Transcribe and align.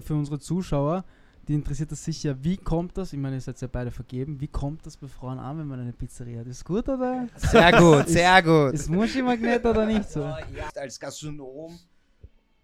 für 0.00 0.14
unsere 0.14 0.38
Zuschauer, 0.38 1.04
die 1.48 1.52
interessiert 1.54 1.92
das 1.92 2.02
sicher, 2.02 2.34
wie 2.42 2.56
kommt 2.56 2.96
das, 2.96 3.12
ich 3.12 3.18
meine, 3.18 3.36
ihr 3.36 3.40
seid 3.42 3.60
ja 3.60 3.68
beide 3.70 3.90
vergeben, 3.90 4.40
wie 4.40 4.48
kommt 4.48 4.86
das 4.86 4.96
bei 4.96 5.06
Frauen 5.06 5.38
an, 5.38 5.58
wenn 5.58 5.66
man 5.66 5.80
eine 5.80 5.92
Pizzeria 5.92 6.40
hat? 6.40 6.46
Ist 6.46 6.64
gut 6.64 6.88
oder? 6.88 7.28
Sehr 7.36 7.72
gut, 7.78 8.08
sehr 8.08 8.42
gut. 8.42 8.72
Ist 8.72 8.88
Muschi-Magnet 8.88 9.62
oder 9.66 9.84
nicht 9.84 10.08
so? 10.10 10.20
Ja, 10.20 10.38
als 10.76 10.98
Gastronom 10.98 11.78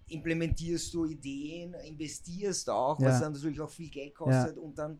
implementierst 0.09 0.95
du 0.95 1.05
Ideen, 1.05 1.75
investierst 1.87 2.71
auch, 2.71 2.99
was 2.99 3.15
Ja. 3.15 3.21
dann 3.21 3.33
natürlich 3.35 3.61
auch 3.61 3.69
viel 3.69 3.91
Geld 3.91 4.15
kostet 4.15 4.57
und 4.57 4.79
dann 4.79 4.99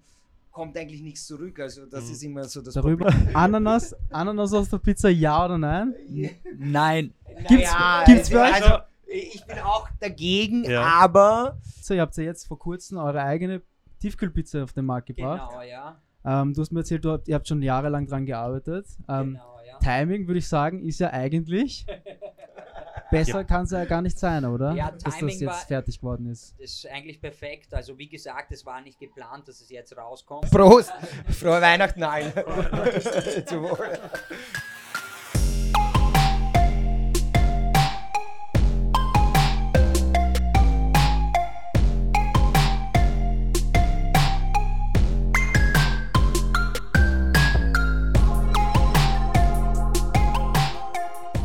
kommt 0.53 0.77
eigentlich 0.77 1.01
nichts 1.01 1.27
zurück. 1.27 1.59
Also 1.61 1.87
das 1.87 2.05
Mhm. 2.09 2.13
ist 2.13 2.23
immer 2.25 2.45
so 2.45 2.61
das 2.61 2.75
Darüber, 2.75 3.07
Ananas, 3.33 3.97
Ananas 4.11 4.53
aus 4.53 4.69
der 4.69 4.77
Pizza, 4.79 5.09
ja 5.09 5.47
oder 5.47 5.57
nein? 5.57 5.95
Nein. 6.59 7.15
Gibt's- 7.49 7.73
Naja, 7.73 8.05
gibt's 8.05 8.29
für 8.29 8.41
euch- 8.41 8.55
also, 8.63 8.79
ich 9.09 9.45
bin 9.47 9.59
auch 9.61 9.89
dagegen, 10.01 10.65
Ja. 10.65 10.83
aber 10.83 11.59
So, 11.83 11.95
ihr 11.95 12.01
habt 12.03 12.17
ja 12.17 12.25
jetzt 12.25 12.47
vor 12.47 12.59
kurzem 12.59 12.99
eure 12.99 13.23
eigene 13.23 13.63
Tiefkühlpizza 14.01 14.63
auf 14.63 14.73
den 14.73 14.85
Markt 14.85 15.07
gebracht. 15.09 15.51
Genau, 15.51 15.63
ja. 15.63 16.01
Ähm, 16.25 16.53
du 16.55 16.61
hast 16.61 16.71
mir 16.73 16.81
erzählt, 16.81 17.05
du 17.05 17.13
habt, 17.13 17.27
ihr 17.29 17.35
habt 17.35 17.49
schon 17.49 17.63
jahrelang 17.63 18.07
dran 18.07 18.27
gearbeitet. 18.27 18.87
Ähm, 19.09 19.35
genau, 19.35 19.59
ja. 19.67 19.79
Timing, 19.79 20.27
würde 20.27 20.39
ich 20.39 20.49
sagen, 20.49 20.81
ist 20.87 21.01
ja 21.01 21.11
eigentlich 21.11 21.87
besser 23.11 23.45
kann 23.45 23.65
es 23.65 23.71
ja 23.71 23.85
gar 23.87 24.03
nicht 24.03 24.19
sein, 24.19 24.45
oder? 24.45 24.73
Ja, 24.75 24.91
Dass 24.91 25.03
das 25.05 25.17
Timing 25.17 25.39
jetzt 25.39 25.47
war- 25.47 25.55
fertig 25.55 25.99
geworden 26.01 26.27
ist. 26.31 26.55
Das 26.61 26.71
ist 26.75 26.87
eigentlich 26.89 27.21
perfekt. 27.21 27.73
Also 27.73 27.97
wie 27.99 28.09
gesagt, 28.09 28.53
es 28.53 28.67
war 28.67 28.81
nicht 28.83 28.99
geplant, 28.99 29.49
dass 29.49 29.61
es 29.63 29.71
jetzt 29.71 29.97
rauskommt. 29.97 30.51
Prost! 30.51 30.93
Frohe 31.31 31.61
Weihnachten 31.63 32.03
allen! 32.03 32.33
Zu 33.47 33.63
Wohl. 33.63 33.99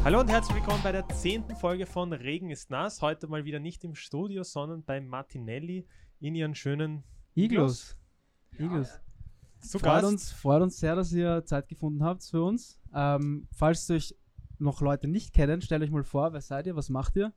Hallo 0.03 0.19
und 0.19 0.27
herzlich 0.27 0.57
willkommen 0.57 0.83
bei 0.83 0.91
der 0.91 1.07
zehnten 1.07 1.55
Folge 1.55 1.85
von 1.85 2.11
Regen 2.11 2.49
ist 2.49 2.69
nass. 2.69 3.01
Heute 3.01 3.25
mal 3.27 3.45
wieder 3.45 3.59
nicht 3.59 3.85
im 3.85 3.95
Studio, 3.95 4.43
sondern 4.43 4.83
bei 4.83 4.99
Martinelli 4.99 5.87
in 6.19 6.35
ihren 6.35 6.55
schönen 6.55 7.05
Iglos. 7.35 7.95
Iglos. 8.59 8.99
zu 9.61 9.79
Freut 9.79 10.01
Gast. 10.01 10.05
uns, 10.05 10.31
freut 10.33 10.61
uns 10.61 10.77
sehr, 10.77 10.97
dass 10.97 11.13
ihr 11.13 11.45
Zeit 11.45 11.69
gefunden 11.69 12.03
habt 12.03 12.21
für 12.21 12.43
uns. 12.43 12.81
Ähm, 12.93 13.47
falls 13.55 13.89
euch 13.91 14.13
noch 14.59 14.81
Leute 14.81 15.07
nicht 15.07 15.33
kennen, 15.33 15.61
stellt 15.61 15.81
euch 15.81 15.89
mal 15.89 16.03
vor, 16.03 16.33
wer 16.33 16.41
seid 16.41 16.67
ihr, 16.67 16.75
was 16.75 16.89
macht 16.89 17.15
ihr? 17.15 17.31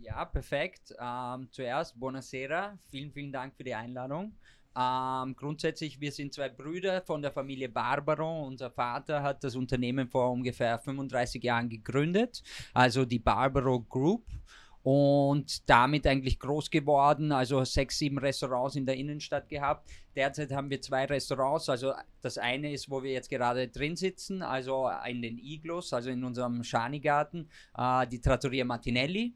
Ja, 0.00 0.24
perfekt. 0.24 0.94
Ähm, 1.00 1.48
zuerst, 1.50 1.98
buonasera. 1.98 2.78
Vielen, 2.88 3.10
vielen 3.10 3.32
Dank 3.32 3.56
für 3.56 3.64
die 3.64 3.74
Einladung. 3.74 4.32
Ähm, 4.76 5.36
grundsätzlich, 5.36 6.00
wir 6.00 6.12
sind 6.12 6.32
zwei 6.32 6.48
Brüder 6.48 7.02
von 7.02 7.20
der 7.20 7.30
Familie 7.30 7.68
Barbaro. 7.68 8.46
Unser 8.46 8.70
Vater 8.70 9.22
hat 9.22 9.44
das 9.44 9.54
Unternehmen 9.54 10.08
vor 10.08 10.30
ungefähr 10.30 10.78
35 10.78 11.42
Jahren 11.42 11.68
gegründet, 11.68 12.42
also 12.72 13.04
die 13.04 13.18
Barbaro 13.18 13.80
Group. 13.80 14.24
Und 14.84 15.68
damit 15.70 16.08
eigentlich 16.08 16.40
groß 16.40 16.68
geworden, 16.68 17.30
also 17.30 17.62
sechs, 17.62 17.98
sieben 17.98 18.18
Restaurants 18.18 18.74
in 18.74 18.84
der 18.84 18.96
Innenstadt 18.96 19.48
gehabt. 19.48 19.88
Derzeit 20.16 20.50
haben 20.50 20.70
wir 20.70 20.80
zwei 20.80 21.04
Restaurants, 21.04 21.68
also 21.68 21.92
das 22.20 22.36
eine 22.36 22.72
ist, 22.72 22.90
wo 22.90 23.00
wir 23.00 23.12
jetzt 23.12 23.30
gerade 23.30 23.68
drin 23.68 23.94
sitzen, 23.94 24.42
also 24.42 24.90
in 25.08 25.22
den 25.22 25.38
Iglos, 25.38 25.92
also 25.92 26.10
in 26.10 26.24
unserem 26.24 26.64
Schanigarten, 26.64 27.48
äh, 27.78 28.08
die 28.08 28.20
Trattoria 28.20 28.64
Martinelli. 28.64 29.34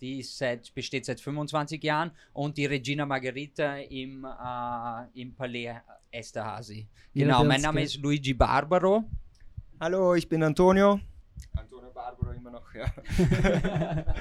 Die 0.00 0.20
ist 0.20 0.38
seit, 0.38 0.72
besteht 0.74 1.04
seit 1.04 1.20
25 1.20 1.82
Jahren 1.82 2.10
und 2.32 2.56
die 2.56 2.64
Regina 2.66 3.04
Margherita 3.04 3.76
im, 3.76 4.24
äh, 4.24 5.20
im 5.20 5.34
Palais 5.34 5.74
Esterhazy. 6.10 6.86
Genau, 7.14 7.44
mein 7.44 7.60
Name 7.60 7.82
ist 7.82 7.96
Luigi 7.98 8.32
Barbaro. 8.32 9.04
Hallo, 9.78 10.14
ich 10.14 10.26
bin 10.28 10.42
Antonio. 10.42 10.98
Antonio 11.54 11.90
Barbaro 11.92 12.32
immer 12.32 12.50
noch, 12.50 12.74
ja. 12.74 12.86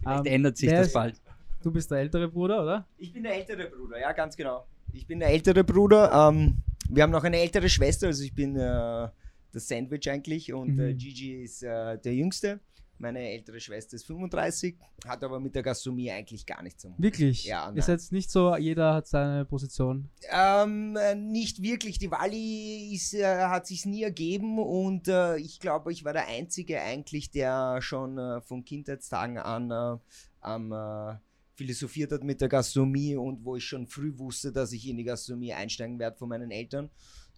Vielleicht 0.00 0.26
Ähm, 0.26 0.32
ändert 0.32 0.56
sich 0.56 0.70
das 0.70 0.86
ist- 0.88 0.92
bald. 0.92 1.20
Du 1.60 1.72
bist 1.72 1.90
der 1.90 1.98
ältere 1.98 2.28
Bruder, 2.28 2.62
oder? 2.62 2.86
Ich 2.96 3.12
bin 3.12 3.24
der 3.24 3.34
ältere 3.34 3.68
Bruder, 3.68 3.98
ja, 4.00 4.12
ganz 4.12 4.36
genau. 4.36 4.64
Ich 4.92 5.06
bin 5.06 5.18
der 5.18 5.28
ältere 5.30 5.64
Bruder. 5.64 6.30
Ähm, 6.30 6.56
wir 6.88 7.02
haben 7.02 7.10
noch 7.10 7.24
eine 7.24 7.38
ältere 7.40 7.68
Schwester, 7.68 8.06
also 8.06 8.22
ich 8.22 8.32
bin 8.32 8.54
äh, 8.56 9.08
das 9.52 9.66
Sandwich 9.68 10.08
eigentlich 10.08 10.52
und 10.52 10.74
Mhm. 10.76 10.80
äh, 10.80 10.94
Gigi 10.94 11.42
ist 11.42 11.62
äh, 11.64 11.98
der 11.98 12.14
Jüngste. 12.14 12.60
Meine 12.98 13.20
ältere 13.30 13.60
Schwester 13.60 13.94
ist 13.94 14.06
35, 14.06 14.76
hat 15.06 15.22
aber 15.22 15.38
mit 15.38 15.54
der 15.54 15.62
Gastronomie 15.62 16.10
eigentlich 16.10 16.44
gar 16.44 16.62
nichts 16.62 16.82
zu 16.82 16.88
tun. 16.88 16.96
Wirklich? 16.98 17.44
Ja, 17.44 17.70
nein. 17.70 17.80
seid 17.80 18.00
nicht 18.10 18.30
so, 18.30 18.56
jeder 18.56 18.94
hat 18.94 19.06
seine 19.06 19.44
Position. 19.44 20.10
Ähm, 20.30 20.96
äh, 20.96 21.14
nicht 21.14 21.62
wirklich. 21.62 21.98
Die 21.98 22.10
Wally 22.10 22.92
ist, 22.92 23.14
äh, 23.14 23.24
hat 23.24 23.66
sich 23.66 23.86
nie 23.86 24.02
ergeben 24.02 24.58
und 24.58 25.08
äh, 25.08 25.36
ich 25.36 25.60
glaube, 25.60 25.92
ich 25.92 26.04
war 26.04 26.12
der 26.12 26.26
Einzige 26.26 26.80
eigentlich, 26.80 27.30
der 27.30 27.80
schon 27.80 28.18
äh, 28.18 28.40
von 28.40 28.64
Kindheitstagen 28.64 29.38
an 29.38 29.70
äh, 29.70 29.98
am 30.40 30.72
äh, 30.72 31.16
philosophiert 31.58 32.12
hat 32.12 32.22
mit 32.22 32.40
der 32.40 32.48
Gastronomie 32.48 33.16
und 33.16 33.44
wo 33.44 33.56
ich 33.56 33.64
schon 33.64 33.86
früh 33.86 34.16
wusste, 34.16 34.52
dass 34.52 34.72
ich 34.72 34.88
in 34.88 34.96
die 34.96 35.04
Gastronomie 35.04 35.52
einsteigen 35.52 35.98
werde 35.98 36.16
von 36.16 36.28
meinen 36.28 36.50
Eltern. 36.52 36.88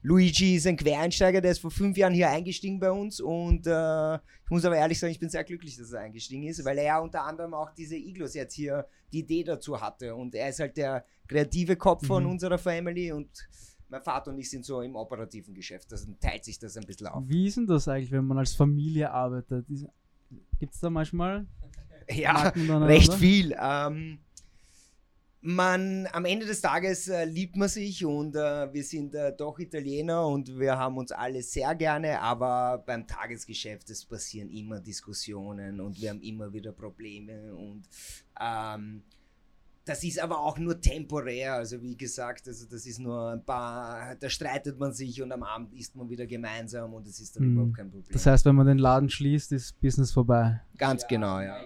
Luigi 0.03 0.57
ist 0.57 0.67
ein 0.67 0.77
Quereinsteiger, 0.77 1.41
der 1.43 1.51
ist 1.53 1.59
vor 1.59 1.71
fünf 1.71 1.97
Jahren 1.97 2.15
hier 2.15 2.31
eingestiegen 2.31 2.81
bei 2.81 2.91
uns 2.91 3.21
und 3.21 3.67
äh, 3.67 4.15
ich 4.15 4.51
muss 4.51 4.65
aber 4.65 4.77
ehrlich 4.77 4.99
sagen, 4.99 5.13
ich 5.13 5.21
bin 5.21 5.29
sehr 5.29 5.45
glücklich, 5.45 5.77
dass 5.77 5.93
er 5.93 6.01
eingestiegen 6.01 6.45
ist, 6.45 6.65
weil 6.65 6.79
er 6.79 6.85
ja 6.85 6.99
unter 7.01 7.23
anderem 7.25 7.53
auch 7.55 7.71
diese 7.75 7.97
Iglos 7.97 8.35
jetzt 8.35 8.55
hier 8.55 8.87
die 9.13 9.21
Idee 9.21 9.45
dazu 9.45 9.79
hatte 9.81 10.15
und 10.15 10.35
er 10.35 10.49
ist 10.49 10.61
halt 10.61 10.77
der 10.77 11.05
kreative 11.29 11.77
Kopf 11.77 12.07
von 12.07 12.25
Mhm. 12.25 12.31
unserer 12.31 12.57
Family 12.59 13.13
und 13.13 13.29
mein 13.91 14.01
Vater 14.03 14.31
und 14.31 14.39
ich 14.39 14.49
sind 14.49 14.65
so 14.65 14.81
im 14.81 14.97
operativen 14.97 15.53
Geschäft, 15.55 15.93
also 15.93 16.07
teilt 16.21 16.45
sich 16.45 16.59
das 16.59 16.77
ein 16.77 16.87
bisschen 16.87 17.09
auf. 17.09 17.23
Wie 17.27 17.47
ist 17.47 17.57
denn 17.59 17.67
das 17.67 17.87
eigentlich, 17.87 18.11
wenn 18.11 18.25
man 18.25 18.39
als 18.39 18.55
Familie 18.55 19.11
arbeitet? 19.11 19.67
Gibt 20.59 20.75
es 20.75 20.81
da 20.81 20.89
manchmal 20.89 21.47
Ja, 22.09 22.49
recht 22.49 23.13
viel. 23.15 23.55
Ähm, 23.61 24.19
man, 25.43 26.07
am 26.13 26.25
Ende 26.27 26.45
des 26.47 26.61
Tages 26.61 27.09
äh, 27.09 27.25
liebt 27.25 27.57
man 27.57 27.69
sich 27.69 28.05
und 28.05 28.37
äh, 28.37 28.73
wir 28.73 28.85
sind 28.85 29.15
äh, 29.15 29.35
doch 29.35 29.59
Italiener 29.59 30.27
und 30.27 30.59
wir 30.59 30.77
haben 30.77 30.99
uns 30.99 31.13
alle 31.13 31.43
sehr 31.43 31.75
gerne, 31.75 32.21
aber 32.21 32.83
beim 32.87 33.07
Tagesgeschäft 33.07 33.89
es 33.91 34.05
passieren 34.05 34.51
immer 34.51 34.81
Diskussionen 34.81 35.81
und 35.81 36.01
wir 36.01 36.11
haben 36.11 36.21
immer 36.21 36.53
wieder 36.53 36.73
Probleme 36.73 37.55
und 37.55 37.85
ähm, 38.39 39.03
das 39.87 40.05
ist 40.05 40.21
aber 40.21 40.39
auch 40.39 40.59
nur 40.59 40.79
temporär, 40.79 41.55
also 41.55 41.81
wie 41.81 41.97
gesagt, 41.97 42.47
also 42.47 42.67
das 42.69 42.85
ist 42.85 42.99
nur 42.99 43.31
ein 43.33 43.43
paar, 43.45 44.15
da 44.17 44.29
streitet 44.29 44.79
man 44.79 44.93
sich 44.93 45.23
und 45.23 45.33
am 45.33 45.43
Abend 45.43 45.73
isst 45.73 45.97
man 45.97 46.09
wieder 46.11 46.27
gemeinsam 46.27 46.93
und 46.93 47.07
es 47.09 47.19
ist 47.19 47.35
dann 47.35 47.45
Mhm. 47.45 47.53
überhaupt 47.53 47.77
kein 47.77 47.91
Problem. 47.91 48.13
Das 48.13 48.27
heißt, 48.27 48.45
wenn 48.45 48.55
man 48.55 48.67
den 48.67 48.79
Laden 48.79 49.09
schließt, 49.09 49.53
ist 49.53 49.81
Business 49.81 50.13
vorbei. 50.13 50.61
Ganz 50.77 51.07
genau, 51.09 51.41
ja. 51.41 51.61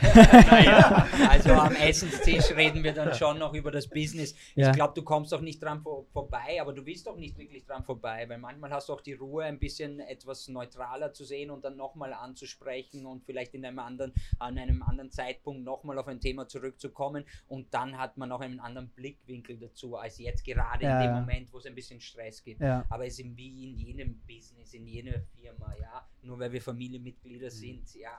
Naja, 0.00 1.06
also 1.28 1.52
am 1.52 1.74
Essenstisch 1.74 2.50
reden 2.56 2.82
wir 2.82 2.92
dann 2.92 3.14
schon 3.14 3.38
noch 3.38 3.54
über 3.54 3.70
das 3.70 3.88
Business. 3.88 4.34
Ja. 4.54 4.70
Ich 4.70 4.76
glaube, 4.76 4.94
du 4.94 5.02
kommst 5.02 5.32
doch 5.32 5.40
nicht 5.40 5.62
dran 5.62 5.82
vor, 5.82 6.06
vorbei, 6.12 6.60
aber 6.60 6.72
du 6.72 6.84
willst 6.84 7.06
doch 7.06 7.16
nicht 7.16 7.38
wirklich 7.38 7.64
dran 7.64 7.84
vorbei, 7.84 8.28
weil 8.28 8.38
manchmal 8.38 8.70
hast 8.70 8.88
du 8.88 8.92
auch 8.92 9.00
die 9.00 9.14
Ruhe, 9.14 9.44
ein 9.44 9.58
bisschen 9.58 10.00
etwas 10.00 10.48
neutraler 10.48 11.12
zu 11.12 11.24
sehen 11.24 11.50
und 11.50 11.64
dann 11.64 11.76
nochmal 11.76 12.12
anzusprechen 12.12 13.06
und 13.06 13.24
vielleicht 13.24 13.54
in 13.54 13.64
einem 13.64 13.78
anderen, 13.78 14.12
an 14.38 14.58
einem 14.58 14.82
anderen 14.82 15.10
Zeitpunkt 15.10 15.64
nochmal 15.64 15.98
auf 15.98 16.08
ein 16.08 16.20
Thema 16.20 16.48
zurückzukommen 16.48 17.24
und 17.48 17.72
dann 17.72 17.98
hat 17.98 18.16
man 18.16 18.32
auch 18.32 18.40
einen 18.40 18.60
anderen 18.60 18.88
Blickwinkel 18.88 19.58
dazu, 19.58 19.96
als 19.96 20.18
jetzt 20.18 20.44
gerade 20.44 20.84
Ja, 20.84 21.00
in 21.00 21.08
dem. 21.08 21.22
Moment, 21.22 21.52
wo 21.52 21.58
es 21.58 21.66
ein 21.66 21.74
bisschen 21.74 22.00
Stress 22.00 22.42
gibt. 22.42 22.60
Ja. 22.60 22.84
Aber 22.88 23.06
es 23.06 23.18
ist 23.18 23.36
wie 23.36 23.64
in 23.64 23.76
jedem 23.76 24.20
Business, 24.26 24.74
in 24.74 24.86
jeder 24.86 25.20
Firma, 25.40 25.74
ja. 25.80 26.06
Nur 26.22 26.38
weil 26.38 26.52
wir 26.52 26.62
Familienmitglieder 26.62 27.50
sind, 27.50 27.94
ja, 27.94 28.18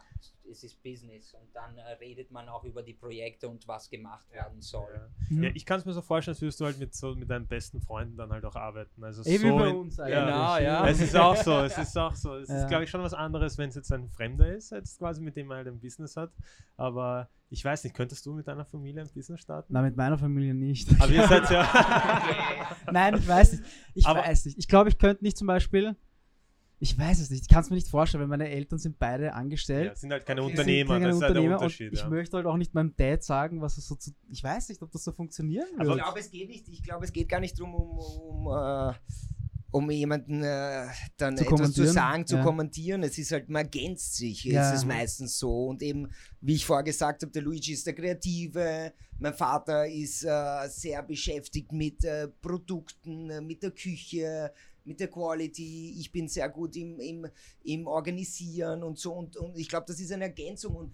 es 0.49 0.63
ist 0.63 0.81
Business. 0.83 1.33
Und 1.33 1.55
dann 1.65 1.77
äh, 1.77 1.93
redet 1.99 2.31
man 2.31 2.49
auch 2.49 2.63
über 2.63 2.83
die 2.83 2.93
Projekte 2.93 3.47
und 3.49 3.67
was 3.67 3.89
gemacht 3.89 4.29
werden 4.31 4.61
soll. 4.61 4.89
Ja. 5.29 5.43
Ja, 5.43 5.49
ich 5.53 5.65
kann 5.65 5.79
es 5.79 5.85
mir 5.85 5.93
so 5.93 6.01
vorstellen, 6.01 6.33
als 6.33 6.41
würdest 6.41 6.59
du 6.61 6.65
halt 6.65 6.77
mit, 6.79 6.93
so, 6.93 7.15
mit 7.15 7.29
deinen 7.29 7.47
besten 7.47 7.81
Freunden 7.81 8.17
dann 8.17 8.31
halt 8.31 8.45
auch 8.45 8.55
arbeiten. 8.55 9.03
Also 9.03 9.23
wie 9.25 9.37
so 9.37 9.57
bei 9.57 9.69
in- 9.69 9.75
uns 9.75 9.97
Ja. 9.97 10.03
eigentlich. 10.05 10.15
Genau, 10.19 10.57
ja. 10.57 10.87
Es 10.87 11.01
ist 11.01 11.15
auch 11.15 11.35
so, 11.35 11.59
es 11.61 11.77
ist 11.77 11.97
auch 11.97 12.15
so. 12.15 12.35
Es 12.35 12.49
Ja. 12.49 12.57
ist, 12.61 12.67
glaube 12.67 12.83
ich, 12.83 12.89
schon 12.89 13.01
was 13.01 13.13
anderes, 13.13 13.57
wenn 13.57 13.69
es 13.69 13.75
jetzt 13.75 13.91
ein 13.91 14.09
Fremder 14.09 14.53
ist, 14.53 14.71
jetzt 14.71 14.99
quasi 14.99 15.21
mit 15.21 15.35
dem 15.35 15.47
man 15.47 15.57
halt 15.57 15.67
ein 15.67 15.79
Business 15.79 16.15
hat. 16.17 16.31
Aber 16.77 17.29
ich 17.49 17.63
weiß 17.63 17.83
nicht, 17.83 17.95
könntest 17.95 18.25
du 18.25 18.33
mit 18.33 18.47
deiner 18.47 18.65
Familie 18.65 19.01
ein 19.01 19.09
Business 19.13 19.41
starten? 19.41 19.73
Nein, 19.73 19.85
mit 19.85 19.95
meiner 19.95 20.17
Familie 20.17 20.53
nicht. 20.53 20.89
Aber 20.99 21.11
ihr 21.11 21.27
seid 21.27 21.49
ja. 21.51 21.67
Nein, 22.91 23.15
ich 23.15 23.27
weiß 23.27 23.51
nicht. 23.53 23.63
Ich 23.93 24.05
Aber- 24.07 24.21
weiß 24.21 24.45
nicht. 24.45 24.57
Ich 24.57 24.67
glaube, 24.67 24.89
ich 24.89 24.97
könnte 24.97 25.23
nicht 25.23 25.37
zum 25.37 25.47
Beispiel. 25.47 25.95
Ich 26.83 26.97
weiß 26.97 27.21
es 27.21 27.29
nicht. 27.29 27.43
Ich 27.43 27.47
kann 27.47 27.63
es 27.63 27.69
mir 27.69 27.77
nicht 27.77 27.87
vorstellen, 27.87 28.23
weil 28.23 28.27
meine 28.27 28.49
Eltern 28.49 28.77
sind 28.77 28.99
beide 28.99 29.33
angestellt. 29.33 29.85
ja, 29.85 29.95
sind 29.95 30.11
halt 30.11 30.25
keine 30.25 30.41
Okay. 30.41 30.51
Unternehmer, 30.51 30.95
keine 30.95 31.07
das 31.07 31.15
ist 31.15 31.21
halt 31.21 31.29
der 31.35 31.41
Unternehmer 31.41 31.61
Unterschied. 31.61 31.87
Und 31.91 31.93
ich 31.93 32.03
ja. 32.03 32.09
möchte 32.09 32.35
halt 32.35 32.45
auch 32.45 32.57
nicht 32.57 32.73
meinem 32.73 32.93
Dad 32.97 33.23
sagen, 33.23 33.61
was 33.61 33.77
es 33.77 33.87
so 33.87 33.95
zu. 33.95 34.11
Ich 34.29 34.43
weiß 34.43 34.67
nicht, 34.67 34.81
ob 34.81 34.91
das 34.91 35.05
so 35.05 35.13
funktionieren 35.13 35.65
Aber 35.75 35.85
würde. 35.85 35.99
Ich 35.99 36.03
glaube, 36.03 36.19
es 36.19 36.29
geht 36.29 36.49
nicht, 36.49 36.67
ich 36.67 36.83
glaube, 36.83 37.05
es 37.05 37.13
geht 37.13 37.29
gar 37.29 37.39
nicht 37.39 37.57
darum, 37.57 37.73
um, 37.73 37.97
um, 37.97 38.47
äh, 38.47 38.93
um 39.71 39.89
jemanden 39.91 40.43
äh, 40.43 40.87
dann 41.15 41.37
Zu 41.37 41.45
etwas 41.45 41.71
zu 41.71 41.87
sagen, 41.87 42.27
zu 42.27 42.35
ja. 42.35 42.43
kommentieren. 42.43 43.01
Es 43.03 43.17
ist 43.17 43.31
halt, 43.31 43.47
man 43.47 43.63
ergänzt 43.63 44.17
sich, 44.17 44.43
Ja. 44.43 44.69
ist 44.69 44.79
es 44.79 44.85
meistens 44.85 45.39
so. 45.39 45.67
Und 45.67 45.81
eben, 45.83 46.09
wie 46.41 46.55
ich 46.55 46.65
vorher 46.65 46.83
gesagt 46.83 47.21
habe, 47.21 47.31
der 47.31 47.43
Luigi 47.43 47.71
ist 47.71 47.87
der 47.87 47.93
Kreative, 47.93 48.91
mein 49.19 49.33
Vater 49.33 49.87
ist 49.87 50.25
äh, 50.25 50.67
sehr 50.67 51.01
beschäftigt 51.01 51.71
mit 51.71 52.05
Produkten, 52.41 53.47
mit 53.47 53.63
der 53.63 53.71
Küche, 53.71 54.51
mit 54.85 54.99
der 54.99 55.07
Quality. 55.09 55.95
Ich 55.99 56.11
bin 56.11 56.27
sehr 56.27 56.49
gut 56.49 56.75
im, 56.75 56.99
im, 56.99 57.27
im 57.63 57.87
Organisieren 57.87 58.83
und 58.83 58.97
so. 58.99 59.13
Und, 59.13 59.37
und 59.37 59.57
ich 59.57 59.69
glaube, 59.69 59.85
das 59.87 59.99
ist 59.99 60.11
eine 60.11 60.25
Ergänzung 60.25 60.75
und 60.75 60.93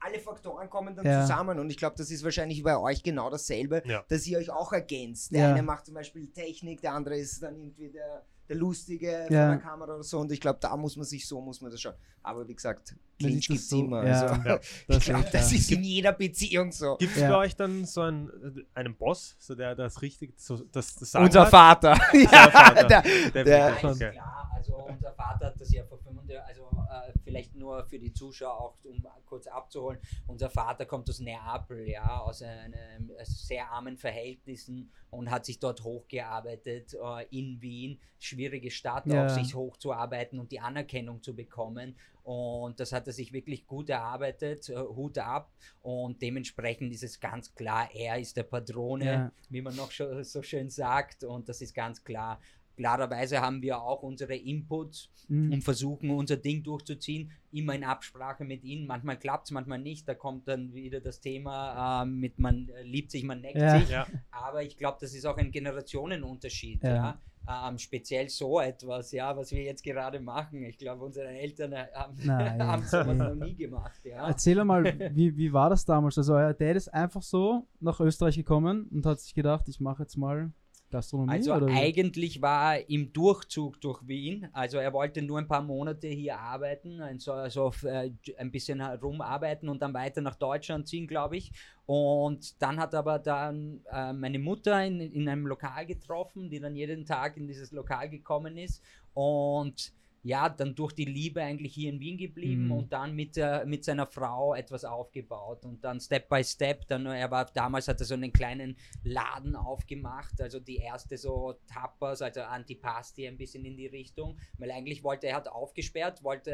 alle 0.00 0.20
Faktoren 0.20 0.70
kommen 0.70 0.94
dann 0.94 1.04
Ja. 1.04 1.22
zusammen 1.22 1.58
und 1.58 1.70
ich 1.70 1.76
glaube, 1.76 1.96
das 1.96 2.10
ist 2.12 2.22
wahrscheinlich 2.22 2.62
bei 2.62 2.78
euch 2.78 3.02
genau 3.02 3.30
dasselbe, 3.30 3.82
Ja. 3.84 4.04
dass 4.08 4.26
ihr 4.28 4.38
euch 4.38 4.50
auch 4.50 4.72
ergänzt. 4.72 5.32
Der 5.32 5.40
Ja. 5.40 5.52
eine 5.54 5.62
macht 5.64 5.86
zum 5.86 5.94
Beispiel 5.94 6.28
Technik, 6.32 6.80
der 6.80 6.92
andere 6.94 7.16
ist 7.18 7.42
dann 7.42 7.56
irgendwie 7.56 7.90
der, 7.90 8.24
der 8.48 8.56
Lustige 8.56 9.26
Ja. 9.30 9.48
der 9.50 9.58
Kamera 9.58 9.94
oder 9.94 10.02
so 10.02 10.18
und 10.18 10.32
ich 10.32 10.40
glaube, 10.40 10.58
da 10.60 10.76
muss 10.76 10.96
man 10.96 11.04
sich 11.04 11.26
so, 11.26 11.40
muss 11.40 11.60
man 11.60 11.70
das 11.70 11.80
schon. 11.80 11.92
Aber 12.22 12.46
wie 12.48 12.54
gesagt, 12.54 12.94
Clinch 13.18 13.46
gibt 13.48 13.60
es 13.60 13.68
so, 13.68 13.80
immer. 13.80 14.06
ja. 14.06 14.22
Also, 14.22 14.48
Ja. 14.48 14.58
ich 14.96 15.04
glaube, 15.04 15.28
das 15.32 15.52
ist 15.52 15.70
in 15.72 15.82
jeder 15.84 16.12
Beziehung 16.12 16.72
so. 16.72 16.96
Gibt 16.96 17.14
es 17.16 17.22
Ja. 17.22 17.30
bei 17.30 17.36
euch 17.36 17.56
dann 17.56 17.84
so 17.84 18.02
einen, 18.02 18.66
einen 18.74 18.94
Boss, 18.96 19.36
so 19.38 19.54
der 19.54 19.74
das 19.74 20.02
richtig, 20.02 20.34
so, 20.38 20.56
das, 20.72 20.94
das 20.96 21.10
Sagen 21.12 21.24
Unser 21.26 21.42
hat? 21.42 21.50
Vater. 21.50 21.96
ja, 22.12 22.50
Vater. 22.50 22.84
der, 22.88 23.02
Der, 23.02 23.30
der- 23.32 23.44
der, 23.44 23.58
Ja, 23.58 23.68
ist 23.70 23.84
okay. 23.84 24.20
Also 24.58 24.76
unser 24.76 25.12
Vater 25.12 25.46
hat 25.46 25.60
das 25.60 25.72
ja 25.72 25.84
vor 25.84 25.98
35, 25.98 26.42
also 26.46 26.68
äh, 26.90 27.12
vielleicht 27.24 27.54
nur 27.54 27.84
für 27.86 27.98
die 27.98 28.12
Zuschauer 28.12 28.60
auch, 28.60 28.74
um 28.84 29.06
kurz 29.26 29.46
abzuholen. 29.46 29.98
Unser 30.26 30.50
Vater 30.50 30.84
kommt 30.86 31.08
aus 31.08 31.20
Neapel, 31.20 31.88
ja, 31.88 32.18
aus 32.20 32.42
einem 32.42 33.10
äh, 33.10 33.24
sehr 33.24 33.70
armen 33.70 33.96
Verhältnissen 33.96 34.90
und 35.10 35.30
hat 35.30 35.46
sich 35.46 35.58
dort 35.60 35.82
hochgearbeitet 35.84 36.94
äh, 36.94 37.26
in 37.30 37.60
Wien. 37.62 37.98
Schwierige 38.18 38.70
Stadt, 38.70 39.06
Ja. 39.06 39.26
auch 39.26 39.28
sich 39.28 39.54
hochzuarbeiten 39.54 40.40
und 40.40 40.50
die 40.50 40.58
Anerkennung 40.60 41.22
zu 41.22 41.34
bekommen. 41.36 41.96
Und 42.24 42.78
das 42.80 42.92
hat 42.92 43.06
er 43.06 43.12
sich 43.14 43.32
wirklich 43.32 43.66
gut 43.66 43.88
erarbeitet, 43.88 44.68
äh, 44.68 44.76
Hut 44.76 45.16
ab. 45.18 45.50
Und 45.82 46.20
dementsprechend 46.20 46.92
ist 46.92 47.04
es 47.04 47.20
ganz 47.20 47.54
klar, 47.54 47.88
er 47.94 48.18
ist 48.18 48.36
der 48.36 48.42
Padrone 48.42 49.04
Ja. 49.04 49.32
wie 49.48 49.62
man 49.62 49.74
noch 49.76 49.90
so 49.92 50.42
schön 50.42 50.68
sagt. 50.68 51.22
Und 51.24 51.48
das 51.48 51.62
ist 51.62 51.74
ganz 51.74 52.02
klar. 52.04 52.40
Klarerweise 52.78 53.40
haben 53.40 53.60
wir 53.60 53.82
auch 53.82 54.02
unsere 54.02 54.36
Inputs 54.36 55.10
Mhm. 55.28 55.52
und 55.52 55.62
versuchen 55.62 56.08
unser 56.10 56.36
Ding 56.38 56.62
durchzuziehen, 56.62 57.30
immer 57.50 57.74
in 57.74 57.84
Absprache 57.84 58.44
mit 58.44 58.64
ihnen. 58.64 58.86
Manchmal 58.86 59.18
klappt 59.18 59.48
es, 59.48 59.50
manchmal 59.50 59.78
nicht. 59.80 60.08
Da 60.08 60.14
kommt 60.14 60.48
dann 60.48 60.72
wieder 60.72 61.00
das 61.00 61.20
Thema 61.20 62.02
ähm, 62.04 62.18
mit 62.20 62.38
man 62.38 62.68
äh, 62.70 62.82
liebt 62.84 63.10
sich, 63.10 63.24
man 63.24 63.40
neckt 63.42 63.58
Ja. 63.60 63.78
sich. 63.78 63.90
Ja. 63.90 64.06
Aber 64.30 64.62
ich 64.62 64.76
glaube, 64.78 64.96
das 65.00 65.12
ist 65.14 65.26
auch 65.26 65.36
ein 65.36 65.50
Generationenunterschied. 65.50 66.82
Ja. 66.82 66.94
Ja. 66.94 67.68
Ähm, 67.68 67.78
speziell 67.78 68.28
so 68.28 68.60
etwas, 68.60 69.10
ja, 69.12 69.34
was 69.36 69.50
wir 69.52 69.62
jetzt 69.62 69.82
gerade 69.82 70.20
machen. 70.20 70.62
Ich 70.64 70.76
glaube, 70.76 71.02
unsere 71.04 71.28
Eltern 71.28 71.72
äh, 71.72 71.86
haben, 71.94 72.14
Nein. 72.22 72.62
haben 72.66 72.82
sowas 72.84 73.16
noch 73.16 73.34
nie 73.34 73.54
gemacht. 73.56 74.00
Ja. 74.04 74.28
Erzähl 74.28 74.62
mal, 74.64 74.84
wie, 75.14 75.34
wie 75.36 75.52
war 75.52 75.70
das 75.70 75.84
damals? 75.84 76.18
Also 76.18 76.34
euer 76.34 76.52
Dad 76.54 76.76
ist 76.76 76.88
einfach 76.92 77.22
so 77.22 77.66
nach 77.80 78.00
Österreich 78.00 78.36
gekommen 78.36 78.86
und 78.92 79.04
hat 79.06 79.20
sich 79.20 79.34
gedacht, 79.34 79.66
ich 79.68 79.80
mache 79.80 80.02
jetzt 80.02 80.16
mal 80.16 80.52
Gastronomie 80.90 81.32
Also 81.32 81.54
oder 81.54 81.66
eigentlich 81.68 82.40
war 82.40 82.76
er 82.76 82.88
im 82.88 83.12
Durchzug 83.12 83.80
durch 83.80 84.06
Wien. 84.06 84.48
Also 84.52 84.78
er 84.78 84.92
wollte 84.92 85.20
nur 85.22 85.38
ein 85.38 85.46
paar 85.46 85.62
Monate 85.62 86.08
hier 86.08 86.38
arbeiten, 86.38 87.00
ein- 87.02 87.18
so, 87.18 87.48
so 87.48 87.72
äh, 87.86 88.10
ein 88.38 88.50
bisschen 88.50 88.80
rumarbeiten 88.80 89.68
und 89.68 89.82
dann 89.82 89.92
weiter 89.92 90.20
nach 90.22 90.36
Deutschland 90.36 90.88
ziehen, 90.88 91.06
glaube 91.06 91.36
ich. 91.36 91.52
Und 91.86 92.60
dann 92.62 92.78
hat 92.78 92.94
aber 92.94 93.18
dann 93.18 93.80
äh, 93.92 94.12
meine 94.12 94.38
Mutter 94.38 94.84
in, 94.84 95.00
in 95.00 95.28
einem 95.28 95.46
Lokal 95.46 95.84
getroffen, 95.86 96.48
die 96.50 96.60
dann 96.60 96.74
jeden 96.74 97.04
Tag 97.04 97.36
in 97.36 97.46
dieses 97.46 97.72
Lokal 97.72 98.08
gekommen 98.08 98.56
ist. 98.56 98.82
Und 99.14 99.92
ja, 100.24 100.48
dann 100.48 100.74
durch 100.74 100.92
die 100.92 101.04
Liebe 101.04 101.40
eigentlich 101.42 101.74
hier 101.74 101.90
in 101.90 102.00
Wien 102.00 102.18
geblieben 102.18 102.66
Mhm. 102.66 102.72
und 102.72 102.92
dann 102.92 103.14
mit, 103.14 103.36
äh, 103.36 103.64
mit 103.64 103.84
seiner 103.84 104.06
Frau 104.06 104.54
etwas 104.54 104.84
aufgebaut 104.84 105.64
und 105.64 105.82
dann 105.84 106.00
Step 106.00 106.28
by 106.28 106.42
Step, 106.42 106.86
dann 106.88 107.06
er 107.06 107.30
war 107.30 107.44
damals 107.46 107.86
hat 107.88 108.00
er 108.00 108.04
so 108.06 108.14
einen 108.14 108.32
kleinen 108.32 108.76
Laden 109.04 109.54
aufgemacht, 109.54 110.40
also 110.40 110.58
die 110.60 110.76
erste 110.78 111.16
so 111.16 111.54
Tapas, 111.66 112.20
also 112.20 112.40
Antipasti 112.42 113.26
ein 113.28 113.36
bisschen 113.38 113.64
in 113.64 113.76
die 113.76 113.86
Richtung, 113.86 114.36
weil 114.58 114.70
eigentlich 114.72 115.04
wollte 115.04 115.28
er 115.28 115.36
hat 115.36 115.48
aufgesperrt, 115.48 116.22
wollte 116.24 116.50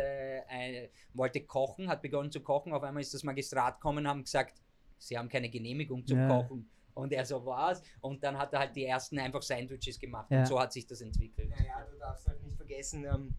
äh, 0.48 0.88
wollte 1.14 1.40
kochen, 1.40 1.88
hat 1.88 2.02
begonnen 2.02 2.30
zu 2.30 2.40
kochen, 2.40 2.72
auf 2.72 2.82
einmal 2.82 3.00
ist 3.00 3.14
das 3.14 3.22
Magistrat 3.24 3.76
gekommen, 3.80 4.06
haben 4.06 4.24
gesagt, 4.24 4.60
sie 4.98 5.16
haben 5.16 5.28
keine 5.28 5.48
Genehmigung 5.48 6.06
zum 6.06 6.18
Ja. 6.18 6.28
Kochen. 6.28 6.68
Und 6.96 7.12
er 7.12 7.24
so 7.24 7.44
war's. 7.44 7.82
Und 8.00 8.22
dann 8.22 8.38
hat 8.38 8.52
er 8.52 8.60
halt 8.60 8.76
die 8.76 8.84
ersten 8.84 9.18
einfach 9.18 9.42
Sandwiches 9.42 9.98
gemacht. 9.98 10.30
Ja. 10.30 10.38
Und 10.40 10.46
so 10.46 10.60
hat 10.60 10.72
sich 10.72 10.86
das 10.86 11.00
entwickelt. 11.00 11.50
Naja, 11.50 11.84
du 11.90 11.98
darfst 11.98 12.28
halt 12.28 12.40
nicht 12.44 12.56
vergessen, 12.56 13.04
ähm, 13.04 13.34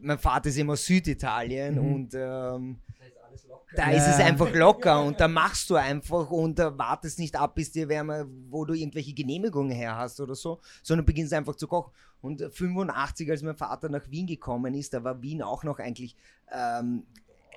mein 0.00 0.18
Vater 0.18 0.48
ist 0.48 0.58
immer 0.58 0.74
aus 0.74 0.84
Süditalien 0.84 1.74
Mhm. 1.76 1.94
und 1.94 2.14
ähm, 2.14 2.78
Da 3.76 3.90
ist 3.90 4.06
es 4.08 4.18
einfach 4.18 4.52
locker 4.54 5.02
und 5.04 5.20
da 5.20 5.28
machst 5.28 5.68
du 5.68 5.76
einfach 5.76 6.30
und 6.30 6.58
wartest 6.58 7.18
nicht 7.18 7.36
ab, 7.36 7.54
bis 7.54 7.70
dir 7.70 7.88
wärmer, 7.88 8.24
wo 8.48 8.64
du 8.64 8.72
irgendwelche 8.72 9.12
Genehmigungen 9.12 9.70
her 9.70 9.94
hast 9.96 10.20
oder 10.20 10.34
so, 10.34 10.58
sondern 10.82 11.04
beginnst 11.04 11.34
einfach 11.34 11.54
zu 11.54 11.68
kochen. 11.68 11.92
Und 12.22 12.40
äh, 12.40 12.50
85, 12.50 13.30
als 13.30 13.42
mein 13.42 13.54
Vater 13.56 13.88
nach 13.90 14.10
Wien 14.10 14.26
gekommen 14.26 14.74
ist, 14.74 14.94
da 14.94 15.04
war 15.04 15.20
Wien 15.20 15.42
auch 15.42 15.64
noch 15.64 15.78
eigentlich 15.78 16.16
ähm, 16.50 17.04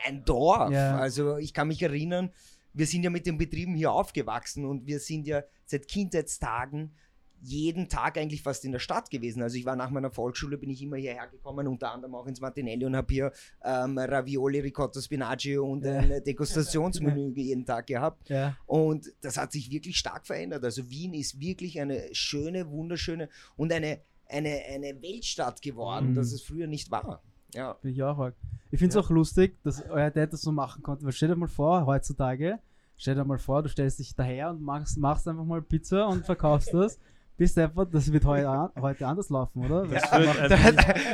ein 0.05 0.25
Dorf. 0.25 0.71
Ja. 0.71 0.97
Also 0.97 1.37
ich 1.37 1.53
kann 1.53 1.69
mich 1.69 1.81
erinnern, 1.81 2.31
wir 2.73 2.85
sind 2.87 3.03
ja 3.03 3.09
mit 3.09 3.25
den 3.25 3.37
Betrieben 3.37 3.75
hier 3.75 3.91
aufgewachsen 3.91 4.65
und 4.65 4.85
wir 4.85 4.99
sind 4.99 5.27
ja 5.27 5.43
seit 5.65 5.87
Kindheitstagen 5.87 6.93
jeden 7.43 7.89
Tag 7.89 8.17
eigentlich 8.17 8.43
fast 8.43 8.63
in 8.65 8.71
der 8.71 8.79
Stadt 8.79 9.09
gewesen. 9.09 9.41
Also 9.41 9.57
ich 9.57 9.65
war 9.65 9.75
nach 9.75 9.89
meiner 9.89 10.11
Volksschule, 10.11 10.57
bin 10.57 10.69
ich 10.69 10.81
immer 10.83 10.97
hierher 10.97 11.27
gekommen, 11.27 11.67
unter 11.67 11.91
anderem 11.91 12.13
auch 12.15 12.27
ins 12.27 12.39
Martinelli 12.39 12.85
und 12.85 12.95
habe 12.95 13.11
hier 13.13 13.31
ähm, 13.63 13.97
Ravioli, 13.97 14.59
Ricotta, 14.59 15.01
Spinaci 15.01 15.57
und 15.57 15.83
Ja. 15.83 15.99
ein 15.99 16.23
Degustationsmenü 16.23 17.31
jeden 17.35 17.65
Tag 17.65 17.87
gehabt. 17.87 18.29
Ja. 18.29 18.55
Und 18.67 19.11
das 19.21 19.37
hat 19.37 19.51
sich 19.51 19.71
wirklich 19.71 19.97
stark 19.97 20.25
verändert. 20.27 20.63
Also 20.63 20.89
Wien 20.89 21.13
ist 21.13 21.39
wirklich 21.39 21.79
eine 21.81 22.03
schöne, 22.13 22.69
wunderschöne 22.69 23.29
und 23.57 23.73
eine, 23.73 24.01
eine, 24.29 24.61
eine 24.69 25.01
Weltstadt 25.01 25.61
geworden, 25.61 26.11
Mhm. 26.11 26.15
das 26.15 26.31
es 26.31 26.41
früher 26.43 26.67
nicht 26.67 26.91
war. 26.91 27.21
Ja. 27.53 27.73
Bin 27.81 27.91
ich 27.91 28.01
auch 28.03 28.17
arg. 28.17 28.35
Ich 28.69 28.79
finde 28.79 28.89
es 28.89 28.95
Ja. 28.95 29.01
auch 29.01 29.09
lustig, 29.09 29.57
dass 29.63 29.83
euer 29.89 30.09
Dad 30.11 30.31
das 30.31 30.41
so 30.41 30.51
machen 30.51 30.83
konnte. 30.83 31.03
Weil 31.05 31.11
stell 31.11 31.27
dir 31.29 31.35
mal 31.35 31.47
vor, 31.49 31.85
heutzutage, 31.85 32.59
stell 32.95 33.15
dir 33.15 33.25
mal 33.25 33.39
vor, 33.39 33.61
du 33.63 33.67
stellst 33.69 33.99
dich 33.99 34.15
daher 34.15 34.51
und 34.51 34.61
machst, 34.61 34.97
machst 34.97 35.27
einfach 35.27 35.43
mal 35.43 35.61
Pizza 35.61 36.07
und 36.07 36.25
verkaufst 36.25 36.73
das. 36.73 36.99
Bist 37.41 37.57
einfach, 37.57 37.87
das 37.89 38.11
wird 38.13 38.23
heute, 38.23 38.47
an, 38.47 38.69
heute 38.79 39.07
anders 39.07 39.29
laufen, 39.31 39.65
oder? 39.65 39.87
Das 39.87 40.11
Weil- 40.11 40.27
wird 40.27 40.51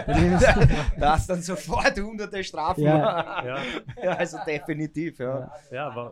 ein, 0.07 0.69
Da 0.99 1.13
hast 1.13 1.29
dann 1.29 1.41
sofort 1.41 1.97
hunderte 1.97 2.43
Strafen. 2.43 2.83
Ja. 2.83 3.45
ja, 3.45 3.57
Ja, 4.03 4.11
also 4.11 4.37
definitiv, 4.45 5.19
ja. 5.19 5.49
Ja. 5.71 5.95
Ja, 5.95 6.11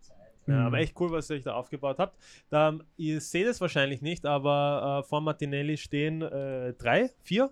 Zeit. 0.00 0.16
ja, 0.48 0.54
Mhm. 0.54 0.66
aber 0.66 0.78
echt 0.78 0.98
cool, 0.98 1.12
was 1.12 1.30
ihr 1.30 1.36
euch 1.36 1.44
da 1.44 1.54
aufgebaut 1.54 2.00
habt. 2.00 2.16
Da, 2.50 2.76
ihr 2.96 3.20
seht 3.20 3.46
es 3.46 3.60
wahrscheinlich 3.60 4.02
nicht, 4.02 4.26
aber 4.26 5.02
äh, 5.04 5.08
vor 5.08 5.20
Martinelli 5.20 5.76
stehen 5.76 6.22
äh, 6.22 6.72
drei, 6.72 7.10
vier 7.22 7.50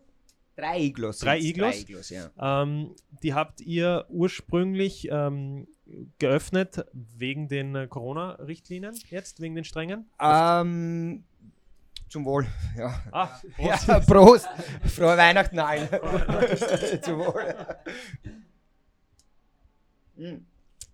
Drei 0.56 0.80
Iglos. 0.80 1.20
Drei 1.20 1.38
Iglos? 1.38 1.70
Drei 1.76 1.80
Iglos, 1.80 2.10
ja. 2.10 2.62
Ähm, 2.62 2.90
die 3.22 3.34
habt 3.34 3.60
ihr 3.60 4.04
ursprünglich 4.08 5.08
ähm, 5.12 5.68
geöffnet 6.18 6.84
wegen 6.92 7.46
den 7.46 7.76
äh, 7.76 7.86
Corona-Richtlinien 7.86 8.94
jetzt, 9.10 9.40
wegen 9.40 9.54
den 9.54 9.64
strengen? 9.64 10.10
Ähm, 10.20 11.22
zum 12.10 12.24
Wohl, 12.24 12.46
ja. 12.76 13.02
Ah, 13.12 13.28
Prost. 13.56 13.88
Ja, 13.88 14.00
Prost. 14.06 14.48
Frohe 14.84 15.16
Weihnachten 15.16 15.58
allen. 15.58 15.88
zum 17.02 17.18
Wohl. 17.20 17.54
Mm, 20.16 20.44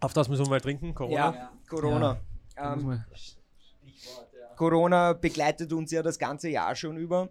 auf 0.00 0.12
das 0.12 0.28
müssen 0.28 0.44
wir 0.44 0.50
mal 0.50 0.60
trinken, 0.60 0.94
Corona. 0.94 1.34
Ja, 1.34 1.52
Corona. 1.68 2.20
Muss 2.76 2.84
Ähm, 2.84 3.04
ja. 3.82 4.54
Corona 4.56 5.14
begleitet 5.14 5.72
uns 5.72 5.90
ja 5.90 6.02
das 6.02 6.18
ganze 6.18 6.50
Jahr 6.50 6.76
schon 6.76 6.98
über. 6.98 7.30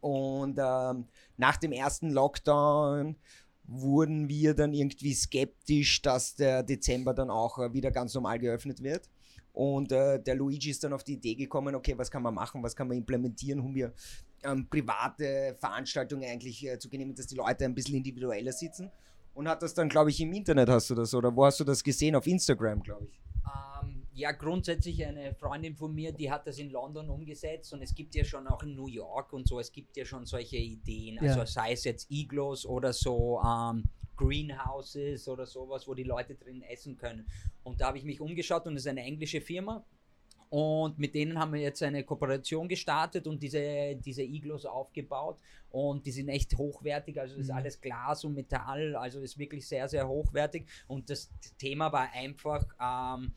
Und 0.00 0.58
ähm, 0.58 1.06
nach 1.36 1.56
dem 1.56 1.72
ersten 1.72 2.10
Lockdown 2.10 3.16
wurden 3.62 4.28
wir 4.28 4.54
dann 4.54 4.74
irgendwie 4.74 5.14
skeptisch, 5.14 6.02
dass 6.02 6.34
der 6.34 6.64
Dezember 6.64 7.14
dann 7.14 7.30
auch 7.30 7.58
äh, 7.58 7.72
wieder 7.72 7.90
ganz 7.90 8.12
normal 8.12 8.38
geöffnet 8.38 8.82
wird. 8.82 9.08
Und 9.54 9.92
äh, 9.92 10.20
der 10.20 10.34
Luigi 10.34 10.70
ist 10.70 10.82
dann 10.82 10.92
auf 10.92 11.04
die 11.04 11.14
Idee 11.14 11.36
gekommen, 11.36 11.76
okay, 11.76 11.96
was 11.96 12.10
kann 12.10 12.22
man 12.22 12.34
machen, 12.34 12.60
was 12.62 12.74
kann 12.74 12.88
man 12.88 12.96
implementieren, 12.96 13.60
um 13.60 13.72
hier 13.72 13.94
ähm, 14.42 14.68
private 14.68 15.56
Veranstaltungen 15.58 16.24
eigentlich 16.24 16.66
äh, 16.66 16.76
zu 16.78 16.90
genehmigen, 16.90 17.16
dass 17.16 17.28
die 17.28 17.36
Leute 17.36 17.64
ein 17.64 17.74
bisschen 17.74 17.94
individueller 17.94 18.52
sitzen. 18.52 18.90
Und 19.32 19.48
hat 19.48 19.62
das 19.62 19.72
dann, 19.72 19.88
glaube 19.88 20.10
ich, 20.10 20.20
im 20.20 20.32
Internet 20.32 20.68
hast 20.68 20.90
du 20.90 20.96
das, 20.96 21.14
oder 21.14 21.34
wo 21.34 21.44
hast 21.44 21.60
du 21.60 21.64
das 21.64 21.82
gesehen? 21.84 22.16
Auf 22.16 22.26
Instagram, 22.26 22.82
glaube 22.82 23.06
ich. 23.06 23.20
Ähm, 23.82 24.02
ja, 24.12 24.32
grundsätzlich 24.32 25.04
eine 25.04 25.34
Freundin 25.34 25.76
von 25.76 25.94
mir, 25.94 26.12
die 26.12 26.30
hat 26.30 26.46
das 26.48 26.58
in 26.58 26.70
London 26.70 27.08
umgesetzt 27.08 27.72
und 27.74 27.82
es 27.82 27.94
gibt 27.94 28.14
ja 28.16 28.24
schon 28.24 28.48
auch 28.48 28.62
in 28.64 28.74
New 28.74 28.88
York 28.88 29.32
und 29.32 29.46
so, 29.46 29.60
es 29.60 29.70
gibt 29.70 29.96
ja 29.96 30.04
schon 30.04 30.24
solche 30.26 30.56
Ideen, 30.56 31.18
also 31.20 31.40
Ja. 31.40 31.46
sei 31.46 31.72
es 31.72 31.84
jetzt 31.84 32.10
Iglos 32.10 32.64
oder 32.66 32.92
so 32.92 33.40
ähm, 33.40 33.84
Greenhouses 34.16 35.28
oder 35.28 35.46
sowas, 35.46 35.86
wo 35.88 35.94
die 35.94 36.04
Leute 36.04 36.34
drin 36.34 36.62
essen 36.62 36.96
können. 36.96 37.26
Und 37.62 37.80
da 37.80 37.88
habe 37.88 37.98
ich 37.98 38.04
mich 38.04 38.20
umgeschaut 38.20 38.66
und 38.66 38.76
es 38.76 38.82
ist 38.82 38.88
eine 38.88 39.02
englische 39.02 39.40
Firma 39.40 39.84
Und 40.50 40.98
mit 41.00 41.14
denen 41.14 41.38
haben 41.38 41.52
wir 41.52 41.60
jetzt 41.60 41.82
eine 41.82 42.04
Kooperation 42.04 42.68
gestartet 42.68 43.26
und 43.26 43.42
diese, 43.42 43.96
diese 43.96 44.22
Iglos 44.22 44.66
aufgebaut. 44.66 45.38
Und 45.70 46.06
die 46.06 46.12
sind 46.12 46.28
echt 46.28 46.56
hochwertig, 46.56 47.18
also 47.18 47.34
das 47.34 47.46
ist 47.46 47.50
Mhm. 47.50 47.56
alles 47.56 47.80
Glas 47.80 48.24
und 48.24 48.34
Metall, 48.34 48.94
also 48.94 49.20
ist 49.20 49.36
wirklich 49.38 49.66
sehr, 49.66 49.88
sehr 49.88 50.06
hochwertig. 50.06 50.66
Und 50.86 51.10
das 51.10 51.32
Thema 51.58 51.90
war 51.92 52.08
einfach, 52.12 52.64
ähm, 52.80 53.32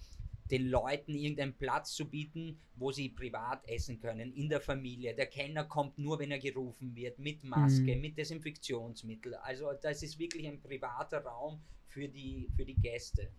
den 0.52 0.70
Leuten 0.70 1.14
irgendeinen 1.14 1.54
Platz 1.58 1.94
zu 1.94 2.10
bieten, 2.10 2.60
wo 2.76 2.92
sie 2.92 3.10
privat 3.10 3.68
essen 3.68 4.00
können, 4.00 4.32
in 4.34 4.50
der 4.50 4.62
Familie. 4.62 5.14
Der 5.16 5.26
Kellner 5.28 5.66
kommt 5.66 5.98
nur, 5.98 6.20
wenn 6.20 6.32
er 6.32 6.40
gerufen 6.40 6.96
wird, 6.96 7.20
mit 7.20 7.44
Maske, 7.44 7.96
Mhm. 7.96 8.02
mit 8.02 8.18
Desinfektionsmittel. 8.18 9.36
Also 9.36 9.72
das 9.82 10.04
ist 10.04 10.18
wirklich 10.20 10.48
ein 10.48 10.62
privater 10.62 11.24
Raum 11.24 11.60
für 11.88 12.08
die, 12.08 12.50
für 12.56 12.66
die 12.66 12.76
Gäste. 12.76 13.30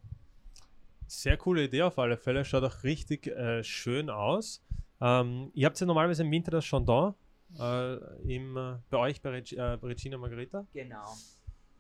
Sehr 1.06 1.36
coole 1.38 1.64
Idee 1.64 1.82
auf 1.82 1.98
alle 1.98 2.16
Fälle. 2.16 2.44
Schaut 2.44 2.64
auch 2.64 2.82
richtig 2.84 3.26
äh, 3.28 3.62
schön 3.64 4.10
aus. 4.10 4.62
Ähm, 5.00 5.50
ihr 5.54 5.66
habt 5.66 5.80
ja 5.80 5.86
normalerweise 5.86 6.22
im 6.22 6.30
Winter 6.30 6.50
das 6.50 6.64
Chandon 6.66 7.14
äh, 7.58 7.94
im, 8.34 8.56
äh, 8.56 8.76
bei 8.90 8.98
euch 8.98 9.22
bei 9.22 9.30
Reg 9.30 9.52
äh, 9.52 9.78
bei 9.80 9.88
Regina 9.88 10.18
Margarita. 10.18 10.66
Genau. 10.72 11.16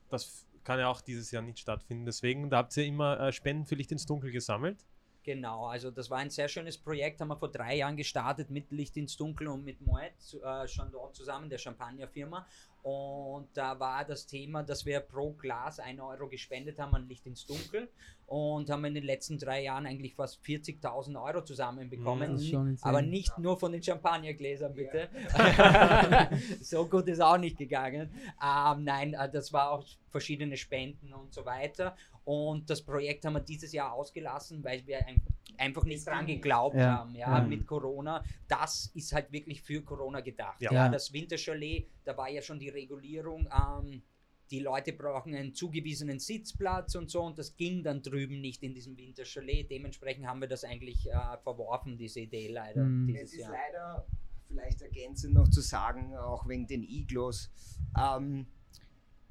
Das 0.08 0.46
kann 0.64 0.78
ja 0.78 0.88
auch 0.88 1.00
dieses 1.02 1.30
Jahr 1.30 1.42
nicht 1.42 1.58
stattfinden. 1.58 2.06
Deswegen, 2.06 2.48
da 2.48 2.58
habt 2.58 2.76
ihr 2.76 2.84
immer 2.86 3.20
äh, 3.20 3.32
Spenden 3.32 3.66
für 3.66 3.74
Licht 3.74 3.92
ins 3.92 4.06
Dunkel 4.06 4.30
gesammelt. 4.30 4.86
Genau, 5.28 5.66
also 5.66 5.90
das 5.90 6.08
war 6.08 6.20
ein 6.20 6.30
sehr 6.30 6.48
schönes 6.48 6.78
Projekt, 6.78 7.20
haben 7.20 7.28
wir 7.28 7.36
vor 7.36 7.50
drei 7.50 7.76
Jahren 7.76 7.98
gestartet 7.98 8.48
mit 8.48 8.70
Licht 8.70 8.96
ins 8.96 9.14
Dunkel 9.14 9.48
und 9.48 9.62
mit 9.62 9.78
Moet, 9.82 10.14
äh, 10.42 10.66
schon 10.66 10.90
dort 10.90 11.14
zusammen, 11.14 11.50
der 11.50 11.58
Champagnerfirma. 11.58 12.46
Und 12.82 13.48
da 13.52 13.78
war 13.78 14.06
das 14.06 14.26
Thema, 14.26 14.62
dass 14.62 14.86
wir 14.86 15.00
pro 15.00 15.32
Glas 15.32 15.80
1 15.80 16.00
Euro 16.00 16.28
gespendet 16.28 16.78
haben 16.78 16.94
an 16.94 17.06
Licht 17.06 17.26
ins 17.26 17.44
Dunkel 17.44 17.90
und 18.26 18.70
haben 18.70 18.86
in 18.86 18.94
den 18.94 19.04
letzten 19.04 19.38
drei 19.38 19.64
Jahren 19.64 19.84
eigentlich 19.84 20.14
fast 20.14 20.40
40.000 20.42 21.22
Euro 21.22 21.44
zusammenbekommen. 21.44 22.30
Insane. 22.30 22.78
Aber 22.80 23.02
nicht 23.02 23.36
nur 23.36 23.58
von 23.58 23.72
den 23.72 23.82
Champagnergläsern, 23.82 24.72
bitte. 24.72 25.10
so 26.62 26.86
gut 26.86 27.06
ist 27.08 27.20
auch 27.20 27.36
nicht 27.36 27.58
gegangen. 27.58 28.10
Ähm, 28.42 28.84
nein, 28.84 29.12
äh, 29.12 29.30
das 29.30 29.52
war 29.52 29.72
auch 29.72 29.84
verschiedene 30.10 30.56
Spenden 30.56 31.12
und 31.12 31.34
so 31.34 31.44
weiter. 31.44 31.96
Und 32.28 32.68
das 32.68 32.82
Projekt 32.82 33.24
haben 33.24 33.32
wir 33.32 33.40
dieses 33.40 33.72
Jahr 33.72 33.90
ausgelassen, 33.94 34.62
weil 34.62 34.86
wir 34.86 34.98
ein, 35.06 35.22
einfach 35.56 35.84
nicht 35.84 36.06
dran 36.06 36.26
geglaubt 36.26 36.76
Ja. 36.76 36.98
haben, 36.98 37.14
ja, 37.14 37.38
Ja. 37.38 37.42
mit 37.42 37.66
Corona. 37.66 38.22
Das 38.46 38.90
ist 38.94 39.14
halt 39.14 39.32
wirklich 39.32 39.62
für 39.62 39.80
Corona 39.82 40.20
gedacht. 40.20 40.60
Ja. 40.60 40.70
Ja, 40.70 40.88
das 40.90 41.10
Winterchalet, 41.10 41.88
da 42.04 42.14
war 42.18 42.28
ja 42.28 42.42
schon 42.42 42.58
die 42.58 42.68
Regulierung. 42.68 43.48
Ähm, 43.50 44.02
die 44.50 44.60
Leute 44.60 44.92
brauchen 44.92 45.34
einen 45.34 45.54
zugewiesenen 45.54 46.18
Sitzplatz 46.18 46.94
und 46.96 47.08
so 47.10 47.22
und 47.22 47.38
das 47.38 47.56
ging 47.56 47.82
dann 47.82 48.02
drüben 48.02 48.42
nicht 48.42 48.62
in 48.62 48.74
diesem 48.74 48.98
Winterchalet. 48.98 49.70
Dementsprechend 49.70 50.26
haben 50.26 50.42
wir 50.42 50.48
das 50.48 50.64
eigentlich 50.64 51.06
äh, 51.10 51.38
verworfen, 51.42 51.96
diese 51.96 52.20
Idee 52.20 52.48
leider 52.48 52.84
Mhm. 52.84 53.14
Es 53.16 53.32
ist 53.32 53.40
Jahr. 53.40 53.52
leider, 53.52 54.06
vielleicht 54.48 54.82
ergänzend 54.82 55.32
noch 55.32 55.48
zu 55.48 55.62
sagen, 55.62 56.14
auch 56.14 56.46
wegen 56.46 56.66
den 56.66 56.82
Iglos, 56.82 57.50
ähm, 57.98 58.46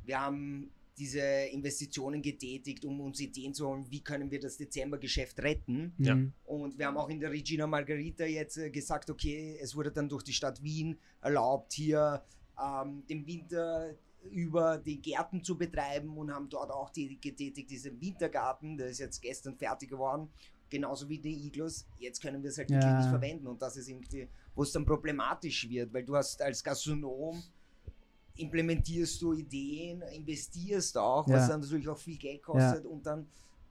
wir 0.04 0.20
haben 0.20 0.72
diese 0.98 1.22
Investitionen 1.22 2.22
getätigt, 2.22 2.84
um 2.86 3.00
uns 3.01 3.20
Ideen 3.20 3.54
zu 3.54 3.68
holen, 3.68 3.86
wie 3.89 4.01
können 4.01 4.32
wir 4.32 4.39
das 4.39 4.58
Dezembergeschäft 4.58 5.39
retten. 5.39 5.94
Ja. 6.00 6.16
Mhm. 6.16 6.34
Und 6.46 6.77
wir 6.80 6.88
haben 6.88 6.98
auch 6.98 7.10
in 7.10 7.20
der 7.20 7.32
Regina 7.32 7.68
Margarita 7.68 8.25
jetzt 8.25 8.58
äh, 8.58 8.70
gesagt, 8.70 9.10
okay, 9.10 9.58
es 9.62 9.75
wurde 9.75 9.92
dann 9.92 10.10
durch 10.10 10.24
die 10.24 10.34
Stadt 10.34 10.62
Wien 10.63 10.98
erlaubt, 11.22 11.74
hier 11.74 12.24
ähm, 12.62 13.04
den 13.08 13.25
Winter 13.27 13.96
über 14.32 14.77
die 14.77 15.00
Gärten 15.01 15.44
zu 15.44 15.58
betreiben 15.58 16.18
und 16.18 16.32
haben 16.32 16.50
dort 16.50 16.72
auch 16.72 16.89
die 16.89 17.20
getätigt, 17.22 17.70
diesen 17.70 18.01
Wintergarten, 18.01 18.77
der 18.77 18.88
ist 18.88 19.00
jetzt 19.00 19.22
gestern 19.22 19.56
fertig 19.56 19.89
geworden, 19.89 20.30
genauso 20.70 21.08
wie 21.08 21.20
die 21.20 21.46
Iglos. 21.48 21.86
Jetzt 22.00 22.22
können 22.22 22.42
wir 22.44 22.50
es 22.50 22.58
halt 22.58 22.70
wirklich 22.70 22.84
Ja. 22.84 23.00
nicht 23.00 23.10
verwenden 23.10 23.48
und 23.48 23.62
das 23.62 23.77
ist 23.77 23.88
irgendwie, 23.88 24.27
wo 24.56 24.63
es 24.63 24.72
dann 24.72 24.86
problematisch 24.86 25.70
wird, 25.70 25.94
weil 25.94 26.04
du 26.04 26.16
hast 26.16 26.42
als 26.42 26.63
Gastronom 26.63 27.42
implementierst 28.38 29.22
du 29.22 29.34
Ideen, 29.34 30.01
investierst 30.13 30.98
auch, 30.98 31.27
was 31.27 31.41
Ja. 31.41 31.48
dann 31.50 31.62
natürlich 31.62 31.88
auch 31.89 31.98
viel 31.98 32.17
Geld 32.17 32.41
kostet 32.44 32.86
und 32.86 33.06
dann 33.06 33.25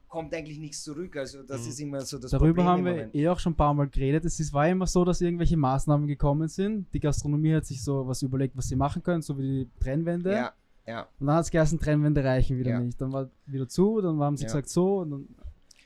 kommt 0.08 0.32
eigentlich 0.34 0.58
nichts 0.58 0.82
zurück. 0.84 1.16
Also 1.16 1.42
das 1.42 1.62
Mhm. 1.64 1.68
ist 1.68 1.80
immer 1.80 2.00
so 2.02 2.18
das 2.18 2.30
Darüber 2.30 2.46
Problem 2.48 2.66
haben 2.66 2.84
wir 2.84 2.92
Moment. 2.92 3.14
eh 3.14 3.28
auch 3.28 3.38
schon 3.38 3.52
ein 3.52 3.56
paar 3.56 3.74
Mal 3.74 3.88
geredet. 3.88 4.24
Es 4.24 4.38
ist, 4.40 4.52
war 4.52 4.68
immer 4.68 4.86
so, 4.86 5.04
dass 5.04 5.20
irgendwelche 5.20 5.56
Maßnahmen 5.56 6.06
gekommen 6.06 6.48
sind. 6.48 6.86
Die 6.94 7.00
Gastronomie 7.00 7.54
hat 7.54 7.66
sich 7.66 7.82
so 7.82 8.06
was 8.06 8.22
überlegt, 8.22 8.56
was 8.56 8.68
sie 8.68 8.76
machen 8.76 9.02
können, 9.02 9.22
so 9.22 9.36
wie 9.38 9.64
die 9.64 9.68
Trennwände. 9.80 10.32
Ja, 10.32 10.52
ja. 10.86 11.08
Und 11.18 11.26
dann 11.26 11.36
hat 11.36 11.44
es 11.44 11.50
geheißen, 11.50 11.78
Trennwände 11.78 12.22
reichen 12.24 12.56
wieder 12.56 12.70
Ja. 12.70 12.80
nicht. 12.80 13.00
Dann 13.00 13.12
war 13.12 13.28
wieder 13.46 13.68
zu, 13.68 14.00
dann 14.00 14.18
haben 14.20 14.36
sie 14.36 14.44
Ja. 14.44 14.48
gesagt 14.48 14.68
so. 14.68 14.98
Und 14.98 15.10
dann, 15.10 15.28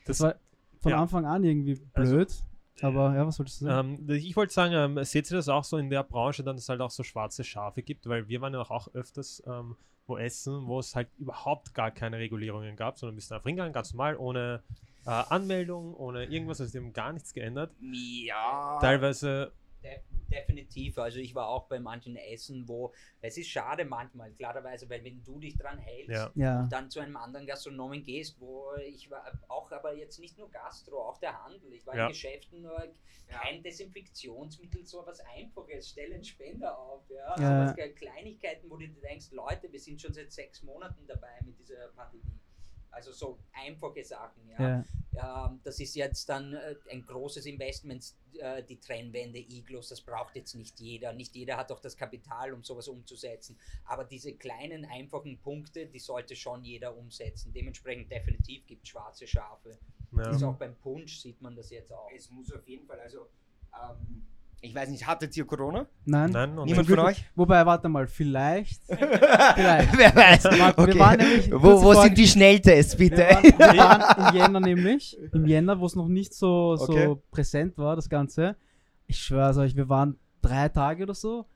das 0.04 0.20
war 0.20 0.34
von 0.80 0.92
ja. 0.92 1.00
Anfang 1.02 1.24
an 1.24 1.42
irgendwie 1.42 1.78
Also, 1.94 2.12
blöd. 2.16 2.28
Aber 2.82 3.14
ja, 3.14 3.26
was 3.26 3.36
solltest 3.36 3.60
du 3.60 3.66
sagen? 3.66 3.98
Ähm, 4.08 4.10
ich 4.10 4.36
wollte 4.36 4.52
sagen, 4.52 4.74
ähm, 4.74 5.04
seht 5.04 5.30
ihr 5.30 5.36
das 5.36 5.48
auch 5.48 5.64
so 5.64 5.76
in 5.76 5.90
der 5.90 6.02
Branche, 6.02 6.42
dann, 6.42 6.56
dass 6.56 6.64
es 6.64 6.68
halt 6.68 6.80
auch 6.80 6.90
so 6.90 7.02
schwarze 7.02 7.44
Schafe 7.44 7.82
gibt? 7.82 8.08
Weil 8.08 8.28
wir 8.28 8.40
waren 8.40 8.54
ja 8.54 8.60
auch, 8.60 8.70
auch 8.70 8.88
öfters 8.94 9.42
ähm, 9.46 9.76
wo 10.10 10.18
essen, 10.18 10.66
wo 10.66 10.78
es 10.78 10.94
halt 10.94 11.08
überhaupt 11.18 11.72
gar 11.72 11.90
keine 11.90 12.18
Regulierungen 12.18 12.76
gab, 12.76 12.98
sondern 12.98 13.16
bist 13.16 13.32
einfach 13.32 13.46
hingegangen, 13.46 13.72
ganz 13.72 13.94
normal, 13.94 14.16
ohne 14.16 14.62
äh, 15.06 15.10
Anmeldung, 15.10 15.94
ohne 15.94 16.24
irgendwas, 16.24 16.60
also 16.60 16.72
die 16.72 16.78
haben 16.78 16.92
gar 16.92 17.12
nichts 17.12 17.32
geändert. 17.32 17.72
Ja. 17.80 18.78
Teilweise, 18.80 19.52
De 19.82 20.00
definitiv. 20.30 20.96
Also 20.98 21.18
ich 21.18 21.34
war 21.34 21.48
auch 21.48 21.66
bei 21.66 21.80
manchen 21.80 22.14
Essen, 22.16 22.68
wo 22.68 22.92
es 23.20 23.36
ist 23.36 23.48
schade 23.48 23.84
manchmal, 23.84 24.30
klarerweise, 24.32 24.88
weil 24.88 25.02
wenn 25.04 25.24
du 25.24 25.40
dich 25.40 25.56
dran 25.56 25.78
hältst 25.78 26.10
Ja. 26.10 26.30
ja. 26.36 26.60
und 26.62 26.72
dann 26.72 26.88
zu 26.88 27.00
einem 27.00 27.16
anderen 27.16 27.46
Gastronomen 27.46 28.04
gehst, 28.04 28.40
wo 28.40 28.72
ich 28.76 29.10
war 29.10 29.24
auch 29.48 29.72
aber 29.72 29.94
jetzt 29.94 30.20
nicht 30.20 30.38
nur 30.38 30.48
Gastro, 30.50 31.08
auch 31.08 31.18
der 31.18 31.42
Handel. 31.44 31.72
Ich 31.72 31.84
war 31.86 31.96
Ja. 31.96 32.06
in 32.06 32.12
Geschäften 32.12 32.62
nur 32.62 32.94
kein 33.26 33.62
Desinfektionsmittel, 33.62 34.84
so 34.84 35.04
was 35.06 35.20
Einfaches, 35.20 35.90
stell 35.90 36.12
einen 36.12 36.24
Spender 36.24 36.78
auf, 36.78 37.08
ja. 37.10 37.36
Ja. 37.38 37.62
Aber 37.72 37.88
Kleinigkeiten, 37.90 38.70
wo 38.70 38.76
du 38.76 38.86
dir 38.86 39.00
denkst, 39.00 39.30
Leute, 39.32 39.70
wir 39.72 39.80
sind 39.80 40.00
schon 40.00 40.12
seit 40.12 40.30
sechs 40.32 40.62
Monaten 40.62 41.06
dabei 41.06 41.40
mit 41.44 41.58
dieser 41.58 41.88
Pandemie. 41.88 42.38
Also 42.90 43.12
so 43.12 43.38
einfache 43.52 44.04
Sachen, 44.04 44.48
ja. 44.48 44.60
ja. 44.60 44.84
Ähm, 45.46 45.60
das 45.64 45.80
ist 45.80 45.94
jetzt 45.94 46.28
dann 46.28 46.54
äh, 46.54 46.76
ein 46.90 47.04
großes 47.04 47.46
Investment, 47.46 48.14
äh, 48.38 48.62
die 48.62 48.78
Trennwände, 48.78 49.38
Iglos, 49.38 49.88
das 49.88 50.00
braucht 50.00 50.36
jetzt 50.36 50.54
nicht 50.54 50.80
jeder. 50.80 51.12
Nicht 51.12 51.34
jeder 51.34 51.56
hat 51.56 51.70
auch 51.72 51.80
das 51.80 51.96
Kapital, 51.96 52.52
um 52.52 52.62
sowas 52.62 52.88
umzusetzen. 52.88 53.58
Aber 53.84 54.04
diese 54.04 54.34
kleinen, 54.34 54.84
einfachen 54.84 55.38
Punkte, 55.38 55.86
die 55.86 55.98
sollte 55.98 56.36
schon 56.36 56.64
jeder 56.64 56.96
umsetzen. 56.96 57.52
Dementsprechend 57.52 58.10
definitiv 58.10 58.66
gibt 58.66 58.84
es 58.84 58.90
schwarze 58.90 59.26
Schafe. 59.26 59.78
ja. 60.12 60.22
Das 60.24 60.36
ist 60.36 60.42
auch 60.42 60.56
beim 60.56 60.76
Punsch 60.76 61.18
sieht 61.18 61.40
man 61.40 61.54
das 61.54 61.70
jetzt 61.70 61.92
auch. 61.92 62.10
Es 62.14 62.30
muss 62.30 62.52
auf 62.52 62.66
jeden 62.68 62.86
Fall, 62.86 63.00
also, 63.00 63.28
ähm, 63.74 64.26
ich 64.62 64.74
weiß 64.74 64.88
nicht, 64.90 65.06
hattet 65.06 65.36
ihr 65.36 65.46
Corona? 65.46 65.86
Nein. 66.04 66.30
Nein, 66.30 66.58
und 66.58 66.66
Niemand 66.66 66.88
von 66.88 66.98
euch? 67.00 67.24
Wobei, 67.34 67.64
warte 67.64 67.88
mal, 67.88 68.06
vielleicht. 68.06 68.82
vielleicht. 68.86 69.96
Wer 69.96 70.14
weiß. 70.14 70.44
Wir 70.44 70.98
waren 70.98 71.18
nämlich 71.18 71.50
wo 71.52 71.62
wo 71.82 71.92
vor- 71.92 72.02
sind 72.02 72.18
die 72.18 72.26
Schnelltests, 72.26 72.96
bitte? 72.96 73.26
Wir 73.42 73.58
waren, 73.58 73.74
wir 73.74 73.78
waren 73.78 74.28
im 74.28 74.34
Jänner 74.36 74.60
nämlich, 74.60 75.18
im 75.32 75.46
Jänner, 75.46 75.80
wo 75.80 75.86
es 75.86 75.96
noch 75.96 76.08
nicht 76.08 76.34
so, 76.34 76.76
so 76.76 76.92
Okay. 76.92 77.14
präsent 77.30 77.78
war, 77.78 77.96
das 77.96 78.08
Ganze. 78.08 78.56
Ich 79.06 79.18
schwöre 79.18 79.58
euch, 79.60 79.74
wir 79.76 79.88
waren 79.88 80.18
drei 80.42 80.68
Tage 80.68 81.04
oder 81.04 81.14
so 81.14 81.46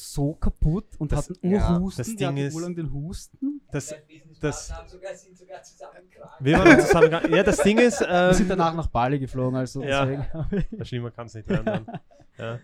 so 0.00 0.34
kaputt 0.34 0.86
und 0.98 1.12
Das- 1.12 1.28
hatten 1.30 1.50
ja, 1.50 1.72
Urhusten. 1.76 2.00
das 2.00 2.08
wir 2.08 2.16
Ding 2.16 2.26
hatten 2.28 2.36
ist- 2.38 2.54
urlang 2.54 2.74
den 2.74 2.92
Husten. 2.92 3.60
das, 3.70 3.88
Das, 3.88 3.98
das- 4.40 4.72
haben 4.72 4.88
sogar, 4.88 5.14
sind 5.14 5.36
sogar 5.38 5.62
zusammengekracht. 5.62 6.36
wir 6.44 6.58
waren 6.58 6.80
zusammen. 6.80 7.32
Ja, 7.34 7.42
das 7.42 7.58
Ding 7.58 7.78
ist, 7.78 8.00
Wir 8.00 8.34
sind 8.34 8.44
ähm, 8.44 8.48
danach 8.58 8.74
nach 8.74 8.86
Bali 8.88 9.18
geflogen, 9.18 9.56
also 9.56 9.82
Ja. 9.82 10.06
deswegen. 10.06 10.84
schlimmer 10.84 11.10
kann 11.10 11.26
es 11.26 11.34
nicht 11.34 11.48
werden. 11.48 11.64
Dann. 11.64 11.86
Ja. 12.38 12.58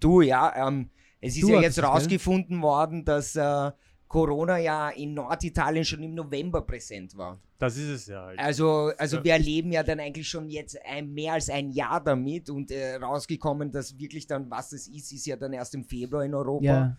Du, 0.00 0.20
ja, 0.22 0.68
ähm, 0.68 0.90
es 1.20 1.34
ist 1.36 1.42
Du 1.42 1.50
ja 1.50 1.60
jetzt 1.60 1.70
es, 1.72 1.76
gell? 1.76 1.84
rausgefunden 1.84 2.62
worden, 2.62 3.04
dass 3.04 3.36
äh, 3.36 3.70
Corona 4.08 4.58
ja 4.58 4.90
in 4.90 5.14
Norditalien 5.14 5.84
schon 5.84 6.02
im 6.02 6.14
November 6.14 6.62
präsent 6.62 7.16
war. 7.16 7.38
Das 7.58 7.76
ist 7.76 7.88
es 7.88 8.06
ja. 8.06 8.24
Halt. 8.26 8.38
Also, 8.38 8.92
also 8.98 9.16
Ja. 9.16 9.24
wir 9.24 9.32
erleben 9.32 9.72
ja 9.72 9.82
dann 9.82 9.98
eigentlich 10.00 10.28
schon 10.28 10.48
jetzt 10.48 10.78
ein, 10.84 11.12
mehr 11.12 11.32
als 11.34 11.48
ein 11.48 11.70
Jahr 11.72 12.02
damit 12.02 12.50
und 12.50 12.70
äh, 12.70 12.96
rausgekommen, 12.96 13.70
dass 13.72 13.98
wirklich 13.98 14.26
dann, 14.26 14.50
was 14.50 14.72
es 14.72 14.86
ist, 14.88 15.12
ist 15.12 15.26
ja 15.26 15.36
dann 15.36 15.52
erst 15.52 15.74
im 15.74 15.84
Februar 15.84 16.24
in 16.24 16.34
Europa. 16.34 16.64
Ja, 16.64 16.96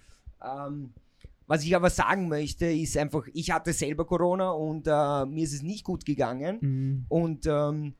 Ähm, 0.68 0.92
was 1.48 1.64
ich 1.64 1.76
aber 1.76 1.92
sagen 1.92 2.28
möchte, 2.28 2.66
ist 2.66 2.98
einfach, 2.98 3.28
ich 3.34 3.52
hatte 3.52 3.72
selber 3.72 4.06
Corona 4.06 4.50
und 4.50 4.88
äh, 4.88 5.26
mir 5.26 5.44
ist 5.44 5.54
es 5.54 5.62
nicht 5.62 5.84
gut 5.84 6.04
gegangen. 6.04 6.58
mhm. 6.60 7.06
Und 7.08 7.46
ähm, 7.46 7.94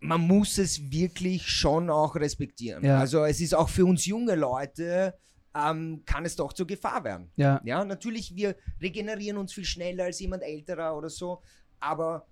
man 0.00 0.20
muss 0.20 0.58
es 0.58 0.90
wirklich 0.90 1.48
schon 1.48 1.90
auch 1.90 2.14
respektieren. 2.16 2.84
Ja. 2.84 2.98
Also 2.98 3.24
es 3.24 3.40
ist 3.40 3.54
auch 3.54 3.68
für 3.68 3.84
uns 3.84 4.06
junge 4.06 4.34
Leute, 4.34 5.14
ähm, 5.54 6.02
kann 6.04 6.24
es 6.24 6.36
doch 6.36 6.52
zur 6.52 6.66
Gefahr 6.66 7.02
werden. 7.04 7.30
ja, 7.36 7.60
Ja, 7.64 7.84
natürlich, 7.84 8.34
wir 8.36 8.54
regenerieren 8.80 9.38
uns 9.38 9.52
viel 9.52 9.64
schneller 9.64 10.04
als 10.04 10.20
jemand 10.20 10.42
älterer 10.42 10.96
oder 10.96 11.08
so, 11.10 11.42
aber 11.80 12.26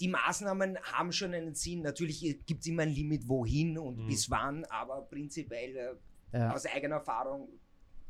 die 0.00 0.08
Maßnahmen 0.08 0.78
haben 0.92 1.12
schon 1.12 1.34
einen 1.34 1.54
Sinn. 1.54 1.82
Natürlich 1.82 2.20
gibt 2.46 2.60
es 2.60 2.66
immer 2.66 2.82
ein 2.82 2.90
Limit, 2.90 3.28
wohin 3.28 3.76
und 3.78 3.98
Mhm. 3.98 4.06
bis 4.08 4.30
wann, 4.30 4.64
aber 4.66 5.02
prinzipiell 5.02 5.96
äh, 6.32 6.38
ja. 6.38 6.52
aus 6.54 6.64
eigener 6.66 6.96
Erfahrung 6.96 7.48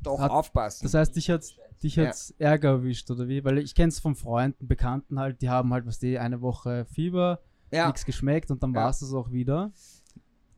doch 0.02 0.18
Hat- 0.20 0.30
aufpassen. 0.30 0.84
Das 0.84 0.94
heißt, 0.94 1.14
dich 1.16 1.28
hat's, 1.30 1.56
dich 1.82 1.96
Ja. 1.96 2.06
hat's 2.06 2.32
Ärger 2.38 2.70
erwischt, 2.70 3.10
oder 3.10 3.28
wie? 3.28 3.44
Weil 3.44 3.58
ich 3.58 3.74
kenn's 3.74 3.98
von 3.98 4.14
Freunden, 4.14 4.66
Bekannten 4.68 5.18
halt, 5.18 5.42
die 5.42 5.48
haben 5.50 5.72
halt, 5.72 5.84
was 5.86 5.98
die, 5.98 6.18
eine 6.18 6.40
Woche 6.40 6.84
Fieber, 6.86 7.40
Ja. 7.72 7.86
nichts 7.86 8.04
geschmeckt 8.04 8.50
und 8.50 8.62
dann 8.62 8.72
Ja. 8.74 8.82
war 8.82 8.90
es 8.90 9.00
das 9.00 9.12
auch 9.12 9.30
wieder. 9.32 9.72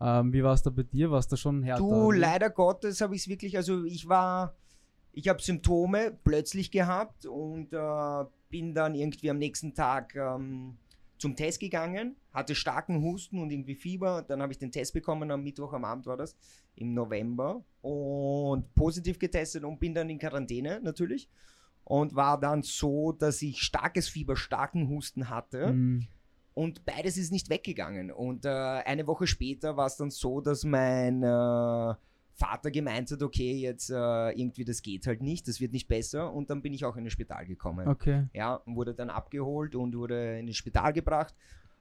Ähm, 0.03 0.33
wie 0.33 0.43
war 0.43 0.55
es 0.55 0.63
da 0.63 0.71
bei 0.71 0.83
dir? 0.83 1.11
Warst 1.11 1.31
du 1.31 1.37
schon 1.37 1.63
härter? 1.63 1.81
Du, 1.81 2.11
leider 2.11 2.51
Gottes 2.51 3.01
habe 3.01 3.15
ich 3.15 3.23
es 3.23 3.29
wirklich, 3.29 3.57
also 3.57 3.85
ich 3.85 4.09
war, 4.09 4.57
ich 5.13 5.29
habe 5.29 5.41
Symptome 5.41 6.19
plötzlich 6.25 6.73
gehabt 6.73 7.25
und 7.25 7.73
äh, 7.73 8.25
bin 8.49 8.75
dann 8.75 8.97
irgendwie 8.97 9.31
am 9.31 9.39
nächsten 9.39 9.75
Tag 9.75 10.17
ähm, 10.17 10.77
zum 11.19 11.37
Test 11.37 11.61
gegangen, 11.61 12.17
hatte 12.33 12.57
starken 12.57 13.01
Husten 13.01 13.41
und 13.41 13.53
irgendwie 13.53 13.77
Fieber. 13.77 14.23
Dann 14.23 14.43
habe 14.43 14.53
ich 14.53 14.59
den 14.59 14.73
Test 14.73 14.93
bekommen, 14.93 15.31
am 15.31 15.45
Mittwoch 15.45 15.73
am 15.73 15.85
Abend 15.85 16.07
war 16.07 16.17
das, 16.17 16.37
im 16.75 16.95
November 16.95 17.63
und 17.81 18.75
positiv 18.75 19.21
getestet 19.21 19.63
und 19.63 19.79
bin 19.79 19.95
dann 19.95 20.11
in 20.11 20.19
Quarantäne 20.19 20.81
natürlich. 20.83 21.29
Und 21.85 22.15
war 22.15 22.39
dann 22.39 22.63
so, 22.63 23.13
dass 23.13 23.43
ich 23.43 23.61
starkes 23.61 24.09
Fieber, 24.09 24.37
starken 24.37 24.89
Husten 24.89 25.29
hatte. 25.29 25.73
Mhm. 25.73 26.07
Und 26.55 26.85
beides 26.85 27.17
ist 27.17 27.33
nicht 27.33 27.49
weggegangen. 27.51 28.11
Und 28.11 28.45
äh, 28.45 28.49
eine 28.49 29.07
Woche 29.07 29.27
später 29.27 29.77
war 29.77 29.87
es 29.87 29.97
dann 29.97 30.11
so, 30.11 30.41
dass 30.41 30.65
mein 30.65 31.23
äh, 31.23 31.95
Vater 32.35 32.71
gemeint 32.71 33.11
hat, 33.11 33.23
okay, 33.23 33.53
jetzt 33.53 33.91
äh, 33.91 34.31
irgendwie 34.33 34.65
das 34.65 34.83
geht 34.83 35.07
halt 35.07 35.23
nicht, 35.23 35.49
das 35.49 35.61
wird 35.61 35.73
nicht 35.73 35.89
besser. 35.89 36.33
Und 36.33 36.51
dann 36.51 36.61
bin 36.63 36.73
ich 36.75 36.85
auch 36.85 36.97
in 36.97 37.05
das 37.05 37.13
Spital 37.13 37.47
gekommen. 37.47 37.89
Okay. 37.89 38.27
Ja, 38.35 38.55
und 38.57 38.77
wurde 38.77 38.95
dann 38.95 39.11
abgeholt 39.11 39.75
und 39.75 39.97
wurde 39.97 40.39
in 40.39 40.47
das 40.47 40.57
Spital 40.57 40.93
gebracht. 40.93 41.35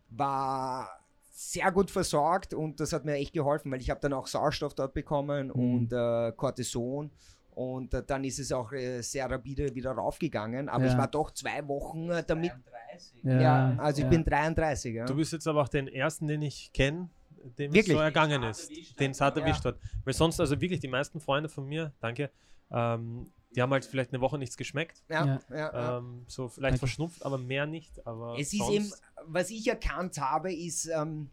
War 0.10 0.90
sehr 1.34 1.72
gut 1.72 1.90
versorgt 1.90 2.54
und 2.54 2.80
das 2.80 2.94
hat 2.94 3.06
mir 3.06 3.14
echt 3.16 3.34
geholfen, 3.34 3.72
weil 3.72 3.80
ich 3.82 3.90
habe 3.90 4.00
dann 4.02 4.14
auch 4.14 4.28
Sauerstoff 4.28 4.74
dort 4.76 4.94
bekommen 4.94 5.48
Mhm. 5.48 5.52
und 5.54 5.94
äh, 5.94 6.32
Cortison. 6.34 7.10
Und 7.52 7.94
äh, 7.94 8.04
dann 8.06 8.24
ist 8.24 8.40
es 8.40 8.52
auch 8.52 8.72
äh, 8.72 9.02
sehr 9.02 9.30
rapide 9.30 9.74
wieder 9.76 9.92
raufgegangen. 9.92 10.70
Aber 10.70 10.86
Ja. 10.86 10.92
ich 10.92 10.98
war 10.98 11.08
doch 11.08 11.32
zwei 11.32 11.68
Wochen 11.68 12.10
äh, 12.10 12.24
damit. 12.26 12.52
33. 12.52 13.24
Ja, 13.24 13.42
Ja, 13.42 13.76
also 13.78 14.00
ich 14.00 14.04
ja. 14.06 14.10
bin 14.10 14.24
33. 14.24 14.96
Ja. 14.96 15.06
Du 15.06 15.16
bist 15.16 15.34
jetzt 15.34 15.48
aber 15.48 15.62
auch 15.62 15.70
den 15.70 15.88
ersten, 15.88 16.28
den 16.28 16.42
ich 16.42 16.72
kenne, 16.74 17.10
dem 17.58 17.72
es 17.72 17.76
Wirklich? 17.76 17.96
so 17.98 18.02
ergangen 18.02 18.42
Den 18.42 18.50
es 18.52 18.70
ist. 18.70 19.00
Den 19.00 19.10
hat, 19.10 19.16
es 19.16 19.22
hart 19.22 19.38
ja. 19.38 19.44
erwischt 19.44 19.66
hat. 19.66 19.78
Weil 20.06 20.14
sonst, 20.14 20.40
also 20.40 20.60
wirklich 20.62 20.80
die 20.80 20.88
meisten 20.88 21.20
Freunde 21.20 21.50
von 21.50 21.66
mir, 21.68 21.92
danke, 22.00 22.30
ähm, 22.72 23.32
die 23.54 23.62
haben 23.62 23.72
halt 23.74 23.84
vielleicht 23.84 24.14
eine 24.14 24.22
Woche 24.22 24.38
nichts 24.38 24.56
geschmeckt. 24.56 25.04
Ja, 25.10 25.40
Ja. 25.50 25.98
Ähm, 25.98 26.24
so 26.28 26.48
vielleicht 26.48 26.74
Danke. 26.74 26.80
verschnupft, 26.80 27.26
aber 27.26 27.38
mehr 27.38 27.66
nicht. 27.66 28.06
Aber 28.08 28.38
Es 28.40 28.54
ist 28.54 28.70
eben, 28.70 28.90
was 29.26 29.50
ich 29.50 29.68
erkannt 29.68 30.18
habe, 30.20 30.54
ist, 30.54 30.86
ähm, 30.86 31.30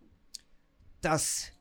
dass 1.00 1.52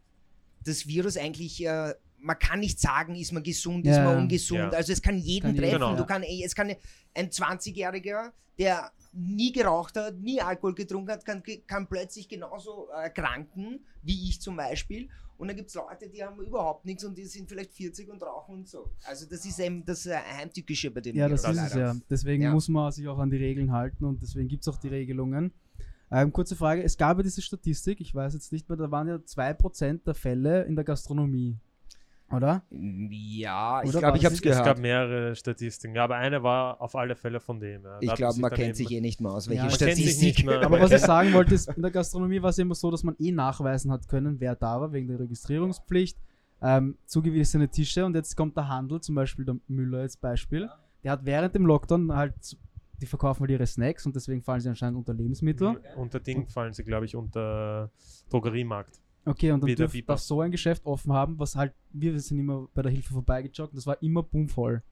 das 0.65 0.87
Virus 0.87 1.15
eigentlich, 1.17 1.63
äh, 1.65 1.93
man 2.19 2.38
kann 2.39 2.59
nicht 2.59 2.79
sagen, 2.79 3.15
ist 3.15 3.31
man 3.31 3.43
gesund, 3.43 3.86
ist 3.86 3.95
Ja, 3.97 4.03
man 4.03 4.13
ja. 4.13 4.19
ungesund. 4.19 4.59
Ja. 4.59 4.69
Also 4.69 4.93
es 4.93 5.01
kann 5.01 5.17
jeden 5.17 5.41
Kann 5.47 5.55
jeden, 5.55 5.63
treffen. 5.69 5.79
genau. 5.79 5.95
Du 5.95 6.05
kann, 6.05 6.24
es 6.24 6.55
kann 6.55 6.71
ein 7.13 7.29
20-Jähriger, 7.29 8.31
der 8.57 8.91
nie 9.13 9.51
geraucht 9.51 9.95
hat, 9.95 10.17
nie 10.19 10.41
Alkohol 10.41 10.75
getrunken 10.75 11.12
hat, 11.12 11.25
kann, 11.25 11.41
kann 11.65 11.88
plötzlich 11.88 12.27
genauso 12.27 12.88
erkranken, 12.89 13.79
wie 14.03 14.29
ich 14.29 14.41
zum 14.41 14.55
Beispiel. 14.57 15.09
Und 15.38 15.47
dann 15.50 15.55
gibt 15.57 15.69
es 15.69 15.75
Leute, 15.75 16.09
die 16.09 16.24
haben 16.24 16.39
überhaupt 16.41 16.86
nichts 16.86 17.03
und 17.03 17.15
die 17.15 17.25
sind 17.25 17.47
vielleicht 17.47 17.71
40 17.74 18.09
und 18.09 18.21
rauchen 18.24 18.55
und 18.55 18.67
so. 18.67 18.89
Also 19.05 19.27
das 19.29 19.45
ist 19.45 19.59
eben 19.59 19.86
das 19.86 20.05
äh, 20.07 20.15
Heimtückische 20.15 20.89
bei 20.89 21.01
dem 21.01 21.15
Ja, 21.15 21.29
das 21.29 21.43
Virus 21.43 21.57
ist 21.57 21.63
es 21.67 21.74
ja. 21.75 21.95
Deswegen 22.09 22.43
Ja. 22.43 22.51
muss 22.51 22.67
man 22.67 22.91
sich 22.91 23.07
auch 23.07 23.19
an 23.19 23.29
die 23.29 23.38
Regeln 23.38 23.71
halten 23.71 24.03
und 24.05 24.21
deswegen 24.21 24.47
gibt 24.47 24.63
es 24.63 24.67
auch 24.67 24.77
die 24.79 24.88
Regelungen. 24.88 25.51
Ähm, 26.09 26.31
kurze 26.33 26.55
Frage, 26.55 26.81
es 26.83 26.97
gab 26.97 27.17
ja 27.17 27.24
diese 27.24 27.41
Statistik, 27.41 28.01
ich 28.01 28.15
weiß 28.15 28.33
jetzt 28.33 28.51
nicht 28.51 28.67
mehr, 28.69 28.77
da 28.77 28.89
waren 28.89 29.07
ja 29.07 29.15
2% 29.19 30.03
der 30.05 30.15
Fälle 30.15 30.63
in 30.63 30.75
der 30.75 30.86
Gastronomie. 30.86 31.57
Oder? 32.29 32.62
Ja, 32.72 33.81
ich 33.84 33.91
glaube, 33.91 34.17
ich 34.17 34.25
habe 34.25 34.36
es 34.36 34.41
es 34.41 34.55
gab 34.57 34.63
gehört. 34.63 34.79
mehrere 34.79 35.36
Statistiken, 35.36 35.98
aber 35.98 36.15
eine 36.17 36.43
war 36.43 36.81
auf 36.81 36.96
alle 36.96 37.15
Fälle 37.15 37.39
von 37.39 37.60
dem. 37.60 37.84
Ja. 37.84 37.98
Ich 38.01 38.13
glaube, 38.15 38.39
man 38.41 38.51
kennt 38.51 38.75
sich 38.75 38.91
eh 38.91 39.00
nicht 39.00 39.22
mehr 39.22 39.31
aus, 39.31 39.48
welche 39.48 39.63
Ja, 39.63 39.69
Statistik. 39.69 40.46
mehr. 40.46 40.62
Aber 40.65 40.79
was 40.81 40.91
ich 40.91 41.00
sagen 41.01 41.31
wollte, 41.34 41.55
ist, 41.55 41.69
in 41.69 41.81
der 41.81 41.91
Gastronomie 41.91 42.41
war 42.41 42.50
es 42.50 42.57
immer 42.57 42.75
so, 42.75 42.91
dass 42.91 43.03
man 43.03 43.15
eh 43.17 43.31
nachweisen 43.31 43.91
hat 43.93 44.10
können, 44.10 44.41
wer 44.41 44.55
da 44.55 44.81
war, 44.81 44.91
wegen 44.91 45.07
der 45.07 45.19
Registrierungspflicht, 45.22 46.17
ähm, 46.62 46.98
zugewiesene 47.05 47.69
Tische 47.69 48.05
und 48.05 48.13
jetzt 48.15 48.36
kommt 48.36 48.57
der 48.57 48.67
Handel, 48.67 49.00
zum 49.00 49.15
Beispiel 49.15 49.46
der 49.46 49.55
Müller 49.67 50.00
als 50.00 50.17
Beispiel, 50.17 50.69
der 51.05 51.13
hat 51.13 51.25
während 51.25 51.55
dem 51.55 51.65
Lockdown 51.65 52.13
halt, 52.13 52.34
die 53.01 53.05
verkaufen 53.05 53.41
halt 53.41 53.51
ihre 53.51 53.67
Snacks 53.67 54.05
und 54.05 54.15
deswegen 54.17 54.41
fallen 54.41 54.60
sie 54.60 54.67
anscheinend 54.67 54.98
unter 54.98 55.13
Lebensmittel. 55.13 55.79
Unter 55.96 56.19
Ding 56.19 56.48
fallen 56.50 56.74
sie, 56.74 56.84
glaube 56.84 57.05
ich, 57.05 57.15
unter 57.15 57.89
Drogeriemarkt. 58.29 59.00
Okay, 59.27 59.51
und 59.51 59.62
dann 59.62 59.67
Wie 59.67 59.75
der 59.75 59.86
dürf, 59.86 59.91
Biber. 59.91 60.13
darf 60.13 60.22
so 60.22 60.41
ein 60.41 60.51
Geschäft 60.51 60.86
offen 60.86 61.12
haben, 61.13 61.38
was 61.39 61.55
halt, 61.55 61.74
wir 61.91 62.17
sind 62.19 62.39
immer 62.39 62.67
bei 62.74 62.81
der 62.81 62.91
Hilfe 62.91 63.13
vorbeigejoggt 63.13 63.74
und 63.74 63.77
das 63.77 63.85
war 63.87 64.01
immer 64.01 64.24
bummvoll. 64.24 64.83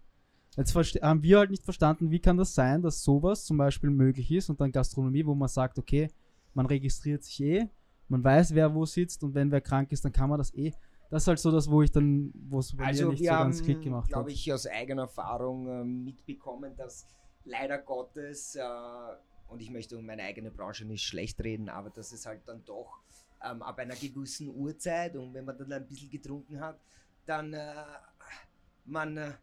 Jetzt 0.57 0.75
haben 0.75 1.21
wir 1.23 1.39
halt 1.39 1.49
nicht 1.51 1.63
verstanden, 1.65 2.11
wie 2.11 2.19
kann 2.19 2.37
das 2.37 2.53
sein, 2.55 2.81
dass 2.81 3.03
sowas 3.03 3.43
zum 3.45 3.57
Beispiel 3.57 3.89
möglich 3.89 4.31
ist 4.31 4.49
und 4.49 4.61
dann 4.61 4.71
Gastronomie, 4.71 5.25
wo 5.25 5.35
man 5.35 5.49
sagt, 5.49 5.77
okay, 5.77 6.09
man 6.53 6.65
registriert 6.65 7.23
sich 7.23 7.41
eh, 7.41 7.67
man 8.07 8.23
weiß, 8.23 8.53
wer 8.55 8.73
wo 8.73 8.85
sitzt 8.85 9.23
und 9.23 9.33
wenn 9.33 9.51
wer 9.51 9.61
krank 9.61 9.91
ist, 9.91 10.05
dann 10.05 10.11
kann 10.13 10.29
man 10.29 10.37
das 10.37 10.53
eh. 10.53 10.71
Das 11.09 11.23
ist 11.23 11.27
halt 11.27 11.39
so 11.39 11.51
das, 11.51 11.69
wo 11.69 11.81
ich 11.81 11.91
dann, 11.91 12.31
wo 12.49 12.59
es 12.59 12.75
bei 12.75 12.83
mir 12.83 12.87
Also 12.87 13.09
nicht 13.09 13.21
wir 13.21 13.29
so 13.31 13.35
haben, 13.35 13.51
ganz 13.51 13.63
Klick 13.63 13.81
gemacht 13.81 14.03
hat. 14.05 14.09
glaube 14.09 14.31
ich, 14.31 14.51
aus 14.53 14.65
eigener 14.65 15.03
Erfahrung 15.03 15.67
äh, 15.67 15.83
mitbekommen, 15.83 16.73
dass 16.77 17.05
leider 17.43 17.77
Gottes, 17.77 18.55
äh, 18.55 18.61
und 19.49 19.61
ich 19.61 19.69
möchte 19.69 19.97
um 19.97 20.05
meine 20.05 20.23
eigene 20.23 20.51
Branche 20.51 20.85
nicht 20.85 21.03
schlecht 21.03 21.43
reden, 21.43 21.69
aber 21.69 21.89
dass 21.89 22.11
es 22.11 22.25
halt 22.25 22.41
dann 22.47 22.63
doch 22.65 23.01
ähm, 23.45 23.61
ab 23.61 23.79
einer 23.79 23.95
gewissen 23.95 24.49
Uhrzeit 24.49 25.15
und 25.15 25.33
wenn 25.33 25.45
man 25.45 25.57
dann 25.57 25.71
ein 25.71 25.87
bisschen 25.87 26.09
getrunken 26.09 26.59
hat, 26.59 26.79
dann 27.25 27.53
äh, 27.53 27.73
man 28.85 29.17
äh, 29.17 29.33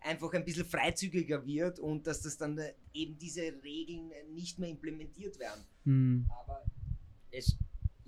einfach 0.00 0.32
ein 0.32 0.44
bisschen 0.44 0.64
freizügiger 0.64 1.44
wird 1.44 1.78
und 1.78 2.06
dass 2.06 2.22
das 2.22 2.36
dann 2.36 2.58
äh, 2.58 2.74
eben 2.92 3.18
diese 3.18 3.42
Regeln 3.62 4.12
nicht 4.32 4.58
mehr 4.58 4.70
implementiert 4.70 5.38
werden. 5.38 5.64
Hm. 5.84 6.26
Aber 6.40 6.64
es, 7.30 7.56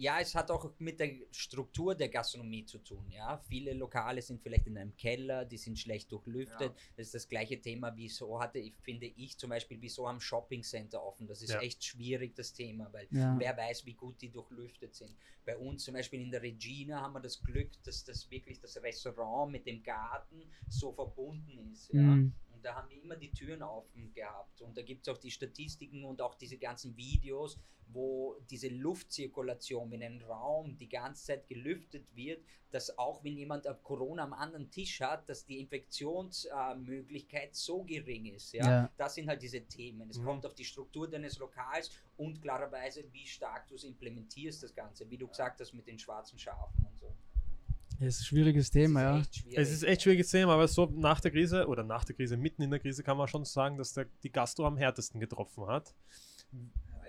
ja, 0.02 0.18
es 0.18 0.34
hat 0.34 0.50
auch 0.50 0.68
mit 0.80 0.98
der 0.98 1.12
Struktur 1.30 1.94
der 1.94 2.08
Gastronomie 2.08 2.64
zu 2.64 2.78
tun. 2.78 3.08
Ja, 3.08 3.38
viele 3.38 3.72
Lokale 3.72 4.20
sind 4.20 4.42
vielleicht 4.42 4.66
in 4.66 4.76
einem 4.76 4.96
Keller, 4.96 5.44
die 5.44 5.56
sind 5.56 5.78
schlecht 5.78 6.10
durchlüftet. 6.10 6.72
Ja. 6.72 6.76
Das 6.96 7.06
ist 7.06 7.14
das 7.14 7.28
gleiche 7.28 7.60
Thema. 7.60 7.96
Wieso 7.96 8.40
hatte 8.40 8.58
ich, 8.58 8.74
finde 8.82 9.06
ich 9.06 9.38
zum 9.38 9.50
Beispiel, 9.50 9.80
wieso 9.80 10.08
haben 10.08 10.20
Shoppingcenter 10.20 11.00
offen? 11.00 11.28
Das 11.28 11.40
ist 11.40 11.52
Ja. 11.52 11.60
echt 11.60 11.84
schwierig, 11.84 12.34
das 12.34 12.52
Thema, 12.52 12.92
weil 12.92 13.06
Ja. 13.12 13.38
wer 13.38 13.56
weiß, 13.56 13.86
wie 13.86 13.94
gut 13.94 14.20
die 14.20 14.32
durchlüftet 14.32 14.92
sind. 14.96 15.16
Bei 15.44 15.56
uns 15.56 15.84
zum 15.84 15.94
Beispiel 15.94 16.20
in 16.20 16.32
der 16.32 16.42
Regina 16.42 17.00
haben 17.00 17.12
wir 17.14 17.20
das 17.20 17.40
Glück, 17.40 17.70
dass 17.84 18.02
das 18.02 18.28
wirklich 18.28 18.58
das 18.58 18.82
Restaurant 18.82 19.52
mit 19.52 19.66
dem 19.66 19.84
Garten 19.84 20.50
so 20.68 20.92
verbunden 20.92 21.70
ist. 21.72 21.92
Ja? 21.92 22.00
Hm. 22.00 22.34
Und 22.62 22.66
da 22.66 22.76
haben 22.76 22.88
wir 22.90 23.02
immer 23.02 23.16
die 23.16 23.32
Türen 23.32 23.60
offen 23.60 24.12
gehabt. 24.14 24.62
Und 24.62 24.76
da 24.78 24.82
gibt 24.82 25.02
es 25.02 25.12
auch 25.12 25.18
die 25.18 25.32
Statistiken 25.32 26.04
und 26.04 26.22
auch 26.22 26.36
diese 26.36 26.58
ganzen 26.58 26.96
Videos, 26.96 27.58
wo 27.88 28.36
diese 28.48 28.68
Luftzirkulation, 28.68 29.90
wenn 29.90 30.00
ein 30.00 30.22
Raum 30.22 30.78
die 30.78 30.88
ganze 30.88 31.24
Zeit 31.24 31.48
gelüftet 31.48 32.06
wird, 32.14 32.44
dass 32.70 32.96
auch 32.96 33.24
wenn 33.24 33.36
jemand 33.36 33.66
Corona 33.82 34.22
am 34.22 34.32
anderen 34.32 34.70
Tisch 34.70 35.00
hat, 35.00 35.28
dass 35.28 35.44
die 35.44 35.58
Infektionsmöglichkeit 35.58 37.56
so 37.56 37.82
gering 37.82 38.26
ist. 38.26 38.52
Ja? 38.52 38.64
Ja. 38.64 38.92
Das 38.96 39.16
sind 39.16 39.26
halt 39.26 39.42
diese 39.42 39.62
Themen. 39.62 40.08
Es 40.08 40.18
Mhm. 40.18 40.24
kommt 40.24 40.46
auf 40.46 40.54
die 40.54 40.64
Struktur 40.64 41.10
deines 41.10 41.38
Lokals 41.38 41.90
und 42.16 42.40
klarerweise, 42.40 43.04
wie 43.12 43.26
stark 43.26 43.66
du 43.66 43.74
es 43.74 43.82
implementierst, 43.82 44.62
das 44.62 44.72
Ganze. 44.72 45.10
Wie 45.10 45.18
du 45.18 45.26
gesagt 45.26 45.60
hast, 45.60 45.72
mit 45.74 45.88
den 45.88 45.98
schwarzen 45.98 46.38
Schafen 46.38 46.91
Das 48.04 48.14
ist 48.16 48.20
ein 48.22 48.24
schwieriges 48.24 48.70
Thema, 48.70 49.02
ja. 49.02 49.18
Das 49.18 49.28
ist 49.28 49.32
echt 49.32 49.36
schwierig. 49.44 49.58
Es 49.58 49.70
ist 49.72 49.82
echt 49.84 50.02
schwieriges 50.02 50.30
Thema, 50.30 50.54
aber 50.54 50.68
so 50.68 50.86
nach 50.94 51.20
der 51.20 51.30
Krise 51.30 51.66
oder 51.66 51.84
nach 51.84 52.04
der 52.04 52.16
Krise, 52.16 52.36
mitten 52.36 52.62
in 52.62 52.70
der 52.70 52.80
Krise, 52.80 53.02
kann 53.02 53.16
man 53.16 53.28
schon 53.28 53.44
sagen, 53.44 53.76
dass 53.78 53.92
der, 53.92 54.06
die 54.22 54.30
Gastro 54.32 54.66
am 54.66 54.76
härtesten 54.76 55.20
getroffen 55.20 55.66
hat. 55.66 55.94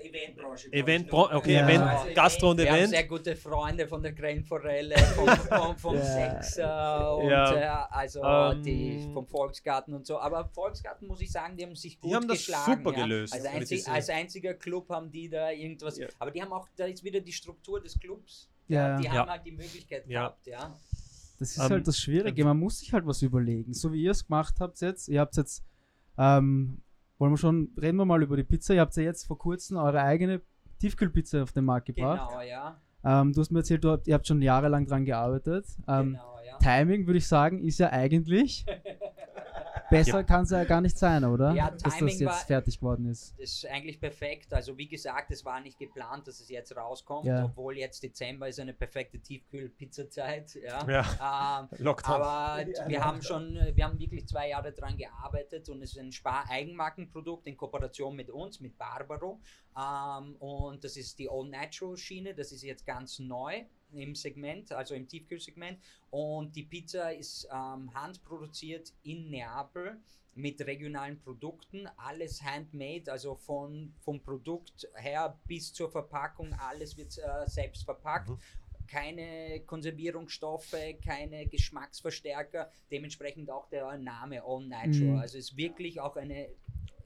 Eventbranche. 0.04 0.72
Event, 0.74 1.12
noch. 1.14 1.32
okay, 1.32 1.54
Ja. 1.54 1.64
Event, 1.66 1.82
Also 1.84 2.14
Gastro 2.14 2.52
und 2.52 2.58
Wir 2.58 2.70
haben 2.70 2.78
Event. 2.80 2.90
sehr 2.90 3.08
gute 3.08 3.36
Freunde 3.38 3.88
von 3.88 4.04
der 4.04 4.12
Grillforelle, 4.12 4.98
vom, 4.98 5.28
vom, 5.30 5.78
vom 5.78 5.96
Ja. 5.96 6.04
Sechser 6.42 7.16
und 7.18 7.30
Ja. 7.30 7.54
äh, 7.54 7.86
also 7.90 8.22
Ähm, 8.22 8.64
die 8.64 9.10
vom 9.14 9.26
Volksgarten 9.26 9.94
und 9.94 10.06
so. 10.06 10.20
Aber 10.20 10.50
Volksgarten 10.50 11.08
muss 11.08 11.22
ich 11.22 11.32
sagen, 11.32 11.56
die 11.56 11.64
haben 11.64 11.76
sich 11.76 12.02
gut 12.02 12.14
haben 12.14 12.28
das 12.28 12.40
geschlagen. 12.40 12.84
super 12.84 12.98
ja. 12.98 13.04
gelöst 13.06 13.34
Als, 13.34 13.46
einzig, 13.46 13.88
als 13.88 14.10
einziger 14.10 14.54
Club 14.56 14.90
haben 14.90 15.10
die 15.10 15.30
da 15.30 15.52
irgendwas. 15.52 15.98
Ja. 15.98 16.08
Aber 16.20 16.32
die 16.32 16.42
haben 16.42 16.52
auch, 16.52 16.68
da 16.76 16.86
ist 16.86 17.02
wieder 17.06 17.22
die 17.22 17.32
Struktur 17.34 17.82
des 17.82 17.98
Clubs. 17.98 18.50
Ja. 18.68 18.98
Die 18.98 19.06
Ja. 19.06 19.12
haben 19.14 19.30
halt 19.30 19.46
die 19.46 19.52
Möglichkeit 19.52 20.08
Ja. 20.08 20.22
gehabt, 20.22 20.48
ja. 20.48 20.76
Das 21.40 21.52
ist 21.52 21.58
Ähm, 21.58 21.70
halt 21.72 21.88
das 21.88 21.98
Schwierige. 22.00 22.46
Man 22.46 22.58
muss 22.60 22.80
sich 22.80 22.94
halt 22.94 23.06
was 23.06 23.22
überlegen. 23.22 23.74
So 23.74 23.92
wie 23.92 24.02
ihr 24.04 24.12
es 24.12 24.26
gemacht 24.26 24.56
habt 24.60 24.80
jetzt. 24.82 25.08
Ihr 25.10 25.20
habt 25.20 25.36
jetzt, 25.36 25.64
ähm, 26.18 26.82
wollen 27.18 27.34
wir 27.34 27.38
schon, 27.38 27.70
reden 27.82 27.98
wir 27.98 28.06
mal 28.06 28.22
über 28.24 28.38
die 28.38 28.44
Pizza. 28.44 28.74
Ihr 28.74 28.82
habt 28.82 28.96
ja 28.96 29.04
jetzt 29.04 29.26
vor 29.26 29.38
kurzem 29.38 29.78
eure 29.78 30.02
eigene 30.02 30.42
Tiefkühlpizza 30.80 31.44
auf 31.44 31.52
den 31.52 31.66
Markt 31.66 31.88
gebracht. 31.88 32.30
Genau, 32.30 32.42
ja. 32.42 32.80
Ähm, 33.04 33.34
du 33.34 33.42
hast 33.42 33.52
mir 33.52 33.60
erzählt, 33.60 33.84
du 33.84 33.92
habt, 33.92 34.08
ihr 34.08 34.14
habt 34.14 34.28
schon 34.28 34.42
jahrelang 34.42 34.86
dran 34.86 35.04
gearbeitet. 35.06 35.66
Ähm, 35.88 36.12
genau, 36.14 36.36
ja. 36.46 36.58
Timing 36.60 37.06
würde 37.06 37.18
ich 37.18 37.28
sagen, 37.28 37.62
ist 37.64 37.80
ja 37.80 37.90
eigentlich 37.92 38.66
besser 39.90 40.24
kann 40.24 40.44
es 40.44 40.50
ja 40.52 40.64
gar 40.64 40.82
nicht 40.82 40.98
sein, 40.98 41.24
oder? 41.24 41.52
Ja, 41.54 41.72
Dass 41.72 41.84
das 41.84 41.94
Timing 41.98 42.14
jetzt 42.20 42.26
war- 42.26 42.34
fertig 42.34 42.80
geworden 42.80 43.06
ist. 43.10 43.34
Das 43.40 43.50
ist 43.52 43.66
eigentlich 43.68 44.00
perfekt. 44.00 44.54
Also 44.54 44.78
wie 44.78 44.88
gesagt, 44.88 45.32
es 45.32 45.44
war 45.46 45.60
nicht 45.62 45.78
geplant, 45.80 46.28
dass 46.28 46.40
es 46.40 46.50
jetzt 46.50 46.76
rauskommt, 46.76 47.26
Ja. 47.28 47.46
obwohl 47.46 47.78
jetzt 47.78 48.02
Dezember 48.04 48.48
ist 48.48 48.60
eine 48.60 48.74
perfekte 48.74 49.20
Tiefkühl-Pizzazeit. 49.20 50.56
Ja. 50.56 50.88
Ja, 50.90 51.60
Ähm, 51.62 51.68
Lockdown. 51.80 52.16
aber 52.22 52.66
wir 52.88 53.04
haben 53.04 53.22
schon, 53.22 53.56
wir 53.74 53.84
haben 53.86 54.00
wirklich 54.00 54.28
zwei 54.28 54.50
Jahre 54.50 54.72
daran 54.72 54.98
gearbeitet 54.98 55.70
und 55.70 55.82
es 55.82 55.92
ist 55.92 56.00
ein 56.00 56.12
Spar-Eigenmarkenprodukt 56.12 57.48
in 57.48 57.58
Kooperation 57.58 58.16
mit 58.16 58.30
uns, 58.30 58.60
mit 58.60 58.78
Barbaro. 58.78 59.42
Ähm, 59.78 60.36
und 60.38 60.84
das 60.84 60.98
ist 60.98 61.18
die 61.20 61.30
All 61.30 61.48
Natural 61.50 61.98
Schiene, 61.98 62.34
das 62.34 62.52
ist 62.52 62.64
jetzt 62.64 62.86
ganz 62.86 63.20
neu 63.20 63.64
im 63.98 64.16
Segment, 64.16 64.72
also 64.72 64.96
im 64.96 65.08
Tiefkühlsegment. 65.08 65.80
Und 66.10 66.56
die 66.56 66.64
Pizza 66.64 67.14
ist 67.14 67.48
ähm, 67.52 67.94
handproduziert 67.94 68.94
in 69.04 69.30
Neapel 69.30 70.00
mit 70.36 70.66
regionalen 70.66 71.20
Produkten, 71.20 71.88
alles 71.98 72.42
handmade, 72.42 73.12
also 73.12 73.36
von, 73.36 73.94
vom 74.00 74.20
Produkt 74.20 74.88
her 74.96 75.40
bis 75.46 75.72
zur 75.74 75.92
Verpackung, 75.92 76.54
alles 76.54 76.98
wird 76.98 77.18
äh, 77.18 77.48
selbst 77.48 77.84
verpackt. 77.84 78.30
Mhm. 78.30 78.40
Keine 78.88 79.62
Konservierungsstoffe, 79.62 80.76
keine 81.04 81.48
Geschmacksverstärker, 81.48 82.70
dementsprechend 82.92 83.50
auch 83.50 83.70
der 83.70 83.98
Name 83.98 84.44
All 84.44 84.66
Natural. 84.66 85.14
Mhm. 85.14 85.20
Also 85.20 85.38
ist 85.38 85.56
wirklich 85.56 86.00
auch 86.02 86.16
eine, 86.16 86.50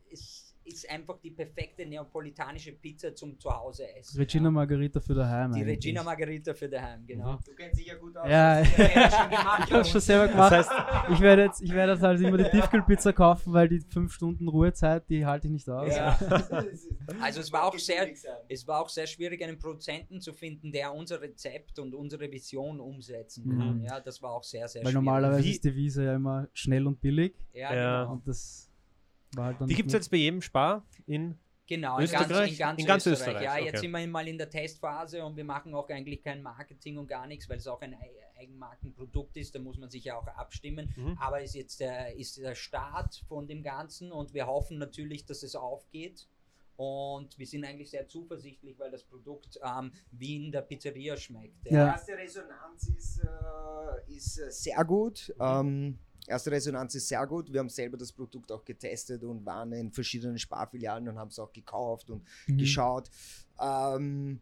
ist, 0.10 0.47
ist 0.68 0.90
einfach 0.90 1.18
die 1.20 1.32
perfekte 1.32 1.86
neapolitanische 1.86 2.74
Pizza 2.74 3.14
zum 3.16 3.40
Zuhause 3.40 3.88
essen. 3.96 4.18
Regina 4.18 4.46
ja. 4.46 4.52
Margarita 4.52 5.00
für 5.00 5.14
daheim. 5.14 5.52
Die 5.54 5.60
eigentlich. 5.62 5.76
Regina 5.78 6.04
Margarita 6.04 6.54
für 6.54 6.70
daheim, 6.70 7.06
genau. 7.06 7.40
Du 7.46 7.54
kennst 7.56 7.80
dich 7.80 7.88
ja 7.88 7.96
gut 7.96 8.16
aus. 8.18 8.30
Ja, 8.30 8.62
ich 8.62 8.78
ja 8.78 9.10
schon 9.12 9.30
gemacht. 9.30 9.72
hab's 9.72 9.90
schon 9.90 10.02
selber 10.02 10.28
gemacht. 10.28 10.52
Das 10.52 10.70
heißt, 10.70 11.12
ich 11.14 11.20
werde 11.22 11.44
jetzt, 11.44 11.62
ich 11.62 11.72
werde 11.74 11.94
jetzt 11.94 12.02
halt 12.04 12.20
immer 12.22 12.38
die 12.38 12.50
Tiefkühlpizza 12.50 13.12
kaufen, 13.14 13.54
weil 13.54 13.68
die 13.70 13.80
5 13.80 14.12
Stunden 14.14 14.48
Ruhezeit, 14.48 15.10
die 15.10 15.26
halte 15.26 15.48
ich 15.48 15.54
nicht 15.54 15.70
aus. 15.70 15.96
Ja. 15.96 16.18
Also 17.22 17.40
es 17.40 17.52
war 17.52 17.64
auch 17.64 17.78
sehr, 17.78 18.08
es 18.50 18.68
war 18.68 18.82
auch 18.82 18.90
sehr 18.90 19.08
schwierig, 19.08 19.42
einen 19.44 19.58
Produzenten 19.58 20.20
zu 20.20 20.34
finden, 20.34 20.72
der 20.72 20.94
unser 20.94 21.22
Rezept 21.22 21.80
und 21.80 21.94
unsere 21.96 22.30
Vision 22.32 22.80
umsetzen 22.80 23.50
kann. 23.58 23.78
Mhm. 23.78 23.84
Ja, 23.86 24.00
das 24.00 24.22
war 24.22 24.32
auch 24.32 24.44
sehr, 24.44 24.68
sehr 24.68 24.82
Weil 24.84 24.92
schwierig. 24.92 25.06
normalerweise 25.06 25.44
Wie- 25.44 25.52
ist 25.52 25.64
die 25.64 25.76
Wiese 25.76 26.04
ja 26.06 26.16
immer 26.16 26.48
schnell 26.54 26.86
und 26.86 27.00
billig. 27.00 27.34
Ja, 27.54 27.74
Ja. 27.74 28.02
genau. 28.04 28.14
Und 28.14 28.28
das 28.28 28.67
halt 29.36 29.60
dann 29.60 29.68
die 29.68 29.76
gibt 29.76 29.88
es 29.88 29.94
jetzt 29.94 30.10
bei 30.12 30.18
jedem 30.18 30.42
Spar 30.42 30.86
in. 31.06 31.38
Genau, 31.70 31.98
in 32.00 32.10
ganz, 32.10 32.24
Österreich? 32.30 32.52
in 32.54 32.58
ganz 32.58 32.80
In 32.80 32.86
ganz 32.88 33.06
Österreich. 33.06 33.28
Österreich, 33.28 33.44
Ja, 33.44 33.54
okay. 33.56 33.66
jetzt 33.66 33.82
sind 33.82 33.92
wir 33.92 34.08
mal 34.08 34.26
in 34.26 34.38
der 34.38 34.50
Testphase 34.50 35.26
und 35.26 35.36
wir 35.36 35.44
machen 35.44 35.74
auch 35.76 35.90
eigentlich 35.90 36.24
kein 36.24 36.42
Marketing 36.42 36.98
und 36.98 37.08
gar 37.08 37.28
nichts, 37.28 37.50
weil 37.50 37.58
es 37.58 37.68
auch 37.68 37.82
ein 37.82 37.94
Ei- 37.94 38.40
Eigenmarkenprodukt 38.40 39.36
ist. 39.36 39.54
Da 39.54 39.60
muss 39.60 39.78
man 39.78 39.90
sich 39.90 40.06
ja 40.06 40.16
auch 40.18 40.28
abstimmen. 40.28 40.94
Mhm. 40.96 41.18
Aber 41.20 41.42
ist 41.42 41.56
jetzt 41.56 41.82
der, 41.82 42.16
ist 42.16 42.38
der 42.38 42.56
Start 42.56 43.22
von 43.28 43.48
dem 43.48 43.64
Ganzen 43.64 44.14
und 44.14 44.34
wir 44.34 44.48
hoffen 44.48 44.78
natürlich, 44.78 45.26
dass 45.26 45.44
es 45.44 45.56
aufgeht. 45.56 46.28
Und 46.78 47.38
wir 47.40 47.48
sind 47.48 47.66
eigentlich 47.66 47.90
sehr 47.90 48.08
zuversichtlich, 48.08 48.78
weil 48.80 48.92
das 48.92 49.04
Produkt 49.04 49.60
ähm, 49.64 49.92
wie 50.12 50.46
in 50.46 50.52
der 50.52 50.62
Pizzeria 50.62 51.18
schmeckt. 51.18 51.66
Die 51.66 51.74
Ja. 51.74 51.88
erste 51.88 52.16
Resonanz 52.16 52.88
ist, 52.96 53.20
äh, 53.26 54.14
ist 54.16 54.38
äh, 54.38 54.52
sehr 54.52 54.86
gut. 54.86 55.34
Ähm, 55.40 55.98
erste 56.28 56.52
Resonanz 56.52 56.94
ist 56.96 57.08
sehr 57.08 57.26
gut. 57.26 57.52
Wir 57.52 57.60
haben 57.60 57.70
selber 57.70 57.98
das 57.98 58.12
Produkt 58.12 58.52
auch 58.52 58.64
getestet 58.66 59.24
und 59.24 59.46
waren 59.46 59.72
in 59.72 59.92
verschiedenen 59.92 60.38
Sparfilialen 60.38 61.08
und 61.10 61.18
haben 61.18 61.30
es 61.30 61.40
auch 61.40 61.52
gekauft 61.52 62.10
und 62.10 62.24
Mhm. 62.48 62.58
geschaut. 62.58 63.10
Ähm, 63.60 64.40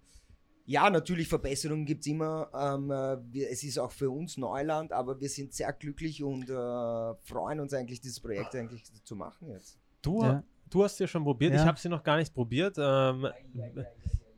ja, 0.67 0.89
natürlich 0.89 1.28
Verbesserungen 1.28 1.86
gibt 1.86 2.02
es 2.02 2.08
immer. 2.08 2.50
Ähm, 2.54 2.89
äh, 2.89 3.17
wir, 3.32 3.50
es 3.52 3.63
ist 3.63 3.78
auch 3.78 3.91
für 3.91 4.10
uns 4.10 4.36
Neuland, 4.38 4.91
aber 4.91 5.19
wir 5.19 5.30
sind 5.30 5.54
sehr 5.54 5.71
glücklich 5.74 6.24
und 6.24 6.50
äh, 6.50 7.13
freuen 7.24 7.60
uns 7.60 7.74
eigentlich, 7.74 8.02
dieses 8.02 8.19
Projekt 8.19 8.56
eigentlich 8.56 8.84
zu 9.04 9.15
machen 9.15 9.50
jetzt. 9.50 9.78
Du, 10.02 10.21
Ja. 10.24 10.43
du 10.69 10.84
hast 10.84 10.98
sie 10.98 11.08
schon 11.08 11.24
probiert. 11.24 11.54
Ja. 11.54 11.62
Ich 11.62 11.67
habe 11.67 11.80
sie 11.80 11.88
noch 11.89 12.04
gar 12.04 12.17
nicht 12.17 12.34
probiert. 12.34 12.78
Ähm, 12.80 13.28
Ja. 13.54 13.65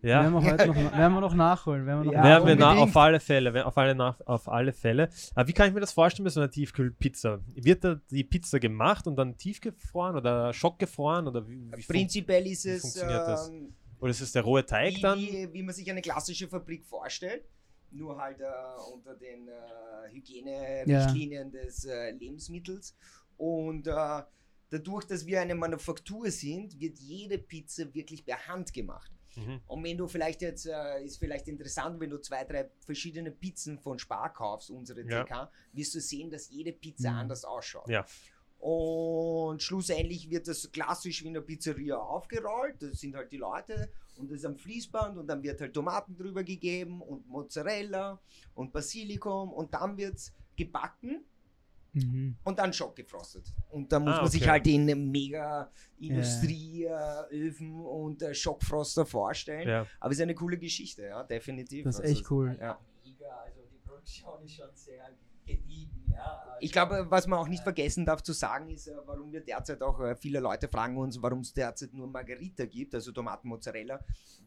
Werden, 0.02 0.34
ja. 0.34 0.42
wir 0.42 0.52
heute 0.52 0.68
noch, 0.68 0.76
werden 0.76 1.14
wir 1.14 1.22
noch 1.22 1.34
nachholen. 1.34 1.86
Werden 1.86 2.02
wir 2.02 2.06
noch 2.06 2.14
Ja, 2.14 2.24
werden 2.24 2.48
wir 2.48 2.56
na, 2.56 2.76
auf 2.76 2.96
alle 2.96 3.20
Fälle, 3.20 3.66
auf 3.66 3.78
alle, 3.78 3.96
nach, 3.96 4.20
auf 4.26 4.48
alle 4.48 4.72
Fälle. 4.72 5.10
Aber 5.34 5.48
wie 5.48 5.54
kann 5.54 5.68
ich 5.68 5.74
mir 5.74 5.80
das 5.80 5.92
vorstellen 5.92 6.26
bei 6.26 6.30
so 6.30 6.40
einer 6.40 6.52
Tiefkühlpizza? 6.52 7.40
Wird 7.56 7.84
da 7.84 8.00
die 8.12 8.24
Pizza 8.24 8.60
gemacht 8.60 9.08
und 9.08 9.16
dann 9.16 9.38
tiefgefroren 9.38 10.16
oder 10.16 10.54
schockgefroren 10.54 11.28
oder 11.28 11.48
wie, 11.48 11.72
wie 11.76 11.84
Prinzipiell 11.84 12.46
ist 12.48 12.66
wie 12.66 12.70
es 12.70 12.82
funktioniert 12.82 13.28
das? 13.28 13.50
ähm, 13.50 13.74
oder 14.00 14.12
ist 14.12 14.22
es 14.22 14.32
der 14.32 14.44
rohe 14.44 14.66
Teig 14.66 14.96
wie, 14.96 15.02
dann? 15.02 15.20
Wie, 15.20 15.52
wie 15.52 15.64
man 15.64 15.74
sich 15.74 15.90
eine 15.90 16.02
klassische 16.02 16.48
Fabrik 16.48 16.86
vorstellt, 16.86 17.44
nur 17.92 18.18
halt 18.18 18.40
äh, 18.40 18.46
unter 18.94 19.16
den 19.16 19.48
äh, 19.48 20.14
Hygienerichtlinien 20.14 21.52
des 21.52 21.86
äh, 21.86 22.12
Lebensmittels. 22.12 22.96
Und 23.38 23.88
äh, 23.88 24.22
dadurch, 24.70 25.06
dass 25.06 25.26
wir 25.26 25.42
eine 25.42 25.56
Manufaktur 25.56 26.30
sind, 26.30 26.80
wird 26.80 27.00
jede 27.00 27.38
Pizza 27.40 27.92
wirklich 27.94 28.24
per 28.24 28.48
Hand 28.48 28.74
gemacht. 28.74 29.12
Mhm. 29.38 29.62
Und 29.68 29.84
wenn 29.84 29.98
du 29.98 30.08
vielleicht 30.08 30.42
jetzt, 30.42 30.66
äh, 30.66 31.04
ist 31.04 31.18
vielleicht 31.20 31.48
interessant, 31.48 32.00
wenn 32.00 32.10
du 32.10 32.18
zwei, 32.20 32.44
drei 32.44 32.70
verschiedene 32.86 33.32
Pizzen 33.32 33.78
von 33.80 34.00
Spar 34.00 34.34
kaufst, 34.34 34.70
unsere 34.72 35.02
Ja. 35.02 35.24
TK, 35.24 35.52
wirst 35.74 35.94
du 35.96 36.02
sehen, 36.02 36.30
dass 36.32 36.50
jede 36.50 36.74
Pizza 36.74 37.12
Mhm. 37.12 37.18
anders 37.18 37.46
ausschaut. 37.46 37.88
Ja. 37.88 38.06
Und 38.60 39.62
schlussendlich 39.62 40.30
wird 40.32 40.48
das 40.48 40.72
klassisch 40.72 41.24
wie 41.24 41.28
in 41.28 41.36
der 41.36 41.42
Pizzeria 41.42 41.98
aufgerollt. 41.98 42.82
Das 42.82 43.00
sind 43.00 43.16
halt 43.16 43.32
die 43.32 43.38
Leute 43.38 43.90
und 44.18 44.32
das 44.32 44.40
ist 44.40 44.46
am 44.46 44.58
Fließband 44.58 45.18
und 45.18 45.28
dann 45.28 45.44
wird 45.44 45.62
halt 45.62 45.74
Tomaten 45.76 46.18
drüber 46.18 46.44
gegeben 46.44 47.02
und 47.04 47.28
Mozzarella 47.28 48.20
und 48.56 48.74
Basilikum 48.74 49.54
und 49.54 49.74
dann 49.76 49.96
wird 49.96 50.16
es 50.16 50.34
gebacken 50.56 51.24
Mhm. 52.06 52.36
und 52.44 52.60
dann 52.60 52.72
schockgefrostet. 52.74 53.54
Und 53.70 53.92
da 53.92 54.00
muss 54.00 54.16
Ah, 54.16 54.22
man 54.22 54.32
sich 54.32 54.42
okay. 54.42 54.52
halt 54.52 54.68
in 54.68 55.12
mega 55.12 55.70
Industrieöfen 56.00 57.82
und 57.86 58.22
äh, 58.22 58.34
Schockfroster 58.34 59.06
vorstellen. 59.06 59.68
Ja. 59.68 59.88
Aber 60.00 60.12
es 60.12 60.18
ist 60.18 60.24
eine 60.24 60.36
coole 60.36 60.58
Geschichte, 60.58 61.04
ja, 61.04 61.24
definitiv. 61.24 61.84
Das 61.86 61.96
ist 61.96 62.02
Also, 62.02 62.14
echt 62.14 62.32
cool. 62.32 62.58
Ja. 62.60 62.80
Mega, 63.04 63.26
also 63.46 63.62
die 63.72 63.78
Produktion 63.88 64.42
ist 64.44 64.56
schon 64.56 64.70
sehr 64.74 65.10
gediegen. 65.46 66.04
Ja. 66.12 66.24
Also, 66.46 66.58
Ich 66.62 66.72
glaube, 66.72 67.06
was 67.10 67.28
man 67.28 67.40
auch 67.40 67.48
nicht 67.48 67.64
vergessen 67.64 68.06
darf 68.06 68.22
zu 68.24 68.34
sagen, 68.34 68.70
ist, 68.70 68.88
äh, 68.88 68.96
warum 69.06 69.32
wir 69.32 69.42
derzeit 69.42 69.82
auch, 69.82 70.00
äh, 70.02 70.16
viele 70.16 70.40
Leute 70.40 70.68
fragen 70.68 70.98
uns, 70.98 71.22
warum 71.22 71.40
es 71.40 71.54
derzeit 71.54 71.94
nur 71.94 72.08
Margarita 72.08 72.66
gibt, 72.66 72.94
also 72.96 73.12
Tomatenmozzarella, 73.12 74.00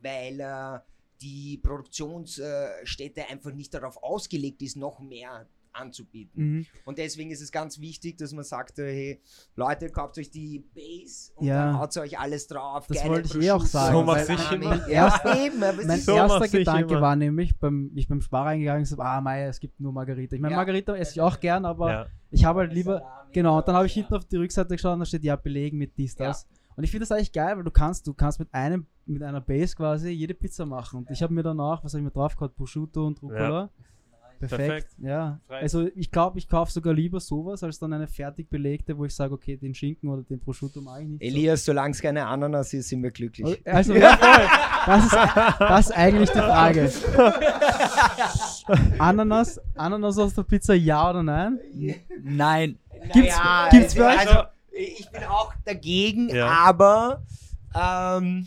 weil 0.03 0.41
äh, 0.41 0.79
die 1.23 1.59
Produktionsstätte 1.59 3.29
einfach 3.29 3.53
nicht 3.53 3.73
darauf 3.75 4.03
ausgelegt 4.03 4.63
ist, 4.63 4.77
noch 4.77 5.01
mehr 5.01 5.47
anzubieten. 5.73 6.43
Mhm. 6.57 6.67
Und 6.85 6.99
deswegen 6.99 7.31
ist 7.31 7.41
es 7.41 7.53
ganz 7.53 7.81
wichtig, 7.81 8.19
dass 8.19 8.33
man 8.33 8.45
sagt, 8.45 8.79
äh, 8.79 8.93
hey, 8.93 9.23
Leute, 9.57 9.89
kauft 9.91 10.19
euch 10.19 10.31
die 10.31 10.59
Base 10.75 11.33
und 11.37 11.47
Ja. 11.47 11.67
dann 11.67 11.79
haut 11.79 11.97
euch 11.97 12.19
alles 12.19 12.47
drauf. 12.49 12.87
Das 12.89 13.05
wollte 13.07 13.39
ich 13.39 13.45
eh 13.47 13.51
auch 13.53 13.65
sagen, 13.65 13.95
So 13.97 14.03
macht's 14.03 14.27
Salami. 14.27 14.45
ich 14.45 14.53
immer. 14.53 14.89
Ja, 14.89 15.21
eben, 15.45 15.61
Mein 15.61 16.01
So 16.01 16.13
erster 16.13 16.49
Gedanke 16.49 16.93
immer. 16.95 17.03
war 17.03 17.17
nämlich, 17.17 17.59
beim, 17.59 17.91
ich 17.95 18.09
beim 18.09 18.21
Spar 18.21 18.47
reingegangen 18.47 18.85
so, 18.85 18.99
ah, 18.99 19.21
Meier, 19.21 19.49
es 19.49 19.61
gibt 19.61 19.79
nur 19.81 19.93
Margarita. 19.93 20.35
Ich 20.37 20.43
meine, 20.43 20.53
Ja. 20.53 20.57
Margarita 20.59 20.95
esse 20.97 21.13
ich 21.13 21.21
auch 21.21 21.39
gern, 21.41 21.65
aber 21.65 21.91
Ja. 21.91 22.07
ich 22.31 22.45
habe 22.45 22.61
halt 22.61 22.73
lieber, 22.73 22.99
Salami, 22.99 23.31
genau, 23.33 23.59
und 23.59 23.69
dann 23.69 23.75
habe 23.77 23.87
ich 23.87 23.95
ja. 23.95 24.03
hinten 24.03 24.15
auf 24.15 24.25
die 24.25 24.37
Rückseite 24.37 24.75
geschaut 24.75 24.95
und 24.95 25.01
da 25.01 25.07
steht, 25.07 25.25
ja, 25.25 25.37
belegen 25.37 25.79
mit 25.79 25.97
dies, 25.97 26.17
Ja. 26.19 26.27
das. 26.29 26.47
Und 26.77 26.85
ich 26.85 26.91
finde 26.91 27.03
das 27.07 27.13
eigentlich 27.13 27.33
geil, 27.33 27.57
weil 27.57 27.65
du 27.65 27.71
kannst, 27.71 28.07
du 28.07 28.15
kannst 28.15 28.39
mit 28.39 28.49
einem, 28.55 28.87
mit 29.05 29.23
einer 29.23 29.41
Base 29.41 29.75
quasi 29.77 30.11
jede 30.11 30.35
Pizza 30.35 30.65
machen. 30.65 31.01
Und 31.01 31.11
ich 31.11 31.23
habe 31.23 31.35
mir 31.35 31.43
danach, 31.43 31.85
was 31.85 31.93
habe 31.93 32.01
ich 32.01 32.05
mir 32.05 32.11
drauf 32.11 32.37
gehabt, 32.37 32.57
Prosciutto 32.57 33.07
und 33.07 33.21
Rucola. 33.23 33.71
Perfekt. 34.41 34.69
Perfekt. 34.69 34.89
Ja. 35.03 35.39
Frei. 35.47 35.61
Also 35.61 35.87
ich 35.95 36.11
glaube, 36.11 36.39
ich 36.39 36.49
kaufe 36.49 36.73
sogar 36.73 36.95
lieber 36.95 37.21
sowas, 37.21 37.63
als 37.63 37.79
dann 37.79 37.93
eine 37.93 38.09
fertig 38.09 38.49
belegte, 38.51 38.97
wo 38.99 39.05
ich 39.05 39.15
sage, 39.15 39.35
okay, 39.35 39.57
den 39.57 39.75
Schinken 39.75 40.09
oder 40.09 40.23
den 40.23 40.41
Prosciutto 40.41 40.81
mag 40.81 41.03
ich 41.03 41.09
nicht. 41.09 41.21
so. 41.21 41.27
Elias, 41.27 41.65
solange 41.65 41.93
es 41.93 42.01
keine 42.01 42.27
Ananas 42.27 42.73
ist, 42.73 42.89
sind 42.89 43.03
wir 43.03 43.11
glücklich. 43.11 43.61
Also, 43.67 43.95
ja, 43.95 44.19
das, 44.87 45.05
ist, 45.05 45.13
das 45.59 45.81
ist 45.87 45.93
eigentlich 45.97 46.31
die 46.31 46.39
Frage. 46.39 46.91
Ananas, 48.99 49.61
Ananas 49.77 50.19
aus 50.19 50.35
der 50.35 50.43
Pizza, 50.43 50.75
ja 50.75 51.11
oder 51.11 51.23
nein? 51.23 51.59
Nein. 52.23 52.79
Gibt's- 53.13 53.37
Ja, 53.37 53.69
gibt's 53.71 53.97
also, 53.99 54.05
bei 54.05 54.15
euch? 54.15 54.29
also, 54.29 54.41
ich 54.73 55.11
bin 55.11 55.25
auch 55.25 55.53
dagegen, 55.65 56.29
Ja. 56.29 56.49
aber 56.49 57.23
ähm, 57.75 58.47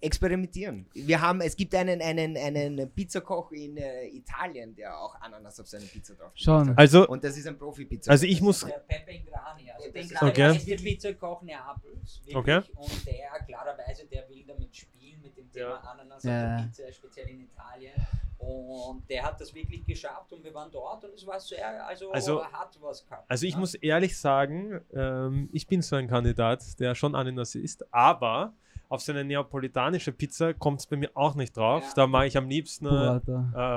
experimentieren. 0.00 0.86
Wir 0.94 1.20
haben, 1.20 1.40
es 1.40 1.56
gibt 1.56 1.74
einen, 1.74 2.00
einen, 2.00 2.36
einen 2.36 2.90
Pizzakoch 2.90 3.52
in 3.52 3.76
äh, 3.76 4.06
Italien, 4.08 4.74
der 4.74 4.96
auch 4.98 5.14
Ananas 5.20 5.60
auf 5.60 5.68
seine 5.68 5.84
Pizza 5.86 6.14
drauf 6.14 6.32
Schon. 6.34 6.76
Also, 6.76 7.06
Und 7.08 7.22
das 7.24 7.36
ist 7.36 7.46
ein 7.46 7.56
Profi-Pizza. 7.58 8.10
also 8.10 8.26
ich 8.26 8.40
muss. 8.40 8.60
Der 8.64 8.78
Pepe 8.88 9.12
Ingrani, 9.12 9.70
also 9.70 9.90
den 9.90 10.04
Okay. 10.16 10.26
okay. 10.28 10.52
beste 10.54 10.76
Pizzakoch 10.76 11.42
Neapels, 11.42 12.20
wirklich. 12.24 12.36
Okay. 12.36 12.62
Und 12.76 13.06
der, 13.06 13.44
klarerweise, 13.46 14.06
der 14.06 14.28
will 14.28 14.44
damit 14.46 14.74
spielen 14.74 15.20
mit 15.22 15.36
dem 15.36 15.50
Thema 15.52 15.68
Ja. 15.68 15.76
Ananas 15.90 16.22
Ja. 16.24 16.30
auf 16.56 16.60
der 16.60 16.66
Pizza, 16.66 16.92
speziell 16.92 17.28
in 17.28 17.40
Italien. 17.42 17.92
Und 18.38 19.04
der 19.10 19.22
hat 19.22 19.38
das 19.38 19.54
wirklich 19.54 19.84
geschafft 19.84 20.32
und 20.32 20.42
wir 20.42 20.54
waren 20.54 20.70
dort 20.70 21.04
und 21.04 21.12
es 21.12 21.26
war 21.26 21.38
sehr, 21.38 21.86
also, 21.86 22.10
Also- 22.10 22.42
hat 22.44 22.74
was 22.80 23.04
gehabt. 23.04 23.30
Also 23.30 23.44
ich 23.46 23.54
ne? 23.54 23.60
muss 23.60 23.74
ehrlich 23.74 24.16
sagen, 24.18 24.80
ähm, 24.94 25.50
ich 25.52 25.66
bin 25.66 25.82
so 25.82 25.96
ein 25.96 26.08
Kandidat, 26.08 26.62
der 26.80 26.94
schon 26.94 27.14
Ananas 27.14 27.54
isst, 27.54 27.84
aber 27.92 28.54
auf 28.90 29.00
so 29.00 29.12
eine 29.12 29.24
neapolitanische 29.24 30.12
Pizza 30.12 30.52
kommt 30.52 30.80
es 30.80 30.86
bei 30.86 30.96
mir 30.96 31.10
auch 31.14 31.34
nicht 31.34 31.56
drauf. 31.56 31.84
Ja. 31.86 31.92
Da 31.94 32.06
mache 32.06 32.26
ich 32.26 32.36
am 32.36 32.48
liebsten 32.48 32.86
äh, 32.86 33.20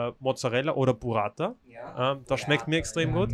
äh, 0.10 0.12
Mozzarella 0.20 0.74
oder 0.74 0.94
Burrata. 0.94 1.56
Ja. 1.68 2.14
Ähm, 2.14 2.24
das 2.28 2.42
schmeckt 2.42 2.68
mir 2.68 2.78
extrem 2.78 3.10
Ja, 3.16 3.16
gut. 3.26 3.32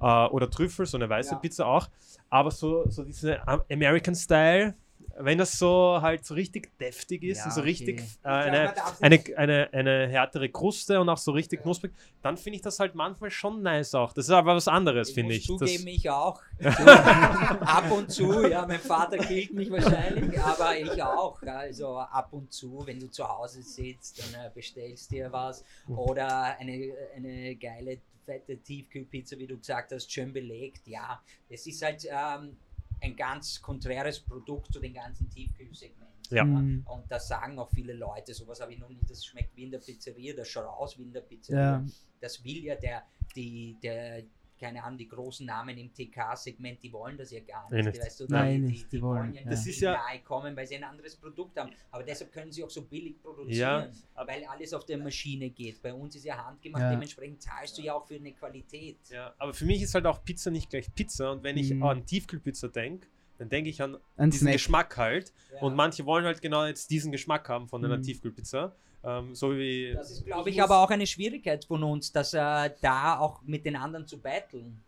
ja. 0.00 0.26
Äh, 0.26 0.30
oder 0.30 0.48
Trüffel, 0.50 0.86
so 0.86 0.96
eine 0.98 1.08
weiße 1.08 1.34
Ja. 1.34 1.40
Pizza 1.40 1.66
auch. 1.66 1.88
Aber 2.28 2.50
so, 2.50 2.88
so 2.90 3.02
diese 3.02 3.46
Am- 3.48 3.62
American 3.72 4.14
Style, 4.14 4.74
wenn 5.18 5.38
das 5.38 5.58
so 5.58 5.98
halt 6.00 6.24
so 6.24 6.34
richtig 6.34 6.76
deftig 6.78 7.22
ist 7.22 7.38
Ja, 7.38 7.44
und 7.46 7.52
so 7.52 7.60
okay. 7.60 7.68
richtig 7.70 8.00
äh, 8.22 8.28
eine, 8.28 8.74
eine, 9.00 9.22
eine, 9.36 9.68
eine 9.72 10.08
härtere 10.08 10.48
Kruste 10.48 11.00
und 11.00 11.08
auch 11.08 11.18
so 11.18 11.32
richtig 11.32 11.62
knusprig, 11.62 11.92
dann 12.22 12.36
finde 12.36 12.56
ich 12.56 12.62
das 12.62 12.78
halt 12.78 12.94
manchmal 12.94 13.30
schon 13.30 13.62
nice 13.62 13.94
auch. 13.94 14.12
Das 14.12 14.26
ist 14.26 14.30
aber 14.30 14.54
was 14.54 14.68
anderes, 14.68 15.08
Ich 15.08 15.14
finde 15.14 15.34
muss 15.34 15.38
ich. 15.38 15.46
zugeben, 15.46 15.86
ich 15.88 16.10
auch. 16.10 16.40
ab 16.60 17.90
und 17.90 18.10
zu, 18.10 18.46
ja, 18.46 18.66
mein 18.66 18.80
Vater 18.80 19.18
killt 19.18 19.52
mich 19.52 19.70
wahrscheinlich, 19.70 20.38
aber 20.40 20.76
ich 20.78 21.02
auch. 21.02 21.40
Also 21.42 21.98
ab 21.98 22.28
und 22.32 22.52
zu, 22.52 22.82
wenn 22.86 22.98
du 23.00 23.10
zu 23.10 23.26
Hause 23.28 23.62
sitzt, 23.62 24.18
dann 24.34 24.46
äh, 24.46 24.50
bestellst 24.54 25.10
dir 25.10 25.30
was 25.32 25.64
oder 25.88 26.56
eine, 26.58 26.92
eine 27.14 27.56
geile, 27.56 27.98
fette 28.24 28.58
Tiefkühlpizza, 28.58 29.38
wie 29.38 29.46
du 29.46 29.56
gesagt 29.56 29.92
hast, 29.92 30.10
schön 30.12 30.32
belegt. 30.32 30.86
Ja, 30.88 31.22
es 31.48 31.66
ist 31.66 31.82
halt 31.82 32.04
ähm, 32.10 32.56
ein 33.00 33.16
ganz 33.16 33.60
konträres 33.60 34.20
Produkt 34.20 34.72
zu 34.72 34.80
den 34.80 34.94
ganzen 34.94 35.28
Tiefkühlsegmenten. 35.28 36.16
Ja. 36.30 36.44
Mhm. 36.44 36.84
Und 36.86 37.10
das 37.10 37.28
sagen 37.28 37.58
auch 37.58 37.70
viele 37.70 37.92
Leute, 37.92 38.34
sowas 38.34 38.60
habe 38.60 38.72
ich 38.72 38.78
noch 38.78 38.88
nie, 38.88 39.00
das 39.08 39.24
schmeckt 39.24 39.54
wie 39.56 39.64
in 39.64 39.70
der 39.70 39.78
Pizzeria, 39.78 40.34
das 40.34 40.48
schaut 40.48 40.66
aus 40.66 40.98
wie 40.98 41.02
in 41.02 41.12
der 41.12 41.20
Pizzeria. 41.20 41.60
Ja. 41.60 41.84
Das 42.20 42.42
will 42.42 42.64
ja 42.64 42.74
der, 42.74 43.04
die, 43.34 43.76
der, 43.82 44.22
keine 44.58 44.82
Ahnung, 44.82 44.98
die 44.98 45.08
großen 45.08 45.44
Namen 45.46 45.76
im 45.76 45.92
TK-Segment, 45.92 46.82
die 46.82 46.92
wollen 46.92 47.16
das 47.16 47.30
ja 47.30 47.40
gar 47.40 47.70
nicht. 47.70 47.84
nicht. 47.86 48.00
Weißt 48.00 48.20
du, 48.20 48.26
Nein, 48.28 48.62
die, 48.62 48.68
nicht, 48.72 48.92
die 48.92 49.02
wollen, 49.02 49.34
ja 49.34 49.42
ja. 49.42 49.50
Das 49.50 49.64
nicht 49.64 49.74
ist 49.76 49.80
ja- 49.82 49.92
nahe 49.92 50.20
kommen, 50.20 50.56
weil 50.56 50.66
sie 50.66 50.76
ein 50.76 50.84
anderes 50.84 51.16
Produkt 51.16 51.58
haben. 51.58 51.70
Aber 51.90 52.02
deshalb 52.04 52.32
können 52.32 52.50
sie 52.50 52.64
auch 52.64 52.70
so 52.70 52.82
billig 52.82 53.20
produzieren, 53.22 53.90
weil 54.14 54.44
alles 54.46 54.72
auf 54.72 54.84
der 54.86 54.98
Maschine 54.98 55.50
geht. 55.50 55.80
Bei 55.82 55.92
uns 55.92 56.16
ist 56.16 56.24
ja 56.24 56.42
handgemacht, 56.44 56.82
Ja. 56.82 56.90
dementsprechend 56.90 57.42
zahlst 57.42 57.76
du 57.78 57.82
ja 57.82 57.94
auch 57.94 58.06
für 58.06 58.14
eine 58.16 58.32
Qualität. 58.32 58.98
ja, 59.10 59.34
aber 59.38 59.52
für 59.54 59.64
mich 59.66 59.82
ist 59.82 59.94
halt 59.94 60.06
auch 60.06 60.24
Pizza 60.24 60.50
nicht 60.50 60.70
gleich 60.70 60.92
Pizza 60.94 61.30
und 61.32 61.42
wenn 61.42 61.56
ich 61.56 61.72
Mhm. 61.72 61.82
an 61.82 62.06
Tiefkühlpizza 62.06 62.68
denke, 62.68 63.06
dann 63.38 63.48
denke 63.50 63.68
ich 63.68 63.82
an 63.82 63.98
Ein 64.16 64.30
diesen 64.30 64.44
Snack. 64.46 64.52
Geschmack 64.54 64.96
halt. 64.96 65.32
Ja. 65.52 65.60
Und 65.60 65.74
manche 65.76 66.06
wollen 66.06 66.24
halt 66.24 66.40
genau 66.40 66.64
jetzt 66.64 66.90
diesen 66.90 67.12
Geschmack 67.12 67.48
haben 67.50 67.68
von 67.68 67.84
einer 67.84 67.98
Mhm. 67.98 68.02
Tiefkühlpizza. 68.02 68.74
Ähm, 69.06 69.34
so 69.34 69.56
wie. 69.56 69.92
Das 69.94 70.10
ist, 70.10 70.24
glaube 70.24 70.50
Ich 70.50 70.56
ich, 70.56 70.62
aber 70.62 70.78
auch 70.78 70.90
eine 70.90 71.06
Schwierigkeit 71.06 71.64
von 71.64 71.82
uns, 71.84 72.10
dass 72.10 72.34
äh, 72.34 72.70
da 72.80 73.18
auch 73.18 73.40
mit 73.42 73.64
den 73.64 73.76
anderen 73.76 74.06
zu 74.06 74.18
battlen. 74.18 74.82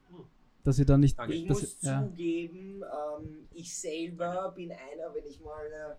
Dass 0.64 0.76
sie 0.76 0.85
dann 0.85 1.00
nicht. 1.00 1.16
Danke. 1.16 1.35
Ich 1.35 1.48
muss 1.48 1.81
ja. 1.81 2.02
zugeben, 2.02 2.83
ähm, 2.83 3.48
ich 3.54 3.74
selber 3.78 4.52
bin 4.57 4.72
einer, 4.72 5.14
wenn 5.14 5.24
ich 5.24 5.40
mal, 5.40 5.64
äh, 5.66 5.94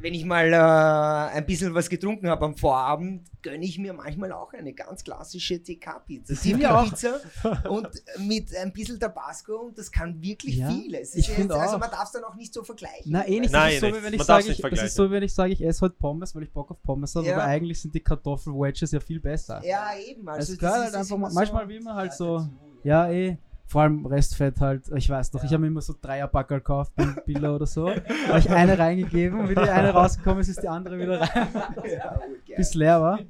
wenn 0.00 0.14
ich 0.14 0.24
mal 0.24 0.52
äh, 0.52 1.36
ein 1.36 1.46
bisschen 1.46 1.74
was 1.74 1.88
getrunken 1.88 2.28
habe 2.28 2.44
am 2.44 2.56
Vorabend, 2.56 3.28
gönne 3.42 3.64
ich 3.64 3.78
mir 3.78 3.92
manchmal 3.92 4.32
auch 4.32 4.52
eine 4.52 4.72
ganz 4.72 5.02
klassische 5.04 5.62
TK-Pizza. 5.62 6.34
TK-Pizza 6.34 7.20
und 7.68 7.88
mit 8.18 8.54
ein 8.56 8.72
bisschen 8.72 8.98
Tabasco 9.00 9.56
und 9.66 9.78
das 9.78 9.90
kann 9.90 10.20
wirklich 10.22 10.56
Ja, 10.56 10.68
vieles. 10.70 11.10
Es 11.10 11.16
ich 11.16 11.28
jetzt- 11.36 11.50
Also 11.52 11.78
man 11.78 11.90
darf 11.90 12.04
es 12.04 12.12
dann 12.12 12.24
auch 12.24 12.34
nicht 12.34 12.52
so 12.54 12.62
vergleichen. 12.62 13.06
Na, 13.12 13.26
eh 13.26 13.40
nicht. 13.40 13.52
Nein, 13.52 13.66
das 13.66 13.74
ist 13.74 13.80
so, 13.80 13.86
wie 13.98 14.02
wenn 14.04 14.14
ich 14.14 14.22
sage, 14.22 14.48
ich, 14.50 14.60
das 14.60 14.82
ist 14.82 14.94
so, 14.94 15.06
wie 15.08 15.12
wenn 15.12 15.22
ich 15.22 15.34
sage, 15.34 15.52
ich 15.52 15.64
esse 15.64 15.80
heute 15.82 15.96
Pommes, 15.98 16.34
weil 16.34 16.42
ich 16.44 16.52
Bock 16.52 16.70
auf 16.70 16.82
Pommes 16.82 17.14
habe, 17.14 17.26
Ja. 17.26 17.34
aber 17.34 17.44
eigentlich 17.44 17.80
sind 17.80 17.94
die 17.94 18.00
Kartoffel-Wedges 18.00 18.92
ja 18.92 19.00
viel 19.00 19.20
besser. 19.20 19.62
Ja, 19.64 19.90
eben. 19.98 20.28
Also 20.28 20.56
gehört 20.56 20.76
ist- 20.76 20.82
halt 20.84 20.94
einfach, 20.94 21.08
so- 21.08 21.34
manchmal 21.34 21.68
will 21.68 21.80
man 21.80 21.94
halt 21.94 22.12
so, 22.12 22.46
ja 22.84 23.10
eh, 23.10 23.36
vor 23.70 23.82
allem 23.82 24.04
Restfett 24.04 24.60
halt, 24.60 24.90
ich 24.96 25.08
weiß 25.08 25.30
doch, 25.30 25.44
ich 25.44 25.50
Ja. 25.50 25.54
habe 25.54 25.60
mir 25.62 25.68
immer 25.68 25.80
so 25.80 25.94
Dreierbackerl 26.02 26.58
gekauft 26.58 26.92
Billa 27.24 27.54
oder 27.54 27.66
so, 27.66 27.88
habe 27.88 28.38
ich 28.40 28.50
eine 28.50 28.76
reingegeben 28.76 29.38
und 29.38 29.48
wie 29.48 29.54
die 29.54 29.60
eine 29.60 29.90
rausgekommen 29.90 30.40
ist, 30.40 30.48
ist 30.48 30.62
die 30.64 30.68
andere 30.68 30.98
wieder 30.98 31.20
rein, 31.20 31.48
Ja, 31.96 32.20
bis 32.56 32.74
leer 32.74 33.00
war. 33.00 33.20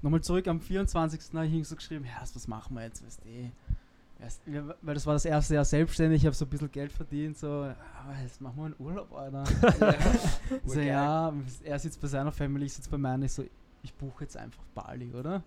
Nochmal 0.00 0.20
zurück, 0.20 0.46
am 0.46 0.60
24. 0.60 1.20
habe 1.34 1.46
ich 1.46 1.66
so 1.66 1.74
geschrieben, 1.74 2.04
ja, 2.04 2.20
was 2.22 2.46
machen 2.46 2.76
wir 2.76 2.84
jetzt, 2.84 3.04
weißt 3.04 3.22
du, 3.24 4.52
du, 4.52 4.76
weil 4.82 4.94
das 4.94 5.04
war 5.04 5.14
das 5.14 5.24
erste 5.24 5.54
Jahr 5.56 5.64
selbstständig, 5.64 6.22
ich 6.22 6.26
habe 6.26 6.36
so 6.36 6.44
ein 6.44 6.48
bisschen 6.48 6.70
Geld 6.70 6.92
verdient, 6.92 7.36
so, 7.36 7.48
aber 7.48 7.74
jetzt 8.22 8.40
machen 8.40 8.56
wir 8.56 8.64
einen 8.66 8.74
Urlaub, 8.78 9.12
Alter. 9.12 9.44
so, 10.64 10.78
ja, 10.78 11.32
er 11.64 11.78
sitzt 11.80 12.00
bei 12.00 12.06
seiner 12.06 12.30
Family, 12.30 12.66
ich 12.66 12.74
sitze 12.74 12.88
bei 12.88 12.98
meiner, 12.98 13.24
ich 13.24 13.32
so, 13.32 13.44
ich 13.82 13.92
buche 13.94 14.22
jetzt 14.24 14.36
einfach 14.36 14.62
Bali, 14.76 15.12
oder? 15.12 15.42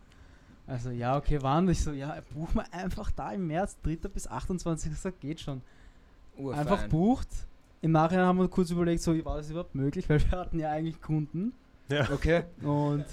Also, 0.71 0.89
ja, 0.89 1.17
okay, 1.17 1.37
wann? 1.41 1.67
Ich 1.69 1.83
so, 1.83 1.91
ja, 1.91 2.15
buchen 2.33 2.55
wir 2.55 2.73
einfach 2.73 3.11
da 3.11 3.31
im 3.33 3.45
März, 3.47 3.75
3. 3.83 3.95
bis 4.13 4.25
28. 4.27 4.91
Das 5.03 5.13
geht 5.19 5.41
schon. 5.41 5.61
Urfein. 6.37 6.59
Einfach 6.61 6.87
bucht. 6.87 7.27
Im 7.81 7.91
Nachhinein 7.91 8.25
haben 8.25 8.37
wir 8.39 8.47
kurz 8.47 8.69
überlegt, 8.69 9.01
so, 9.01 9.11
war 9.25 9.37
das 9.37 9.49
überhaupt 9.49 9.75
möglich, 9.75 10.07
weil 10.09 10.21
wir 10.21 10.31
hatten 10.31 10.59
ja 10.59 10.71
eigentlich 10.71 11.01
Kunden. 11.01 11.51
Ja. 11.89 12.07
Okay. 12.09 12.43
Und 12.61 13.05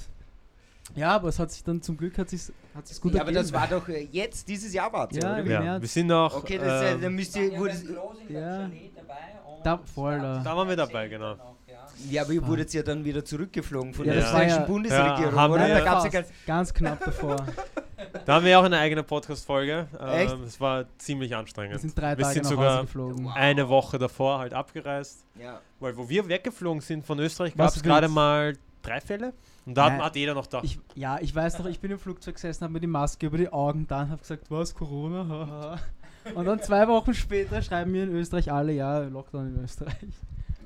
ja, 0.95 1.17
aber 1.17 1.29
es 1.31 1.39
hat 1.41 1.51
sich 1.51 1.65
dann 1.65 1.83
zum 1.83 1.97
Glück 1.97 2.17
hat 2.17 2.31
sich 2.31 2.43
hat 2.75 2.87
sich's 2.87 3.01
gut 3.01 3.13
Ja, 3.13 3.23
aber 3.23 3.33
das 3.33 3.51
ergeben. 3.51 3.73
war 3.73 3.81
doch 3.81 3.89
äh, 3.89 4.09
jetzt, 4.13 4.47
dieses 4.49 4.73
Jahr 4.73 4.91
war 4.93 5.13
Ja? 5.13 5.39
Ja, 5.41 5.61
März. 5.61 5.81
wir 5.83 5.89
sind 5.89 6.13
auch. 6.13 6.37
Okay, 6.37 6.59
das, 6.59 6.83
äh, 6.83 6.93
ähm, 6.93 7.01
dann 7.03 7.15
müsst 7.15 7.37
ihr, 7.37 7.53
ja 7.53 7.59
wurde, 7.59 7.73
Ja. 8.29 8.41
Chalet 8.69 8.93
dabei 8.97 9.15
und 9.57 9.67
Da- 9.67 9.79
voll, 9.79 10.19
da. 10.21 10.43
Da 10.45 10.57
waren 10.57 10.69
wir 10.69 10.77
dabei, 10.77 11.09
genau. 11.09 11.35
Ja. 12.07 12.13
ja, 12.13 12.23
aber 12.23 12.33
ihr 12.33 12.47
wurdet 12.47 12.73
ja 12.73 12.83
dann 12.83 13.05
wieder 13.05 13.25
zurückgeflogen 13.25 13.95
von 13.95 14.07
Ja, 14.07 14.15
der 14.15 14.23
österreichischen 14.23 14.61
ja- 14.61 14.67
Bundesregierung, 14.67 15.35
Ja, 15.35 15.47
oder? 15.49 15.67
wir- 15.67 15.75
Da 15.75 15.81
gab's 15.85 16.05
ja 16.05 16.11
Fast. 16.11 16.13
ganz, 16.13 16.29
ganz 16.47 16.75
knapp 16.75 17.05
davor. 17.05 17.37
Da 18.25 18.35
haben 18.35 18.45
wir 18.45 18.59
auch 18.61 18.65
eine 18.65 18.79
eigene 18.79 19.03
Podcast-Folge. 19.03 19.89
Echt? 20.01 20.33
Ähm, 20.33 20.45
es 20.45 20.61
war 20.61 20.85
ziemlich 20.99 21.31
Wir 21.31 21.39
anstrengend. 21.39 21.81
sind 21.81 21.99
drei 21.99 22.17
Wir 22.17 22.23
Tage 22.23 22.35
sind 22.35 22.43
nach 22.45 22.51
sogar 22.51 22.73
Hause 22.77 22.83
geflogen. 22.87 23.29
Eine 23.35 23.69
Woche 23.69 23.99
davor 23.99 24.39
halt 24.39 24.55
abgereist. 24.55 25.27
ja. 25.39 25.61
Weil 25.81 25.97
wo 25.97 26.09
wir 26.09 26.29
weggeflogen 26.29 26.81
sind 26.81 27.05
von 27.05 27.19
Österreich, 27.19 27.57
gab 27.57 27.69
es 27.75 27.83
gerade 27.83 28.09
mal 28.09 28.55
drei 28.83 29.01
Fälle. 29.01 29.33
Und 29.67 29.77
da 29.77 29.87
hat, 29.87 29.93
Nein. 29.95 30.03
hat 30.05 30.17
jeder 30.17 30.35
noch 30.35 30.45
gedacht, 30.45 30.65
Ich, 30.65 30.79
ja, 30.95 31.19
ich 31.21 31.35
weiß 31.35 31.59
noch, 31.59 31.67
ich 31.67 31.81
bin 31.81 31.91
im 31.91 31.99
Flugzeug 31.99 32.37
gesessen, 32.37 32.63
habe 32.63 32.73
mir 32.75 32.81
die 32.81 32.87
Maske 32.87 33.27
über 33.27 33.37
die 33.37 33.49
Augen 33.53 33.87
dann, 33.89 34.11
habe 34.11 34.21
gesagt, 34.23 34.45
was, 34.49 34.75
Corona? 34.75 35.27
Haha. 35.29 35.79
Und 36.35 36.45
dann 36.47 36.63
zwei 36.63 36.87
Wochen 36.89 37.15
später 37.15 37.61
schreiben 37.63 37.91
mir 37.91 38.05
in 38.05 38.11
Österreich 38.15 38.51
alle, 38.53 38.73
ja, 38.73 39.01
Lockdown 39.01 39.57
in 39.57 39.65
Österreich. 39.65 39.97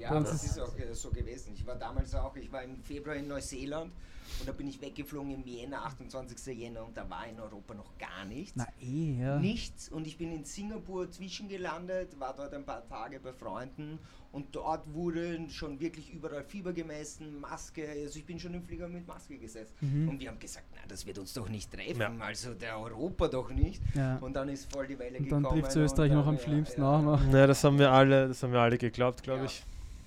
Ja, 0.03 0.17
uns 0.17 0.31
das 0.31 0.45
ist- 0.45 0.59
auch 0.61 0.77
äh, 0.79 0.95
so 0.95 1.11
gewesen. 1.11 1.53
Ich 1.55 1.67
war 1.67 1.77
damals 1.77 2.15
auch, 2.15 2.35
ich 2.37 2.51
war 2.53 2.63
im 2.63 2.83
Februar 2.83 3.17
in 3.17 3.29
Neuseeland 3.29 3.93
und 4.41 4.49
da 4.49 4.53
bin 4.53 4.67
ich 4.69 4.81
weggeflogen 4.81 5.33
im 5.35 5.45
Jänner, 5.47 5.85
28. 5.85 6.57
Jänner 6.57 6.85
und 6.85 6.97
da 6.97 7.09
war 7.09 7.27
in 7.27 7.39
Europa 7.39 7.75
noch 7.75 7.97
gar 7.99 8.25
nichts. 8.25 8.53
Na 8.57 8.67
eh, 8.81 9.21
ja. 9.21 9.39
Nichts 9.39 9.89
und 9.89 10.07
ich 10.07 10.17
bin 10.19 10.33
in 10.33 10.45
Singapur 10.45 11.11
zwischengelandet, 11.11 12.19
war 12.19 12.35
dort 12.35 12.55
ein 12.55 12.65
paar 12.65 12.87
Tage 12.89 13.21
bei 13.21 13.33
Freunden 13.33 13.99
und 14.33 14.55
dort 14.57 14.93
wurde 14.95 15.39
schon 15.51 15.79
wirklich 15.81 16.11
überall 16.13 16.45
Fieber 16.45 16.73
gemessen, 16.73 17.41
Maske, 17.41 17.87
also 17.89 18.19
ich 18.19 18.25
bin 18.25 18.39
schon 18.39 18.55
im 18.55 18.63
Flieger 18.63 18.89
mit 18.89 19.07
Maske 19.07 19.37
gesessen. 19.37 19.75
Mhm. 19.81 20.09
Und 20.09 20.21
wir 20.21 20.29
haben 20.31 20.39
gesagt, 20.39 20.67
na, 20.75 20.81
das 20.89 21.05
wird 21.05 21.19
uns 21.19 21.35
doch 21.35 21.49
nicht 21.49 21.71
treffen, 21.71 22.01
Ja. 22.01 22.13
also 22.21 22.55
der 22.55 22.79
Europa 22.79 23.29
doch 23.29 23.51
nicht. 23.51 23.83
ja. 23.95 24.17
Und 24.19 24.35
dann 24.35 24.49
ist 24.49 24.73
voll 24.73 24.87
die 24.87 24.99
Welle 24.99 25.19
Und 25.19 25.31
dann 25.31 25.43
gekommen. 25.43 25.63
trifft 25.63 25.77
Österreich 25.77 26.11
und 26.13 26.17
noch 26.17 26.25
dann, 26.25 26.35
am 26.37 26.41
ja, 26.41 26.45
schlimmsten 26.45 26.81
ja, 26.81 26.97
auch 26.99 27.03
noch. 27.03 27.21
na, 27.31 27.47
das 27.47 27.63
haben 27.65 27.79
wir 27.79 27.91
alle, 27.93 28.29
das 28.29 28.43
haben 28.43 28.53
wir 28.53 28.61
alle 28.61 28.79
geglaubt, 28.79 29.23
glaube 29.23 29.41
Ja. 29.41 29.45
ich. 29.47 29.63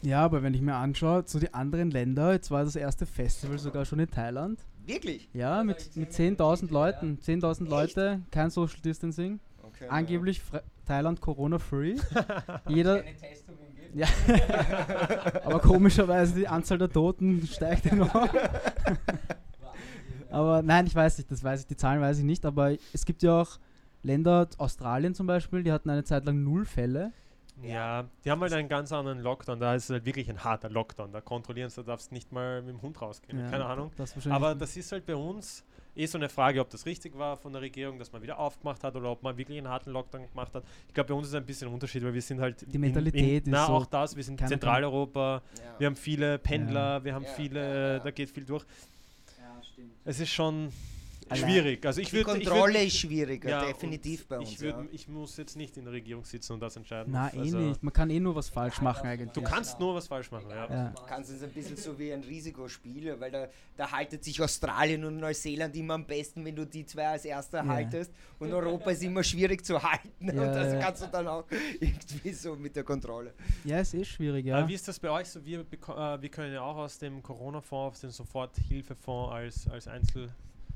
Ja, 0.05 0.23
aber 0.23 0.43
wenn 0.43 0.53
ich 0.53 0.61
mir 0.61 0.75
anschaue, 0.75 1.23
so 1.25 1.39
die 1.39 1.53
anderen 1.53 1.89
Länder, 1.89 2.33
jetzt 2.33 2.51
war 2.51 2.63
das 2.63 2.75
erste 2.75 3.07
Festival 3.07 3.57
sogar 3.57 3.85
schon 3.85 3.99
in 3.99 4.09
Thailand. 4.09 4.59
Wirklich? 4.85 5.27
Ja, 5.33 5.63
mit, 5.63 5.95
mit 5.95 6.11
10.000 6.11 6.71
Leuten. 6.71 7.17
10.000 7.19 7.67
Leute, 7.67 8.21
kein 8.29 8.51
Social 8.51 8.79
Distancing. 8.81 9.39
Okay, 9.63 9.87
Angeblich 9.89 10.41
Fre 10.41 10.61
Thailand 10.85 11.19
Corona-free. 11.19 11.95
Jeder, 12.67 13.01
Keine 13.01 13.15
ja. 13.95 14.07
aber 15.43 15.59
komischerweise 15.59 16.35
die 16.35 16.47
Anzahl 16.47 16.77
der 16.77 16.91
Toten 16.91 17.47
steigt 17.47 17.87
enorm. 17.87 18.29
aber 20.29 20.61
nein, 20.61 20.85
ich 20.85 20.93
weiß 20.93 21.17
nicht, 21.17 21.31
das 21.31 21.43
weiß 21.43 21.61
ich, 21.61 21.67
die 21.67 21.77
Zahlen 21.77 22.01
weiß 22.01 22.19
ich 22.19 22.23
nicht, 22.23 22.45
aber 22.45 22.75
es 22.93 23.05
gibt 23.05 23.23
ja 23.23 23.41
auch 23.41 23.57
Länder, 24.03 24.47
Australien 24.59 25.15
zum 25.15 25.25
Beispiel, 25.25 25.63
die 25.63 25.71
hatten 25.71 25.89
eine 25.89 26.03
Zeit 26.03 26.25
lang 26.25 26.43
null 26.43 26.65
Fälle. 26.65 27.11
Ja, 27.63 28.05
die 28.23 28.31
haben 28.31 28.41
halt 28.41 28.53
einen 28.53 28.67
ganz 28.67 28.91
anderen 28.91 29.19
Lockdown. 29.21 29.59
Da 29.59 29.75
ist 29.75 29.85
es 29.85 29.89
halt 29.89 30.05
wirklich 30.05 30.29
ein 30.29 30.43
harter 30.43 30.69
Lockdown. 30.69 31.11
Da 31.11 31.21
kontrollieren 31.21 31.69
sie, 31.69 31.77
da 31.77 31.83
darfst 31.93 32.11
nicht 32.11 32.31
mal 32.31 32.61
mit 32.61 32.75
dem 32.75 32.81
Hund 32.81 33.01
rausgehen. 33.01 33.39
Ja, 33.39 33.49
Keine 33.49 33.65
Ahnung. 33.65 33.91
Das 33.97 34.13
Aber 34.27 34.55
das 34.55 34.75
ist 34.75 34.91
halt 34.91 35.05
bei 35.05 35.15
uns 35.15 35.63
eh 35.95 36.05
so 36.05 36.17
eine 36.17 36.27
Frage, 36.27 36.59
ob 36.59 36.69
das 36.69 36.85
richtig 36.85 37.17
war 37.17 37.37
von 37.37 37.53
der 37.53 37.61
Regierung, 37.61 37.97
dass 37.97 38.11
man 38.11 38.21
wieder 38.21 38.37
aufgemacht 38.37 38.83
hat 38.83 38.95
oder 38.97 39.09
ob 39.11 39.23
man 39.23 39.37
wirklich 39.37 39.57
einen 39.57 39.69
harten 39.69 39.91
Lockdown 39.91 40.27
gemacht 40.29 40.53
hat. 40.53 40.63
Ich 40.89 40.93
glaube, 40.93 41.07
bei 41.07 41.13
uns 41.13 41.27
ist 41.27 41.33
es 41.33 41.39
ein 41.39 41.45
bisschen 41.45 41.69
ein 41.69 41.73
Unterschied, 41.73 42.03
weil 42.03 42.13
wir 42.13 42.21
sind 42.21 42.41
halt. 42.41 42.65
Die 42.71 42.77
Mentalität 42.77 43.21
in, 43.21 43.29
in, 43.29 43.35
ist 43.37 43.47
Na, 43.47 43.65
so, 43.67 43.73
auch 43.73 43.85
das. 43.85 44.15
Wir 44.17 44.23
sind 44.23 44.37
kann- 44.37 44.49
Zentraleuropa. 44.49 45.41
Ja. 45.57 45.79
Wir 45.79 45.87
haben 45.87 45.95
viele 45.95 46.37
Pendler, 46.37 46.97
Ja. 46.97 47.03
wir 47.05 47.13
haben 47.13 47.23
Ja, 47.23 47.29
viele, 47.31 47.59
ja, 47.61 47.93
ja. 47.93 47.99
da 47.99 48.11
geht 48.11 48.29
viel 48.31 48.43
durch. 48.43 48.65
Ja, 49.39 49.63
stimmt. 49.63 49.91
Es 50.03 50.19
ist 50.19 50.31
schon. 50.31 50.73
Schwierig. 51.33 51.83
Also 51.85 52.01
ich 52.01 52.09
Die 52.09 52.17
würde. 52.17 52.31
Kontrolle 52.31 52.83
ist 52.83 52.97
schwieriger, 52.97 53.49
ja, 53.49 53.65
definitiv 53.65 54.27
bei 54.27 54.37
uns. 54.37 54.51
Ich, 54.51 54.61
würd, 54.61 54.75
ja. 54.77 54.85
ich 54.91 55.07
muss 55.07 55.37
jetzt 55.37 55.55
nicht 55.55 55.75
in 55.75 55.85
der 55.85 55.93
Regierung 55.93 56.23
sitzen 56.23 56.53
und 56.53 56.59
das 56.59 56.75
entscheiden. 56.75 57.11
Na, 57.11 57.33
eh 57.33 57.39
Also, 57.39 57.57
nicht. 57.57 57.81
Man 57.81 57.91
kann 57.93 58.09
eh 58.11 58.19
nur 58.19 58.35
was 58.35 58.49
falsch 58.49 58.79
machen 58.81 59.07
eigentlich. 59.07 59.31
Du 59.31 59.41
kannst 59.41 59.79
nur 59.79 59.95
was 59.95 60.07
falsch 60.07 60.29
machen, 60.29 60.49
ja. 60.51 60.69
Ja. 60.69 60.93
kannst 61.07 61.31
es 61.31 61.41
ein 61.41 61.49
bisschen 61.49 61.77
so 61.77 61.97
wie 61.97 62.13
ein 62.13 62.21
Risikospiel, 62.21 63.19
weil 63.19 63.31
da, 63.31 63.47
da 63.75 63.91
haltet 63.91 64.23
sich 64.23 64.39
Australien 64.39 65.03
und 65.03 65.17
Neuseeland 65.17 65.75
immer 65.75 65.95
am 65.95 66.05
besten, 66.05 66.45
wenn 66.45 66.55
du 66.55 66.65
die 66.65 66.85
zwei 66.85 67.07
als 67.07 67.25
erster 67.25 67.63
Ja. 67.63 67.67
haltest. 67.67 68.11
Und 68.37 68.53
Europa 68.53 68.91
ist 68.91 69.01
immer 69.01 69.23
schwierig 69.23 69.65
zu 69.65 69.81
halten. 69.81 70.27
Ja, 70.27 70.31
und 70.31 70.37
das 70.37 70.73
ja. 70.73 70.79
kannst 70.79 71.01
du 71.03 71.07
dann 71.07 71.27
auch 71.27 71.45
irgendwie 71.79 72.33
so 72.33 72.55
mit 72.55 72.75
der 72.75 72.83
Kontrolle. 72.83 73.33
Ja, 73.63 73.79
ist 73.79 73.95
eh 73.95 74.05
schwierig, 74.05 74.45
Ja. 74.45 74.59
ja. 74.59 74.67
wie 74.67 74.73
ist 74.75 74.87
das 74.87 74.99
bei 74.99 75.09
euch 75.09 75.27
so? 75.27 75.43
Wir, 75.43 75.61
äh, 75.61 76.21
wir 76.21 76.29
können 76.29 76.53
ja 76.53 76.61
auch 76.61 76.77
aus 76.77 76.99
dem 76.99 77.23
Corona-Fonds, 77.23 77.95
aus 77.97 78.01
dem 78.01 78.11
Soforthilfefonds 78.11 79.33
als, 79.33 79.67
als 79.67 79.87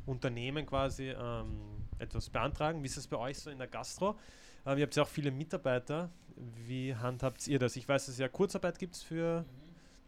Einzelunternehmen 0.09 0.65
quasi 0.65 1.09
ähm, 1.09 1.85
etwas 1.99 2.29
beantragen. 2.29 2.81
Wie 2.81 2.87
ist 2.87 2.97
das 2.97 3.07
bei 3.07 3.17
euch 3.17 3.37
so 3.37 3.49
in 3.49 3.59
der 3.59 3.67
Gastro? 3.67 4.17
Äh, 4.65 4.77
ihr 4.77 4.83
habt 4.83 4.95
ja 4.95 5.03
auch 5.03 5.07
viele 5.07 5.31
Mitarbeiter. 5.31 6.09
Wie 6.35 6.95
handhabt 6.95 7.47
ihr 7.47 7.59
das? 7.59 7.75
Ich 7.75 7.87
weiß, 7.87 8.05
dass 8.05 8.13
es 8.13 8.19
ja 8.19 8.27
Kurzarbeit 8.27 8.79
gibt 8.79 8.97
für 8.97 9.45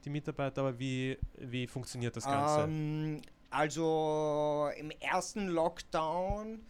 die 0.04 0.10
Mitarbeiter, 0.10 0.62
aber 0.62 0.80
wie, 0.80 1.18
wie 1.38 1.68
funktioniert 1.68 2.16
das 2.16 2.24
Ganze? 2.26 2.64
Ähm, 2.64 3.22
also 3.50 4.70
im 4.78 4.92
ersten 4.92 5.48
Lockdown 5.50 6.62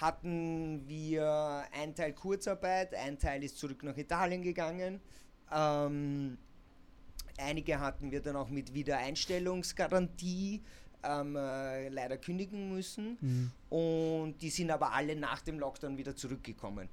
hatten 0.00 0.88
wir 0.88 1.64
ein 1.72 1.94
Teil 1.94 2.14
Kurzarbeit, 2.14 2.94
ein 2.94 3.18
Teil 3.18 3.44
ist 3.44 3.58
zurück 3.58 3.84
nach 3.84 3.96
Italien 3.96 4.42
gegangen. 4.42 5.00
Ähm, 5.52 6.38
einige 7.38 7.78
hatten 7.78 8.10
wir 8.10 8.20
dann 8.20 8.34
auch 8.36 8.48
mit 8.48 8.74
Wiedereinstellungsgarantie 8.74 10.62
ähm, 11.06 11.36
äh, 11.36 11.88
leider 11.88 12.16
kündigen 12.16 12.72
müssen. 12.72 13.18
Mhm. 13.20 13.50
Und 13.70 14.34
die 14.40 14.50
sind 14.50 14.70
aber 14.70 14.92
alle 14.92 15.16
nach 15.16 15.40
dem 15.40 15.58
Lockdown 15.58 15.96
wieder 15.98 16.16
zurückgekommen. 16.16 16.88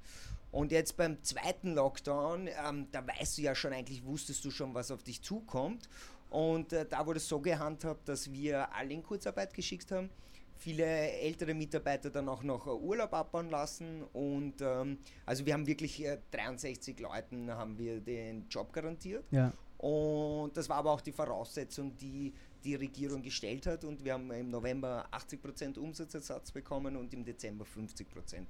Und 0.51 0.71
jetzt 0.71 0.97
beim 0.97 1.23
zweiten 1.23 1.75
Lockdown, 1.75 2.47
ähm, 2.47 2.87
da 2.91 3.05
weißt 3.07 3.37
du 3.37 3.41
ja 3.43 3.55
schon 3.55 3.71
eigentlich, 3.73 4.03
wusstest 4.05 4.43
du 4.43 4.51
schon, 4.51 4.73
was 4.73 4.91
auf 4.91 5.03
dich 5.03 5.21
zukommt. 5.21 5.87
Und 6.29 6.73
äh, 6.73 6.85
da 6.85 7.05
wurde 7.05 7.17
es 7.17 7.27
so 7.27 7.39
gehandhabt, 7.39 8.07
dass 8.07 8.31
wir 8.31 8.73
alle 8.73 8.93
in 8.93 9.03
Kurzarbeit 9.03 9.53
geschickt 9.53 9.91
haben. 9.91 10.09
Viele 10.57 10.85
ältere 10.85 11.53
Mitarbeiter 11.53 12.09
dann 12.09 12.29
auch 12.29 12.43
noch 12.43 12.67
äh, 12.67 12.69
Urlaub 12.69 13.13
abbauen 13.13 13.49
lassen. 13.49 14.03
Und 14.13 14.61
ähm, 14.61 14.97
also 15.25 15.45
wir 15.45 15.53
haben 15.53 15.65
wirklich 15.65 16.05
äh, 16.05 16.19
63 16.31 16.99
Leuten 16.99 17.49
haben 17.49 17.77
wir 17.77 17.99
den 17.99 18.47
Job 18.49 18.71
garantiert. 18.73 19.25
Ja. 19.31 19.53
Und 19.77 20.55
das 20.55 20.69
war 20.69 20.77
aber 20.77 20.91
auch 20.91 21.01
die 21.01 21.11
Voraussetzung, 21.11 21.97
die 21.97 22.33
die 22.63 22.75
Regierung 22.75 23.21
gestellt 23.21 23.65
hat. 23.67 23.83
Und 23.83 24.03
wir 24.03 24.13
haben 24.13 24.29
im 24.31 24.49
November 24.49 25.07
80% 25.11 25.77
Umsatzersatz 25.79 26.51
bekommen 26.51 26.95
und 26.95 27.13
im 27.13 27.23
Dezember 27.25 27.65
50%. 27.65 28.45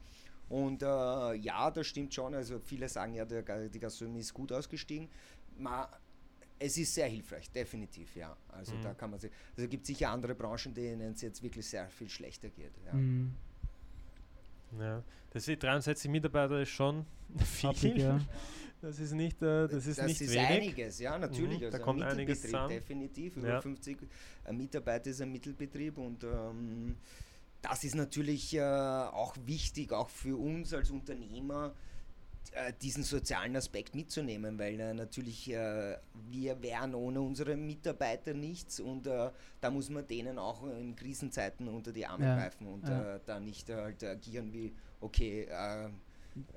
Und 0.50 0.84
äh, 0.84 0.86
ja, 1.36 1.72
das 1.72 1.88
stimmt 1.88 2.14
schon. 2.14 2.34
Also 2.36 2.60
viele 2.60 2.90
sagen 2.90 3.14
ja, 3.14 3.24
der, 3.26 3.70
die 3.70 3.80
Gastronomie 3.80 4.20
ist 4.20 4.34
gut 4.34 4.52
ausgestiegen. 4.52 5.08
Ma, 5.58 5.90
es 6.60 6.78
ist 6.78 6.94
sehr 6.94 7.08
hilfreich, 7.08 7.50
definitiv, 7.52 8.16
ja. 8.16 8.36
Also 8.50 8.76
Mhm. 8.76 8.82
da 8.84 8.94
kann 8.94 9.10
man 9.12 9.20
sich. 9.20 9.32
Also 9.52 9.64
es 9.64 9.70
gibt 9.70 9.86
sicher 9.86 10.10
andere 10.10 10.36
Branchen, 10.36 10.74
denen 10.74 11.14
es 11.14 11.22
jetzt 11.22 11.42
wirklich 11.42 11.66
sehr 11.66 11.90
viel 11.90 12.10
schlechter 12.10 12.50
geht. 12.50 12.74
Ja. 12.86 12.94
Mhm. 12.94 13.34
Ja. 14.80 15.04
Das 15.32 15.46
sind 15.46 15.64
63 15.64 16.10
Mitarbeiter 16.12 16.62
ist 16.62 16.70
schon 16.70 17.06
viel. 17.38 17.70
Happig, 17.70 17.98
ja. 17.98 18.20
Das 18.82 18.98
ist 19.00 19.12
nicht, 19.14 19.42
äh, 19.44 19.68
das 19.68 19.86
ist 19.86 20.02
nicht 20.02 20.20
wenig. 20.22 20.38
einiges, 20.40 21.00
ja, 21.00 21.18
natürlich. 21.18 21.58
Mhm, 21.58 21.62
da 21.62 21.66
also 21.68 21.78
ein 21.78 21.84
kommt 21.84 22.02
einiges 22.02 22.18
Mittelbetrieb, 22.44 22.52
zusammen. 22.52 22.70
definitiv. 22.70 23.38
Über 23.38 23.48
Ja. 23.50 23.62
50 23.62 23.98
äh, 24.46 24.54
Mitarbeiter 24.54 25.10
ist 25.12 25.22
ein 25.22 25.32
Mittelbetrieb 25.32 25.98
und 26.00 26.24
ähm, 26.24 26.98
das 27.62 27.84
ist 27.84 27.94
natürlich 27.96 28.56
äh, 28.56 28.62
auch 28.62 29.36
wichtig, 29.46 29.94
auch 29.94 30.10
für 30.10 30.36
uns 30.36 30.74
als 30.74 30.90
Unternehmer, 30.90 31.76
äh, 32.54 32.74
diesen 32.82 33.04
sozialen 33.04 33.56
Aspekt 33.56 33.94
mitzunehmen, 33.94 34.58
weil 34.58 34.80
äh, 34.80 34.94
natürlich 34.96 35.52
äh, 35.52 35.98
wir 36.30 36.62
wären 36.64 36.96
ohne 36.96 37.22
unsere 37.22 37.56
Mitarbeiter 37.56 38.34
nichts 38.34 38.80
und 38.80 39.06
äh, 39.06 39.30
da 39.62 39.70
muss 39.70 39.92
man 39.92 40.08
denen 40.08 40.40
auch 40.40 40.66
in 40.66 40.96
Krisenzeiten 40.96 41.68
unter 41.68 41.92
die 41.94 42.08
Arme 42.08 42.26
Ja, 42.26 42.36
greifen 42.36 42.66
und 42.66 42.88
ja. 42.88 43.20
da 43.20 43.40
nicht 43.40 43.70
halt 43.70 44.04
agieren 44.04 44.52
wie, 44.52 44.74
okay, 45.02 45.48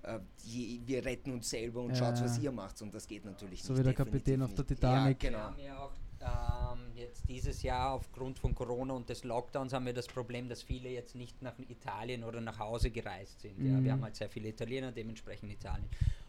äh, 0.02 0.18
je, 0.44 0.80
wir 0.86 1.04
retten 1.04 1.32
uns 1.32 1.50
selber 1.50 1.82
und 1.82 1.90
Ja. 1.90 1.96
schaut, 1.96 2.22
was 2.24 2.38
ihr 2.38 2.52
macht 2.52 2.80
und 2.82 2.94
das 2.94 3.06
geht 3.06 3.24
natürlich 3.24 3.62
So 3.62 3.72
nicht. 3.72 3.80
wie 3.80 3.84
der 3.84 3.94
Kapitän 3.94 4.42
auf 4.42 4.54
der. 4.54 4.66
Titanic. 4.66 5.22
Ja, 5.22 5.30
Wir 5.30 5.30
genau. 5.30 5.44
haben 5.44 5.58
ja 5.58 5.78
auch 5.78 6.74
ähm, 6.76 6.83
jetzt 6.94 7.28
dieses 7.28 7.62
Jahr 7.62 7.92
aufgrund 7.92 8.38
von 8.38 8.54
Corona 8.54 8.94
und 8.94 9.08
des 9.08 9.24
Lockdowns 9.24 9.72
haben 9.72 9.86
wir 9.86 9.92
das 9.94 10.06
Problem, 10.06 10.48
dass 10.48 10.62
viele 10.62 10.88
jetzt 10.88 11.14
nicht 11.14 11.40
nach 11.42 11.58
Italien 11.68 12.24
oder 12.24 12.40
nach 12.40 12.58
Hause 12.58 12.90
gereist 12.90 13.40
sind. 13.40 13.58
Ja, 13.58 13.72
Mhm. 13.78 13.84
wir 13.84 13.92
haben 13.92 14.02
halt 14.04 14.16
sehr 14.16 14.28
viele 14.28 14.48
Italiener, 14.48 14.92
dementsprechend 14.92 15.50
Italien. 15.52 15.88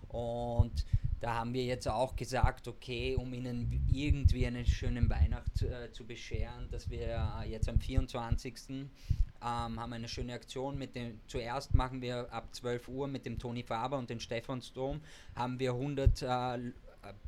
Und 0.10 0.86
da 1.19 1.36
haben 1.36 1.54
wir 1.54 1.63
jetzt 1.63 1.88
auch 1.88 2.15
gesagt, 2.15 2.67
okay, 2.67 3.15
um 3.15 3.34
ihnen 3.34 3.86
irgendwie 3.91 4.45
eine 4.47 4.65
schöne 4.65 5.10
Weihnacht 5.10 5.62
äh, 5.62 5.91
zu 5.91 6.06
bescheren, 6.06 6.69
dass 6.71 6.89
wir 6.89 7.41
äh, 7.43 7.49
jetzt 7.49 7.67
am 7.69 7.80
24. 7.80 8.56
Ähm, 8.69 9.80
haben 9.80 9.93
eine 9.93 10.08
schöne 10.08 10.34
Aktion 10.34 10.78
mit 10.78 10.95
dem, 10.95 11.19
zuerst 11.28 11.73
machen 11.75 12.01
wir 12.01 12.32
ab 12.32 12.56
12 12.56 12.88
Uhr 12.88 13.08
mit 13.08 13.25
dem 13.25 13.38
Toni 13.38 13.63
Faber 13.63 13.97
und 13.97 14.10
dem 14.10 14.19
Stephansdom, 14.19 15.01
haben 15.36 15.60
wir 15.60 15.71
100 15.73 16.21
äh, 16.21 16.25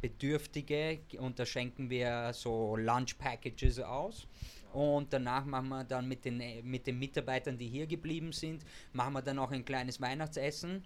Bedürftige 0.01 0.99
und 1.19 1.39
da 1.39 1.45
schenken 1.45 1.89
wir 1.89 2.31
so 2.33 2.75
Lunch 2.75 3.17
Packages 3.17 3.79
aus. 3.79 4.27
Und 4.73 5.11
danach 5.13 5.45
machen 5.45 5.69
wir 5.69 5.83
dann 5.83 6.07
mit 6.07 6.25
den, 6.25 6.41
mit 6.63 6.85
den 6.87 6.99
Mitarbeitern, 6.99 7.57
die 7.57 7.67
hier 7.67 7.87
geblieben 7.87 8.31
sind, 8.31 8.63
machen 8.93 9.13
wir 9.13 9.21
dann 9.21 9.39
auch 9.39 9.51
ein 9.51 9.65
kleines 9.65 9.99
Weihnachtsessen. 10.01 10.83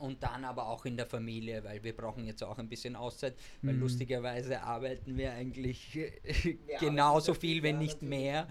Und 0.00 0.22
dann 0.22 0.44
aber 0.44 0.66
auch 0.66 0.84
in 0.86 0.96
der 0.96 1.06
Familie, 1.06 1.62
weil 1.62 1.82
wir 1.84 1.96
brauchen 1.96 2.26
jetzt 2.26 2.42
auch 2.42 2.58
ein 2.58 2.68
bisschen 2.68 2.96
Auszeit, 2.96 3.36
weil 3.64 3.74
Mhm. 3.74 3.80
lustigerweise 3.80 4.60
arbeiten 4.62 5.16
wir 5.16 5.32
eigentlich 5.32 5.94
Wir 5.94 6.78
genauso 6.80 7.32
viel, 7.34 7.62
wenn 7.62 7.76
ja, 7.76 7.82
nicht 7.82 8.02
mehr. 8.02 8.48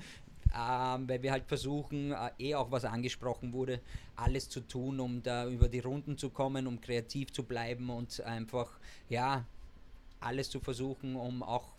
Ähm, 0.58 1.10
weil 1.10 1.22
wir 1.22 1.32
halt 1.34 1.46
versuchen, 1.46 2.14
äh, 2.14 2.30
eh 2.40 2.56
auch 2.56 2.72
was 2.72 2.86
angesprochen 2.86 3.52
wurde, 3.52 3.82
alles 4.16 4.48
zu 4.48 4.62
tun, 4.62 5.00
um 5.02 5.22
da 5.22 5.48
über 5.50 5.68
die 5.68 5.80
Runden 5.80 6.18
zu 6.18 6.30
kommen, 6.30 6.68
um 6.68 6.80
kreativ 6.80 7.34
zu 7.34 7.44
bleiben 7.44 7.90
und 7.90 8.22
einfach, 8.22 8.80
ja, 9.10 9.46
alles 10.20 10.50
zu 10.50 10.60
versuchen, 10.60 11.16
um 11.16 11.44
auch 11.44 11.74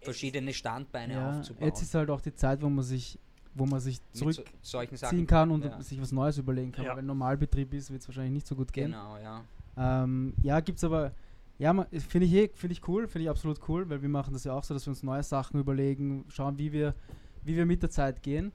verschiedene 0.00 0.52
Standbeine 0.52 1.14
Ja, 1.14 1.38
aufzubauen. 1.38 1.68
jetzt 1.68 1.82
ist 1.82 1.94
halt 1.94 2.10
auch 2.10 2.20
die 2.20 2.34
Zeit, 2.34 2.62
wo 2.62 2.68
man 2.68 2.84
sich, 2.84 3.18
wo 3.54 3.66
man 3.66 3.80
sich 3.80 4.00
so, 4.12 4.30
zurückziehen 4.30 4.46
solchen 4.62 4.96
Sachen. 4.96 5.26
kann 5.26 5.50
und 5.50 5.64
ja. 5.64 5.80
sich 5.82 6.00
was 6.00 6.12
Neues 6.12 6.38
überlegen 6.38 6.72
kann. 6.72 6.84
Ja. 6.84 6.96
Wenn 6.96 7.06
Normalbetrieb 7.06 7.72
ist, 7.74 7.90
wird 7.90 8.02
es 8.02 8.08
wahrscheinlich 8.08 8.32
nicht 8.32 8.46
so 8.46 8.54
gut 8.54 8.72
gehen. 8.72 8.92
Genau, 8.92 9.16
ja. 9.18 9.42
Ähm, 9.76 10.34
ja, 10.42 10.60
gibt's 10.60 10.84
aber, 10.84 11.12
ja, 11.58 11.72
finde 12.08 12.26
ich 12.26 12.32
eh, 12.32 12.50
finde 12.54 12.72
ich 12.72 12.86
cool, 12.88 13.08
finde 13.08 13.24
ich 13.24 13.30
absolut 13.30 13.60
cool, 13.68 13.88
weil 13.88 14.00
wir 14.02 14.08
machen 14.08 14.32
das 14.32 14.44
ja 14.44 14.52
auch 14.52 14.64
so, 14.64 14.74
dass 14.74 14.86
wir 14.86 14.90
uns 14.90 15.02
neue 15.02 15.22
Sachen 15.22 15.58
überlegen, 15.58 16.24
schauen, 16.28 16.58
wie 16.58 16.72
wir, 16.72 16.94
wie 17.44 17.56
wir 17.56 17.66
mit 17.66 17.82
der 17.82 17.90
Zeit 17.90 18.22
gehen. 18.22 18.52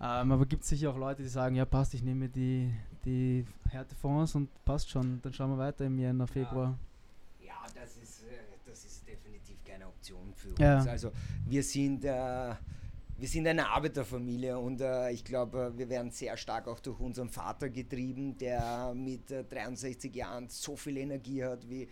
Ähm, 0.00 0.32
aber 0.32 0.46
gibt 0.46 0.62
es 0.64 0.68
sicher 0.68 0.90
auch 0.90 0.96
Leute, 0.98 1.22
die 1.22 1.28
sagen, 1.28 1.54
ja 1.54 1.64
passt, 1.64 1.94
ich 1.94 2.02
nehme 2.02 2.28
die, 2.28 2.72
die 3.04 3.44
Härtefonds 3.70 4.34
und 4.34 4.48
passt 4.64 4.90
schon, 4.90 5.20
dann 5.22 5.32
schauen 5.32 5.50
wir 5.50 5.58
weiter 5.58 5.84
im 5.84 5.98
Jänner, 5.98 6.26
Februar. 6.26 6.76
Ja, 7.44 7.54
das 7.74 7.96
ist, 7.96 8.03
das 8.74 8.84
ist 8.84 9.06
definitiv 9.06 9.62
keine 9.64 9.86
Option 9.86 10.34
für 10.34 10.52
Ja. 10.60 10.78
uns. 10.78 10.88
Also 10.88 11.12
wir 11.46 11.62
sind, 11.62 12.04
äh, 12.04 12.08
wir 13.16 13.28
sind 13.28 13.46
eine 13.46 13.68
Arbeiterfamilie 13.68 14.58
und 14.58 14.80
äh, 14.80 15.10
ich 15.12 15.24
glaube, 15.24 15.72
wir 15.76 15.88
werden 15.88 16.10
sehr 16.10 16.36
stark 16.36 16.66
auch 16.66 16.80
durch 16.80 16.98
unseren 16.98 17.28
Vater 17.28 17.68
getrieben, 17.70 18.36
der 18.36 18.92
mit 18.96 19.30
äh, 19.30 19.44
63 19.44 20.12
Jahren 20.12 20.48
so 20.48 20.74
viel 20.74 20.96
Energie 20.96 21.44
hat 21.44 21.68
wie 21.70 21.88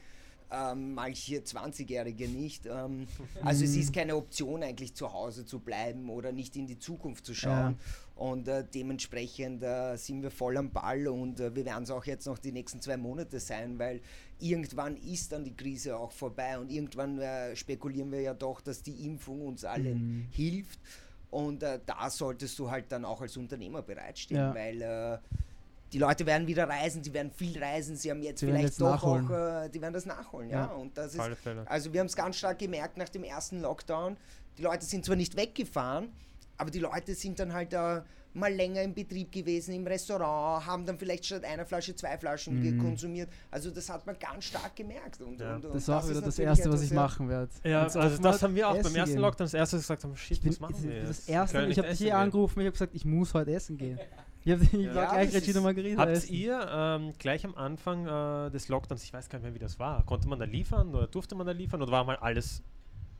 ähm, 0.50 0.92
manche 0.94 1.36
20-Jährige 1.38 2.28
nicht. 2.28 2.66
Ähm, 2.66 3.06
also 3.44 3.64
es 3.64 3.74
Mhm. 3.74 3.80
ist 3.80 3.94
keine 3.94 4.16
Option 4.16 4.62
eigentlich 4.64 4.92
zu 4.94 5.12
Hause 5.12 5.46
zu 5.46 5.60
bleiben 5.60 6.10
oder 6.10 6.32
nicht 6.32 6.56
in 6.56 6.66
die 6.66 6.78
Zukunft 6.78 7.24
zu 7.24 7.32
schauen. 7.34 7.78
Und 8.14 8.46
äh, 8.46 8.62
dementsprechend 8.72 9.62
äh, 9.62 9.96
sind 9.96 10.22
wir 10.22 10.30
voll 10.30 10.56
am 10.56 10.70
Ball 10.70 11.08
und 11.08 11.40
äh, 11.40 11.54
wir 11.54 11.64
werden 11.64 11.84
es 11.84 11.90
auch 11.90 12.04
jetzt 12.04 12.26
noch 12.26 12.38
die 12.38 12.52
nächsten 12.52 12.80
zwei 12.80 12.96
Monate 12.96 13.40
sein, 13.40 13.78
weil 13.78 14.00
irgendwann 14.38 14.96
ist 14.98 15.32
dann 15.32 15.44
die 15.44 15.54
Krise 15.56 15.96
auch 15.96 16.12
vorbei 16.12 16.58
und 16.58 16.70
irgendwann 16.70 17.18
äh, 17.18 17.56
spekulieren 17.56 18.12
wir 18.12 18.20
ja 18.20 18.34
doch, 18.34 18.60
dass 18.60 18.82
die 18.82 19.06
Impfung 19.06 19.40
uns 19.46 19.64
allen 19.64 20.18
Mhm. 20.18 20.26
hilft. 20.30 20.78
Und 21.30 21.62
äh, 21.62 21.80
da 21.86 22.10
solltest 22.10 22.58
du 22.58 22.70
halt 22.70 22.92
dann 22.92 23.04
auch 23.06 23.22
als 23.22 23.36
Unternehmer 23.38 23.80
bereitstehen, 23.80 24.38
Ja. 24.40 24.54
weil 24.54 24.82
äh, 24.82 25.18
die 25.92 25.98
Leute 25.98 26.26
werden 26.26 26.46
wieder 26.46 26.68
reisen, 26.68 27.02
die 27.02 27.12
werden 27.14 27.30
viel 27.32 27.58
reisen, 27.62 27.96
sie 27.96 28.10
haben 28.10 28.22
jetzt 28.22 28.42
werden 28.42 28.50
vielleicht 28.54 28.68
jetzt 28.68 28.80
doch 28.80 28.90
nachholen. 29.02 29.26
auch, 29.26 29.64
äh, 29.64 29.68
die 29.70 29.80
werden 29.80 29.94
das 29.94 30.04
nachholen, 30.06 30.50
ja. 30.50 30.66
Ja. 30.66 30.72
Und 30.72 30.96
das 30.98 31.14
ist, 31.14 31.20
also 31.66 31.92
wir 31.92 32.00
haben 32.00 32.06
es 32.06 32.16
ganz 32.16 32.36
stark 32.36 32.58
gemerkt 32.58 32.98
nach 32.98 33.08
dem 33.08 33.24
ersten 33.24 33.62
Lockdown. 33.62 34.16
Die 34.58 34.62
Leute 34.62 34.84
sind 34.84 35.04
zwar 35.06 35.16
nicht 35.16 35.34
weggefahren, 35.36 36.10
aber 36.62 36.70
die 36.70 36.78
Leute 36.78 37.14
sind 37.14 37.38
dann 37.38 37.52
halt 37.52 37.72
äh, 37.74 38.00
mal 38.34 38.50
länger 38.50 38.80
im 38.82 38.94
Betrieb 38.94 39.30
gewesen, 39.30 39.74
im 39.74 39.86
Restaurant, 39.86 40.64
haben 40.64 40.86
dann 40.86 40.96
vielleicht 40.98 41.26
statt 41.26 41.44
einer 41.44 41.66
Flasche 41.66 41.94
zwei 41.94 42.16
Flaschen 42.16 42.58
Mhm. 42.62 42.78
konsumiert. 42.78 43.28
Also 43.50 43.70
das 43.70 43.90
hat 43.90 44.06
man 44.06 44.16
ganz 44.18 44.44
stark 44.44 44.74
gemerkt. 44.74 45.20
Und, 45.20 45.38
Ja. 45.40 45.56
und, 45.56 45.64
und 45.66 45.74
Das 45.74 45.82
ist 45.82 45.90
auch 45.90 46.04
wieder 46.08 46.18
ist 46.20 46.26
das 46.28 46.38
Erste, 46.38 46.68
was 46.70 46.76
etwas, 46.76 46.82
ich 46.84 46.90
ja, 46.90 46.96
machen 46.96 47.28
werde. 47.28 47.50
Ja, 47.64 47.82
also 47.82 47.98
Offenbad 47.98 48.24
das 48.34 48.42
haben 48.42 48.54
wir 48.54 48.68
auch 48.68 48.80
beim 48.80 48.94
ersten 48.94 49.14
gehen. 49.16 49.20
Lockdown 49.20 49.44
das 49.44 49.54
erste 49.54 49.76
gesagt 49.76 50.04
haben, 50.04 50.16
shit, 50.16 50.38
Ich 50.38 50.42
bin, 50.42 50.50
was 50.52 50.60
machen 50.60 50.74
das, 50.76 50.82
wir 50.84 51.00
das 51.00 51.08
jetzt? 51.18 51.28
erste, 51.28 51.66
ich 51.66 51.78
habe 51.78 51.88
dich 51.88 51.98
hier 51.98 52.16
angerufen, 52.16 52.60
ich 52.60 52.66
habe 52.66 52.72
gesagt, 52.72 52.94
ich 52.94 53.04
muss 53.04 53.34
heute 53.34 53.52
essen 53.52 53.76
gehen. 53.76 53.98
Ich, 54.44 54.52
hab, 54.52 54.60
ich 54.62 54.72
Ja, 54.72 54.94
war 54.94 55.08
gleich 55.12 55.34
Regina 55.34 55.58
ist- 55.58 55.62
Margarita 55.64 56.00
Habt 56.00 56.10
essen. 56.12 56.32
ihr 56.32 56.68
ähm, 56.72 57.12
gleich 57.18 57.44
am 57.44 57.54
Anfang 57.54 58.06
äh, 58.06 58.50
des 58.50 58.68
Lockdowns, 58.68 59.04
ich 59.04 59.12
weiß 59.12 59.28
gar 59.28 59.38
nicht 59.40 59.44
mehr, 59.44 59.54
wie 59.54 59.58
das 59.58 59.78
war, 59.78 60.06
konnte 60.06 60.26
man 60.28 60.38
da 60.38 60.46
liefern 60.46 60.94
oder 60.94 61.06
durfte 61.06 61.34
man 61.34 61.46
da 61.46 61.52
liefern 61.52 61.82
oder 61.82 61.92
war 61.92 62.04
mal 62.04 62.16
alles 62.16 62.62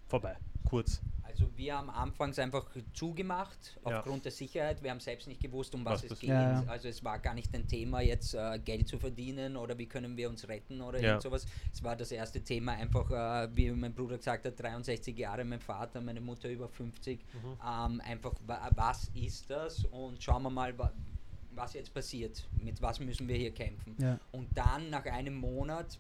vorbei? 0.09 0.37
Kurz. 0.65 1.03
Also 1.33 1.49
wir 1.57 1.77
haben 1.79 1.89
anfangs 1.91 2.39
einfach 2.39 2.67
zugemacht, 2.93 3.79
Ja. 3.89 3.99
aufgrund 3.99 4.25
der 4.27 4.33
Sicherheit. 4.33 4.83
Wir 4.83 4.91
haben 4.91 5.01
selbst 5.01 5.27
nicht 5.27 5.41
gewusst, 5.41 5.75
um 5.75 5.85
was, 5.85 6.05
Was 6.05 6.11
es 6.13 6.21
geht. 6.21 6.29
Ja, 6.31 6.63
ja. 6.63 6.65
Also 6.69 6.89
es 6.89 7.03
war 7.03 7.19
gar 7.19 7.33
nicht 7.35 7.55
ein 7.55 7.67
Thema, 7.67 8.01
jetzt 8.03 8.35
äh, 8.35 8.59
Geld 8.59 8.87
zu 8.87 8.99
verdienen 8.99 9.57
oder 9.57 9.77
wie 9.79 9.87
können 9.87 10.17
wir 10.17 10.29
uns 10.29 10.47
retten 10.47 10.81
oder 10.83 11.01
Ja. 11.01 11.09
irgend 11.09 11.23
sowas. 11.23 11.47
Es 11.73 11.83
war 11.83 11.97
das 11.97 12.13
erste 12.13 12.43
Thema 12.43 12.73
einfach, 12.73 13.11
äh, 13.11 13.49
wie 13.57 13.71
mein 13.71 13.95
Bruder 13.95 14.19
gesagt 14.19 14.45
hat, 14.47 14.61
63 14.61 15.17
Jahre, 15.17 15.45
mein 15.45 15.61
Vater, 15.61 16.01
meine 16.03 16.21
Mutter 16.21 16.51
über 16.51 16.69
50. 16.69 17.25
Mhm. 17.33 17.39
Ähm, 17.67 18.01
einfach, 18.05 18.35
wa 18.47 18.71
was 18.77 19.11
ist 19.15 19.49
das? 19.51 19.85
Und 19.87 20.23
schauen 20.23 20.43
wir 20.43 20.51
mal, 20.51 20.77
wa 20.79 20.93
was 21.55 21.75
jetzt 21.75 21.93
passiert. 21.93 22.49
Mit 22.63 22.81
was 22.81 22.99
müssen 23.01 23.29
wir 23.29 23.37
hier 23.37 23.53
kämpfen. 23.53 23.95
Ja. 23.99 24.19
Und 24.33 24.49
dann 24.57 24.89
nach 24.91 25.05
einem 25.05 25.35
Monat, 25.35 25.99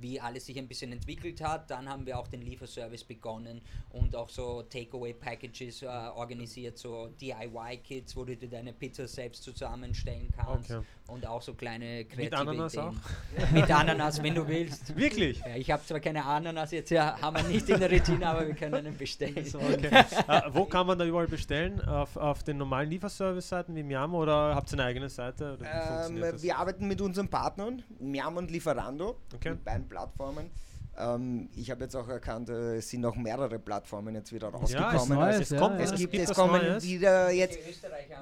wie 0.00 0.20
alles 0.20 0.46
sich 0.46 0.58
ein 0.58 0.66
bisschen 0.68 0.92
entwickelt 0.92 1.40
hat, 1.40 1.70
dann 1.70 1.88
haben 1.88 2.04
wir 2.04 2.18
auch 2.18 2.26
den 2.28 2.42
Lieferservice 2.42 3.04
begonnen 3.04 3.60
und 3.90 4.14
auch 4.16 4.28
so 4.28 4.62
Takeaway-Packages 4.62 5.82
äh, 5.82 5.86
organisiert, 5.86 6.78
so 6.78 7.08
DIY-Kits, 7.20 8.16
wo 8.16 8.24
du 8.24 8.36
dir 8.36 8.48
deine 8.48 8.72
Pizza 8.72 9.06
selbst 9.06 9.42
zusammenstellen 9.44 10.28
kannst 10.34 10.70
Okay. 10.70 10.84
und 11.08 11.26
auch 11.26 11.40
so 11.42 11.54
kleine 11.54 12.04
kreative 12.04 12.22
Mit 12.24 12.34
Ananas 12.34 12.74
Ideen. 12.74 12.88
auch? 12.88 13.50
Mit 13.52 13.70
Ananas, 13.70 14.22
wenn 14.22 14.34
du 14.34 14.46
willst. 14.48 14.96
Wirklich? 14.96 15.38
Ja, 15.40 15.56
ich 15.56 15.70
habe 15.70 15.82
zwar 15.84 16.00
keine 16.00 16.24
Ananas 16.24 16.72
jetzt, 16.72 16.90
ja, 16.90 17.20
haben 17.20 17.36
wir 17.36 17.44
nicht 17.44 17.68
in 17.68 17.78
der 17.80 17.90
Retina, 17.90 18.32
aber 18.32 18.46
wir 18.46 18.54
können 18.54 18.74
einen 18.74 18.96
bestellen. 18.96 19.44
So, 19.44 19.58
okay. 19.58 20.04
äh, 20.28 20.42
wo 20.50 20.64
kann 20.64 20.86
man 20.86 20.98
da 20.98 21.04
überall 21.04 21.28
bestellen? 21.28 21.80
Auf, 21.82 22.16
auf 22.16 22.42
den 22.42 22.58
normalen 22.58 22.90
Lieferservice-Seiten 22.90 23.74
wie 23.76 23.82
Miam 23.82 24.14
oder 24.14 24.54
habt 24.54 24.70
ihr 24.72 24.78
eine 24.78 24.84
eigene 24.88 25.08
Seite? 25.08 25.54
Oder 25.54 26.10
wie 26.10 26.18
Ähm, 26.18 26.42
wir 26.42 26.58
arbeiten 26.58 26.86
mit 26.88 27.00
unseren 27.00 27.28
Partnern, 27.28 27.82
Miam 28.00 28.36
und 28.36 28.50
Lieferando, 28.50 29.18
Okay. 29.34 29.56
Beiden 29.64 29.88
Plattformen. 29.88 30.50
Ähm, 30.96 31.48
ich 31.56 31.70
habe 31.72 31.82
jetzt 31.84 31.96
auch 31.96 32.06
erkannt, 32.06 32.48
äh, 32.50 32.76
es 32.76 32.88
sind 32.88 33.00
noch 33.00 33.16
mehrere 33.16 33.58
Plattformen 33.58 34.14
jetzt 34.14 34.32
wieder 34.32 34.50
ja, 34.50 34.54
es, 34.54 34.60
rausgekommen. 34.62 35.18
Neues, 35.18 35.40
es 35.40 35.50
ja, 35.50 35.58
kommt, 35.58 35.78
ja. 35.78 35.84
es, 35.84 35.90
es 35.92 35.98
gibt, 35.98 36.12
gibt 36.12 36.22
es 36.24 36.30
was 36.30 36.36
kommen 36.36 36.52
Neues. 36.62 36.84
wieder 36.84 37.30
jetzt 37.32 37.58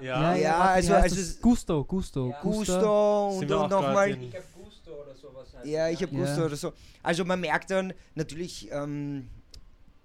Ja. 0.01 0.35
Ja, 0.35 0.59
warte, 0.59 0.71
also- 0.71 0.95
also 0.95 1.21
es- 1.21 1.41
Gusto, 1.41 1.85
Gusto. 1.85 2.29
Ja. 2.31 2.41
Gusto 2.41 3.29
und, 3.29 3.51
und 3.51 3.71
nochmal. 3.71 4.11
in- 4.11 4.23
Ich 4.23 4.35
habe 4.35 4.45
Gusto 4.65 4.91
oder 5.03 5.15
sowas. 5.15 5.49
heißt 5.55 5.67
Ja, 5.67 5.89
es, 5.89 5.95
ich 5.95 6.03
habe 6.03 6.15
Ja. 6.17 6.21
Gusto 6.25 6.45
oder 6.47 6.57
so. 6.57 6.73
Also 7.03 7.25
man 7.27 7.41
merkt 7.41 7.71
dann 7.71 7.93
natürlich, 8.15 8.71
ähm, 8.73 9.29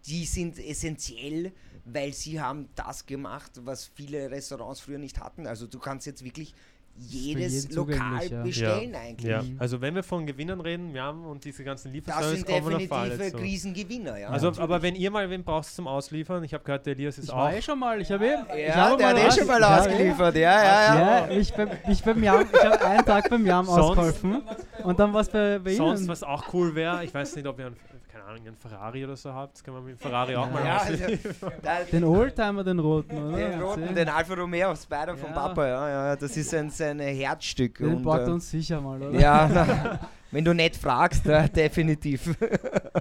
die 0.05 0.25
sind 0.25 0.59
essentiell, 0.59 1.53
weil 1.85 2.11
sie 2.13 2.41
haben 2.41 2.67
das 2.75 3.05
gemacht, 3.05 3.51
was 3.63 3.85
viele 3.85 4.29
Restaurants 4.29 4.81
früher 4.81 4.97
nicht 4.97 5.19
hatten. 5.21 5.47
Also 5.47 5.67
du 5.67 5.79
kannst 5.79 6.05
jetzt 6.05 6.21
wirklich 6.23 6.53
jedes 6.99 7.69
Lokal 7.75 7.95
zugänglich, 8.21 8.31
ja. 8.31 8.43
bestellen 8.43 8.95
eigentlich. 8.95 9.29
Ja, 9.31 9.43
also 9.59 9.79
wenn 9.81 9.95
wir 9.95 10.03
von 10.03 10.25
Gewinnern 10.25 10.59
reden, 10.61 10.91
Miam 10.91 11.25
und 11.25 11.45
diese 11.45 11.63
ganzen 11.63 11.89
Das 11.89 11.93
Lieferservice 11.93 12.31
sind 12.39 12.47
kommen 12.47 12.69
wir 12.69 12.77
auf 12.77 12.91
alle 12.91 13.31
zu. 13.31 13.37
Krisengewinner, 13.37 14.17
ja. 14.17 14.29
Also, 14.29 14.51
aber 14.57 14.81
wenn 14.81 14.95
ihr 14.95 15.11
mal 15.11 15.29
wen 15.29 15.43
braucht 15.43 15.67
zum 15.73 15.87
Ausliefern, 15.87 16.43
ich 16.43 16.53
habe 16.53 16.63
gehört, 16.63 16.85
der 16.85 16.93
Elias 16.93 17.17
ist 17.17 17.25
Ich 17.25 17.31
auch. 17.31 17.37
war 17.37 17.53
eh 17.53 17.61
schon 17.61 17.79
mal, 17.79 18.01
ich 18.01 18.11
habe 18.11 18.25
eben. 18.25 18.43
ich 18.53 18.67
ja, 18.67 18.75
habe 18.75 18.97
der 18.97 19.07
hat 19.09 19.17
eh 19.19 19.27
was- 19.27 19.37
schon 19.37 19.47
mal 19.47 19.61
ja, 19.61 19.77
ausgeliefert, 19.79 20.35
ja, 20.35 20.41
ja, 20.41 20.95
ja. 20.95 21.27
Ja, 21.27 21.31
ich 21.31 21.53
beim, 21.53 21.69
ich 21.89 22.03
beim 22.03 22.23
Jam, 22.23 22.45
ich 22.51 22.63
habe 22.63 22.85
einen 22.85 23.05
Tag 23.05 23.29
beim 23.29 23.45
Jam 23.45 23.65
Sonst- 23.65 23.79
ausgeholfen 23.79 24.41
und 24.83 24.99
dann 24.99 25.13
war 25.13 25.21
es 25.21 25.29
bei, 25.29 25.59
bei 25.59 25.75
Sonst, 25.75 26.01
Ihnen. 26.01 26.09
was 26.09 26.23
auch 26.23 26.53
cool 26.53 26.73
wäre, 26.75 27.03
ich 27.03 27.13
weiß 27.13 27.35
nicht, 27.35 27.45
ob 27.47 27.59
ihr 27.59 27.67
einen, 27.67 27.75
keine 28.17 28.29
Ahnung, 28.29 28.47
einen 28.47 28.55
Ferrari 28.55 29.03
oder 29.03 29.15
so 29.15 29.33
habt, 29.33 29.55
das 29.55 29.63
kann 29.63 29.73
man 29.73 29.83
mit 29.85 29.95
dem 29.95 29.99
Ferrari 29.99 30.35
auch 30.35 30.49
mal 30.49 30.65
Ja, 30.65 30.77
also, 30.77 31.03
Den 31.91 32.03
Oldtimer, 32.03 32.63
den 32.63 32.79
roten, 32.79 33.17
oder? 33.17 33.37
den 33.37 33.61
roten, 33.61 33.95
den 33.95 34.09
Alfa 34.09 34.33
Romeo 34.33 34.75
Spider 34.75 35.15
vom 35.15 35.29
Ja. 35.29 35.35
Papa, 35.35 35.67
ja, 35.67 35.89
ja, 35.89 36.15
das 36.15 36.35
ist 36.35 36.49
sein, 36.49 36.69
sein 36.69 36.99
Herzstück. 36.99 37.77
Den 37.77 37.95
und, 37.95 38.03
borgt 38.03 38.27
äh, 38.27 38.31
uns 38.31 38.49
sicher 38.49 38.81
mal, 38.81 39.01
oder? 39.01 39.19
Ja, 39.19 39.49
na, 39.51 39.99
wenn 40.31 40.43
du 40.43 40.53
nicht 40.53 40.75
fragst, 40.75 41.25
ja, 41.25 41.47
definitiv. 41.47 42.35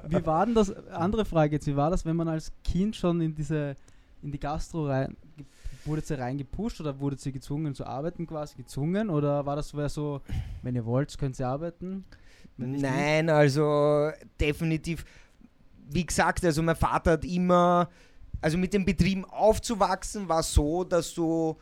Wie 0.07 0.27
war 0.27 0.45
denn 0.45 0.55
das, 0.55 0.75
andere 0.89 1.25
Frage 1.25 1.57
jetzt, 1.57 1.67
wie 1.67 1.77
war 1.77 1.91
das, 1.91 2.05
wenn 2.05 2.17
man 2.17 2.29
als 2.29 2.53
Kind 2.63 2.95
schon 2.95 3.21
in 3.21 3.35
diese, 3.35 3.75
in 4.23 4.31
die 4.31 4.41
Gastro 4.41 4.87
rein, 4.87 5.17
wurde 5.87 6.03
sie 6.03 6.19
reingepusht 6.19 6.81
oder 6.81 6.99
wurde 6.99 7.17
sie 7.17 7.33
gezwungen 7.33 7.75
zu 7.75 7.87
arbeiten 7.87 8.27
quasi, 8.27 8.57
gezwungen 8.57 9.09
oder 9.09 9.47
war 9.47 9.57
das 9.57 9.69
so, 9.69 9.89
so 9.89 10.21
wenn 10.63 10.75
ihr 10.75 10.85
wollt, 10.85 11.17
könnt 11.17 11.39
ihr 11.39 11.49
arbeiten? 11.49 12.05
Nein, 12.57 13.29
also 13.31 14.11
definitiv. 14.41 15.05
Wie 15.89 16.05
gesagt, 16.07 16.45
also 16.45 16.63
mein 16.63 16.77
Vater 16.77 17.13
hat 17.13 17.25
immer, 17.25 17.89
also 18.41 18.57
mit 18.59 18.73
den 18.73 18.85
Betrieben 18.85 19.25
aufzuwachsen, 19.25 20.29
war 20.29 20.43
so, 20.43 20.83
dass 20.85 21.13
du 21.15 21.57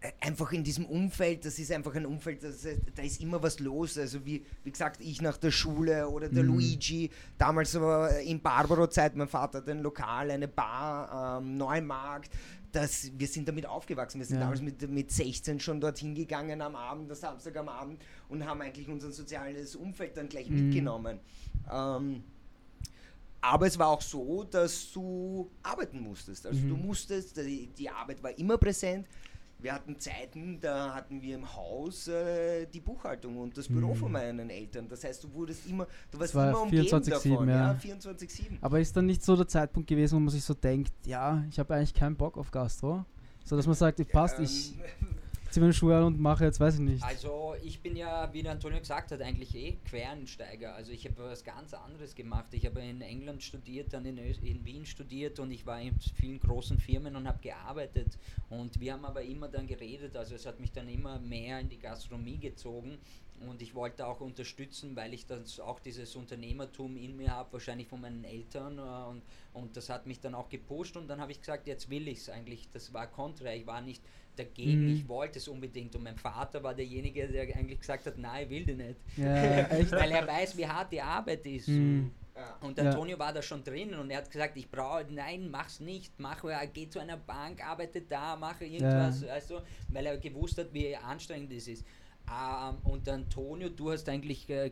äh, 0.00 0.12
einfach 0.20 0.52
in 0.52 0.62
diesem 0.62 0.84
Umfeld, 0.84 1.44
das 1.46 1.58
ist 1.58 1.72
einfach 1.72 1.94
ein 1.94 2.04
Umfeld, 2.06 2.42
das, 2.44 2.64
ist- 2.64 2.78
da 2.94 3.02
ist 3.02 3.20
immer 3.22 3.42
was 3.42 3.58
los. 3.60 3.96
Also 3.96 4.24
wie, 4.26 4.44
wie 4.62 4.70
gesagt, 4.70 5.00
ich 5.00 5.22
nach 5.22 5.38
der 5.38 5.50
Schule 5.50 6.08
oder 6.08 6.28
der 6.28 6.42
Mhm. 6.44 6.50
Luigi, 6.50 7.10
damals 7.38 7.74
aber 7.74 8.20
in 8.20 8.40
Barbaro-Zeit, 8.40 9.16
mein 9.16 9.28
Vater 9.28 9.58
hat 9.58 9.68
ein 9.68 9.80
Lokal, 9.80 10.30
eine 10.30 10.46
Bar, 10.48 11.38
ähm, 11.40 11.56
Neumarkt. 11.56 12.30
Das, 12.74 13.10
wir 13.16 13.26
sind 13.28 13.46
damit 13.46 13.66
aufgewachsen. 13.66 14.18
Wir 14.18 14.26
sind 14.26 14.36
Ja. 14.36 14.42
damals 14.42 14.60
mit, 14.60 14.88
mit 14.90 15.10
16 15.10 15.60
schon 15.60 15.80
dorthin 15.80 16.14
gegangen 16.14 16.60
am 16.60 16.74
Abend, 16.74 17.08
der 17.08 17.16
Samstag 17.16 17.56
am 17.56 17.68
Abend 17.68 18.02
und 18.28 18.44
haben 18.44 18.60
eigentlich 18.62 18.88
unser 18.88 19.12
soziales 19.12 19.76
Umfeld 19.76 20.16
dann 20.16 20.28
gleich 20.28 20.48
Mhm. 20.50 20.64
mitgenommen. 20.66 21.20
Ähm, 21.72 22.24
aber 23.40 23.66
es 23.66 23.78
war 23.78 23.88
auch 23.88 24.00
so, 24.00 24.42
dass 24.44 24.90
du 24.92 25.50
arbeiten 25.62 26.00
musstest. 26.00 26.46
Also 26.46 26.60
Mhm. 26.60 26.68
du 26.70 26.76
musstest, 26.76 27.36
die, 27.36 27.68
die 27.68 27.88
Arbeit 27.90 28.22
war 28.22 28.36
immer 28.38 28.58
präsent. 28.58 29.06
Wir 29.64 29.72
hatten 29.72 29.98
Zeiten, 29.98 30.60
da 30.60 30.94
hatten 30.94 31.22
wir 31.22 31.36
im 31.36 31.54
Haus 31.56 32.06
äh, 32.06 32.66
die 32.66 32.80
Buchhaltung 32.80 33.38
und 33.38 33.56
das 33.56 33.66
Büro 33.66 33.94
Mhm. 33.94 33.96
von 33.96 34.12
meinen 34.12 34.50
Eltern. 34.50 34.86
Das 34.88 35.02
heißt, 35.04 35.24
du 35.24 35.32
wurdest 35.32 35.66
immer, 35.66 35.86
du 36.10 36.20
warst 36.20 36.34
war 36.34 36.50
immer 36.50 36.60
umgeben 36.60 36.86
24/7, 36.86 37.10
davon. 37.30 37.48
ja. 37.48 37.72
Ja, 37.72 37.78
24-7. 37.78 38.58
Aber 38.60 38.78
ist 38.78 38.94
dann 38.94 39.06
nicht 39.06 39.24
so 39.24 39.34
der 39.34 39.48
Zeitpunkt 39.48 39.88
gewesen, 39.88 40.16
wo 40.16 40.20
man 40.20 40.28
sich 40.28 40.44
so 40.44 40.52
denkt, 40.52 40.92
ja, 41.06 41.42
ich 41.48 41.58
habe 41.58 41.74
eigentlich 41.74 41.94
keinen 41.94 42.14
Bock 42.14 42.36
auf 42.36 42.50
Gastro? 42.50 43.06
So 43.42 43.56
dass 43.56 43.66
man 43.66 43.74
sagt, 43.74 44.00
ich 44.00 44.08
passt, 44.08 44.38
ich 44.38 44.72
Ähm, 44.74 44.78
ziehe 44.80 45.13
meine 45.60 45.72
Schuhe 45.72 45.96
an 45.96 46.04
und 46.04 46.20
mache 46.20 46.44
jetzt, 46.44 46.60
weiß 46.60 46.74
ich 46.74 46.80
nicht. 46.80 47.02
Also 47.02 47.54
ich 47.62 47.80
bin 47.80 47.96
ja, 47.96 48.32
wie 48.32 48.42
der 48.42 48.52
Antonio 48.52 48.78
gesagt 48.78 49.12
hat, 49.12 49.20
eigentlich 49.20 49.54
eh 49.54 49.76
Quereinsteiger. 49.84 50.74
Also 50.74 50.92
ich 50.92 51.04
habe 51.06 51.16
was 51.18 51.44
ganz 51.44 51.74
anderes 51.74 52.14
gemacht. 52.14 52.52
Ich 52.52 52.66
habe 52.66 52.80
in 52.80 53.00
England 53.00 53.42
studiert, 53.42 53.92
dann 53.92 54.04
in, 54.06 54.18
in 54.18 54.64
Wien 54.64 54.86
studiert 54.86 55.38
und 55.38 55.50
ich 55.50 55.66
war 55.66 55.80
in 55.80 55.94
vielen 56.16 56.40
großen 56.40 56.78
Firmen 56.78 57.16
und 57.16 57.26
habe 57.26 57.38
gearbeitet. 57.40 58.18
Und 58.50 58.80
wir 58.80 58.92
haben 58.92 59.04
aber 59.04 59.22
immer 59.22 59.48
dann 59.48 59.66
geredet, 59.66 60.16
also 60.16 60.34
es 60.34 60.46
hat 60.46 60.60
mich 60.60 60.72
dann 60.72 60.88
immer 60.88 61.18
mehr 61.18 61.60
in 61.60 61.68
die 61.68 61.78
Gastronomie 61.78 62.38
gezogen. 62.38 62.98
Und 63.40 63.60
ich 63.62 63.74
wollte 63.74 64.06
auch 64.06 64.20
unterstützen, 64.20 64.94
weil 64.96 65.12
ich 65.12 65.26
das 65.26 65.58
auch 65.60 65.80
dieses 65.80 66.14
Unternehmertum 66.16 66.96
in 66.96 67.16
mir 67.16 67.32
habe, 67.32 67.52
wahrscheinlich 67.52 67.88
von 67.88 68.00
meinen 68.00 68.24
Eltern. 68.24 68.78
Äh, 68.78 69.10
und, 69.10 69.22
und 69.52 69.76
das 69.76 69.88
hat 69.90 70.06
mich 70.06 70.20
dann 70.20 70.34
auch 70.34 70.48
gepusht. 70.48 70.96
Und 70.96 71.08
dann 71.08 71.20
habe 71.20 71.32
ich 71.32 71.40
gesagt, 71.40 71.66
jetzt 71.66 71.90
will 71.90 72.08
ich 72.08 72.18
es 72.18 72.28
eigentlich. 72.28 72.68
Das 72.72 72.92
war 72.94 73.06
kontra. 73.06 73.52
Ich 73.52 73.66
war 73.66 73.80
nicht 73.80 74.02
dagegen, 74.36 74.88
Mhm. 74.88 74.94
ich 74.96 75.08
wollte 75.08 75.38
es 75.38 75.48
unbedingt. 75.48 75.94
Und 75.96 76.02
mein 76.04 76.16
Vater 76.16 76.62
war 76.62 76.74
derjenige, 76.74 77.26
der 77.28 77.42
eigentlich 77.56 77.80
gesagt 77.80 78.06
hat, 78.06 78.18
nein, 78.18 78.44
ich 78.44 78.50
will 78.50 78.64
die 78.66 78.74
nicht. 78.74 78.96
Ja. 79.16 79.24
Weil 80.00 80.12
er 80.12 80.26
weiß, 80.26 80.56
wie 80.56 80.66
hart 80.66 80.92
die 80.92 81.00
Arbeit 81.00 81.46
ist. 81.46 81.68
Mhm. 81.68 82.10
ja. 82.36 82.56
Und 82.66 82.78
Ja. 82.78 82.84
Antonio 82.90 83.18
war 83.18 83.32
da 83.32 83.40
schon 83.42 83.62
drinnen 83.62 83.98
und 83.98 84.10
er 84.10 84.18
hat 84.18 84.30
gesagt, 84.30 84.56
ich 84.56 84.68
brauche, 84.70 85.06
nein, 85.10 85.50
mach's 85.50 85.80
nicht, 85.80 86.12
mach, 86.18 86.42
geh 86.72 86.88
zu 86.88 86.98
einer 86.98 87.16
Bank, 87.16 87.64
arbeite 87.64 88.00
da, 88.02 88.36
mache 88.36 88.64
irgendwas, 88.64 89.22
also, 89.24 89.62
weil 89.88 90.06
er 90.06 90.18
gewusst 90.18 90.58
hat, 90.58 90.72
wie 90.72 90.96
anstrengend 90.96 91.52
es 91.52 91.68
ist. 91.68 91.84
Ähm, 92.26 92.76
und 92.84 93.06
Antonio, 93.08 93.68
du 93.68 93.90
hast 93.92 94.08
eigentlich, 94.08 94.48
äh, 94.48 94.70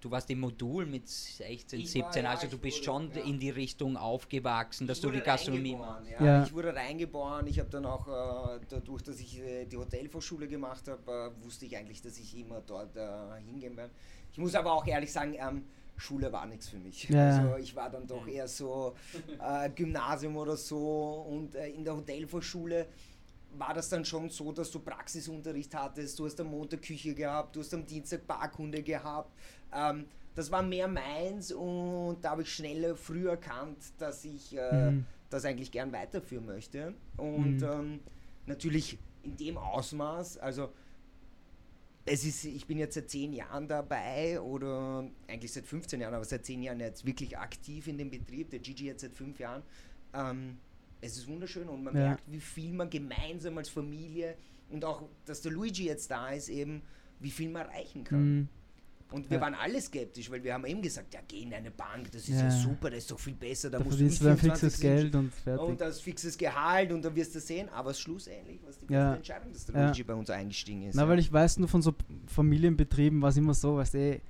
du 0.00 0.10
warst 0.12 0.30
im 0.30 0.40
Modul 0.40 0.86
mit 0.86 1.08
16, 1.08 1.80
Ich 1.80 1.86
war- 1.86 1.90
17, 2.12 2.24
ja, 2.24 2.30
also 2.30 2.44
ich 2.44 2.50
du 2.52 2.58
bist 2.58 2.76
wurde- 2.78 2.84
schon 2.84 3.10
ja. 3.14 3.22
in 3.24 3.40
die 3.40 3.50
Richtung 3.50 3.96
aufgewachsen, 3.96 4.86
dass 4.86 4.98
Ich 4.98 5.02
du 5.02 5.08
die 5.10 5.16
wurde 5.16 5.24
Gastronomie 5.24 5.72
reingeboren, 5.72 6.04
machst. 6.04 6.20
Ja. 6.20 6.24
Ja. 6.26 6.42
Ich 6.44 6.52
wurde 6.54 6.74
reingeboren. 6.74 7.46
Ich 7.48 7.58
habe 7.58 7.68
dann 7.70 7.84
auch, 7.84 8.06
äh, 8.06 8.60
dadurch, 8.68 9.02
dass 9.02 9.18
ich 9.18 9.40
äh, 9.40 9.64
die 9.66 9.76
Hotelfachschule 9.76 10.46
gemacht 10.46 10.86
habe, 10.86 11.32
äh, 11.36 11.44
wusste 11.44 11.66
ich 11.66 11.76
eigentlich, 11.76 12.00
dass 12.00 12.16
ich 12.18 12.38
immer 12.38 12.60
dort 12.64 12.96
äh, 12.96 13.06
hingehen 13.44 13.76
werde. 13.76 13.92
Ich 14.30 14.38
muss 14.38 14.54
aber 14.54 14.72
auch 14.72 14.86
ehrlich 14.86 15.12
sagen, 15.12 15.34
ähm, 15.34 15.64
Schule 15.96 16.32
war 16.32 16.46
nichts 16.46 16.68
für 16.68 16.78
mich. 16.78 17.08
Ja. 17.08 17.38
Also 17.38 17.56
ich 17.56 17.74
war 17.74 17.90
dann 17.90 18.06
doch 18.06 18.24
eher 18.28 18.46
so 18.46 18.94
äh, 19.42 19.68
Gymnasium 19.70 20.36
oder 20.36 20.56
so 20.56 21.26
und 21.28 21.56
äh, 21.56 21.70
in 21.70 21.82
der 21.82 21.96
Hotelfachschule 21.96 22.86
war 23.56 23.74
das 23.74 23.88
dann 23.88 24.04
schon 24.04 24.28
so, 24.30 24.52
dass 24.52 24.70
du 24.70 24.78
Praxisunterricht 24.80 25.74
hattest, 25.74 26.18
du 26.18 26.26
hast 26.26 26.38
am 26.40 26.48
Montag 26.48 26.82
Küche 26.82 27.14
gehabt, 27.14 27.56
du 27.56 27.60
hast 27.60 27.72
am 27.74 27.86
Dienstag 27.86 28.26
Barkunde 28.26 28.82
gehabt. 28.82 29.32
Ähm, 29.72 30.06
das 30.34 30.50
war 30.50 30.62
mehr 30.62 30.86
meins 30.86 31.50
und 31.52 32.18
da 32.22 32.30
habe 32.30 32.42
ich 32.42 32.52
schneller 32.54 32.94
früh 32.94 33.28
erkannt, 33.28 33.78
dass 33.98 34.24
ich 34.24 34.56
äh, 34.56 34.90
Mhm. 34.90 35.06
das 35.30 35.44
eigentlich 35.44 35.72
gern 35.72 35.90
weiterführen 35.92 36.46
möchte. 36.46 36.94
Und 37.16 37.60
Mhm. 37.60 37.68
ähm, 37.68 38.00
natürlich 38.46 38.98
in 39.24 39.36
dem 39.36 39.58
Ausmaß, 39.58 40.38
also 40.38 40.70
es 42.06 42.24
ist, 42.24 42.44
ich 42.44 42.66
bin 42.66 42.78
jetzt 42.78 42.94
seit 42.94 43.10
zehn 43.10 43.32
Jahren 43.32 43.68
dabei 43.68 44.40
oder 44.40 45.08
eigentlich 45.26 45.52
seit 45.52 45.66
15 45.66 46.00
Jahren, 46.00 46.14
aber 46.14 46.24
seit 46.24 46.46
zehn 46.46 46.62
Jahren 46.62 46.80
jetzt 46.80 47.04
wirklich 47.04 47.36
aktiv 47.36 47.86
in 47.86 47.98
dem 47.98 48.10
Betrieb. 48.10 48.50
Der 48.50 48.60
Gigi 48.60 48.86
jetzt 48.86 49.02
seit 49.02 49.12
fünf 49.12 49.38
Jahren. 49.40 49.62
Ähm, 50.14 50.56
es 51.00 51.16
ist 51.16 51.28
wunderschön 51.28 51.68
und 51.68 51.84
man 51.84 51.94
Ja. 51.96 52.08
merkt, 52.08 52.24
wie 52.26 52.40
viel 52.40 52.72
man 52.72 52.90
gemeinsam 52.90 53.56
als 53.58 53.68
Familie 53.68 54.36
und 54.70 54.84
auch, 54.84 55.02
dass 55.24 55.40
der 55.42 55.52
Luigi 55.52 55.84
jetzt 55.86 56.10
da 56.10 56.30
ist, 56.30 56.48
eben, 56.48 56.82
wie 57.20 57.30
viel 57.30 57.48
man 57.50 57.62
erreichen 57.66 58.04
kann. 58.04 58.34
Mhm. 58.38 58.48
Und 59.10 59.30
wir 59.30 59.38
Ja. 59.38 59.40
waren 59.40 59.54
alle 59.54 59.80
skeptisch, 59.80 60.30
weil 60.30 60.44
wir 60.44 60.52
haben 60.52 60.66
eben 60.66 60.82
gesagt, 60.82 61.14
ja, 61.14 61.20
geh 61.26 61.38
in 61.40 61.54
eine 61.54 61.70
Bank, 61.70 62.12
das 62.12 62.28
ist 62.28 62.40
ja, 62.40 62.42
Ja. 62.42 62.50
super, 62.50 62.90
das 62.90 62.98
ist 62.98 63.10
doch 63.10 63.18
viel 63.18 63.32
besser, 63.34 63.70
da 63.70 63.78
Da 63.78 63.84
musst 63.84 63.98
du 63.98 64.04
nicht 64.04 64.18
fixes 64.18 64.40
24 64.40 64.80
Geld 64.82 65.14
und 65.14 65.32
fertig. 65.32 65.66
und 65.66 65.80
das 65.80 66.00
fixes 66.02 66.36
Gehalt 66.36 66.92
und 66.92 67.02
dann 67.02 67.16
wirst 67.16 67.34
du 67.34 67.40
sehen, 67.40 67.70
aber 67.70 67.94
schlussendlich 67.94 68.60
was 68.66 68.76
die 68.76 68.84
beste 68.84 68.94
Ja. 68.94 69.14
Entscheidung, 69.14 69.50
dass 69.52 69.64
der 69.64 69.74
Ja. 69.76 69.86
Luigi 69.86 70.02
bei 70.02 70.12
uns 70.14 70.28
eingestiegen 70.28 70.82
ist. 70.82 70.94
Na, 70.94 71.08
weil 71.08 71.18
ich 71.20 71.32
weiß 71.32 71.58
nur 71.58 71.68
von 71.68 71.80
so 71.80 71.94
Familienbetrieben 72.26 73.20
war 73.22 73.30
es 73.30 73.36
immer 73.38 73.54
so, 73.54 73.76
weißt 73.76 73.94
du, 73.94 73.98
ey, 73.98 74.20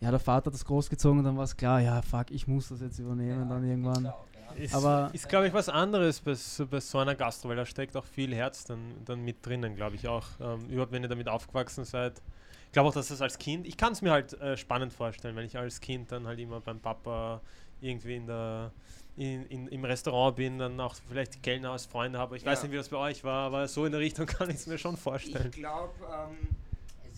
ja, 0.00 0.10
der 0.10 0.18
Vater 0.18 0.46
hat 0.46 0.54
das 0.54 0.64
großgezogen 0.64 1.18
und 1.18 1.24
dann 1.24 1.36
war 1.36 1.44
es 1.44 1.56
klar, 1.56 1.80
ja, 1.80 2.02
fuck, 2.02 2.30
ich 2.30 2.46
muss 2.48 2.68
das 2.70 2.80
jetzt 2.80 2.98
übernehmen 2.98 3.48
dann 3.48 3.62
irgendwann. 3.64 4.10
Ist, 4.56 4.74
Aber- 4.74 5.10
ist 5.12 5.28
glaube 5.28 5.46
ich, 5.48 5.52
was 5.52 5.68
anderes 5.68 6.20
bei, 6.20 6.34
so- 6.34 6.66
bei 6.66 6.80
so 6.80 6.98
einer 6.98 7.14
Gastro, 7.14 7.48
weil 7.48 7.56
da 7.56 7.66
steckt 7.66 7.96
auch 7.96 8.04
viel 8.04 8.34
Herz 8.34 8.64
dann, 8.64 8.80
dann 9.04 9.24
mit 9.24 9.44
drinnen, 9.44 9.74
glaube 9.76 9.96
ich 9.96 10.06
auch. 10.08 10.26
Ähm, 10.40 10.68
überhaupt, 10.68 10.92
wenn 10.92 11.02
ihr 11.02 11.08
damit 11.08 11.28
aufgewachsen 11.28 11.84
seid. 11.84 12.20
Ich 12.66 12.72
glaube 12.72 12.88
auch, 12.88 12.94
dass 12.94 13.08
das 13.08 13.20
als 13.20 13.38
Kind, 13.38 13.66
ich 13.66 13.76
kann 13.76 13.92
es 13.92 14.00
mir 14.02 14.12
halt 14.12 14.32
äh, 14.40 14.56
spannend 14.56 14.92
vorstellen, 14.92 15.36
wenn 15.36 15.44
ich 15.44 15.58
als 15.58 15.80
Kind 15.80 16.10
dann 16.10 16.26
halt 16.26 16.38
immer 16.38 16.60
beim 16.60 16.80
Papa 16.80 17.40
irgendwie 17.82 18.16
in 18.16 18.26
der, 18.26 18.70
in, 19.16 19.44
in, 19.46 19.66
im 19.68 19.84
Restaurant 19.84 20.36
bin, 20.36 20.58
dann 20.58 20.80
auch 20.80 20.94
vielleicht 21.08 21.42
Kellner 21.42 21.72
als 21.72 21.84
Freunde 21.84 22.18
habe. 22.18 22.36
Ich 22.36 22.46
weiß 22.46 22.60
Ja. 22.60 22.62
nicht, 22.64 22.72
wie 22.72 22.76
das 22.78 22.88
bei 22.88 22.96
euch 22.96 23.22
war, 23.24 23.46
aber 23.46 23.68
so 23.68 23.84
in 23.84 23.92
der 23.92 24.00
Richtung 24.00 24.24
kann 24.26 24.48
ich 24.48 24.56
es 24.56 24.66
mir 24.66 24.78
schon 24.78 24.96
vorstellen. 24.96 25.48
Ich 25.50 25.56
glaube, 25.58 25.92
ähm, 26.02 26.48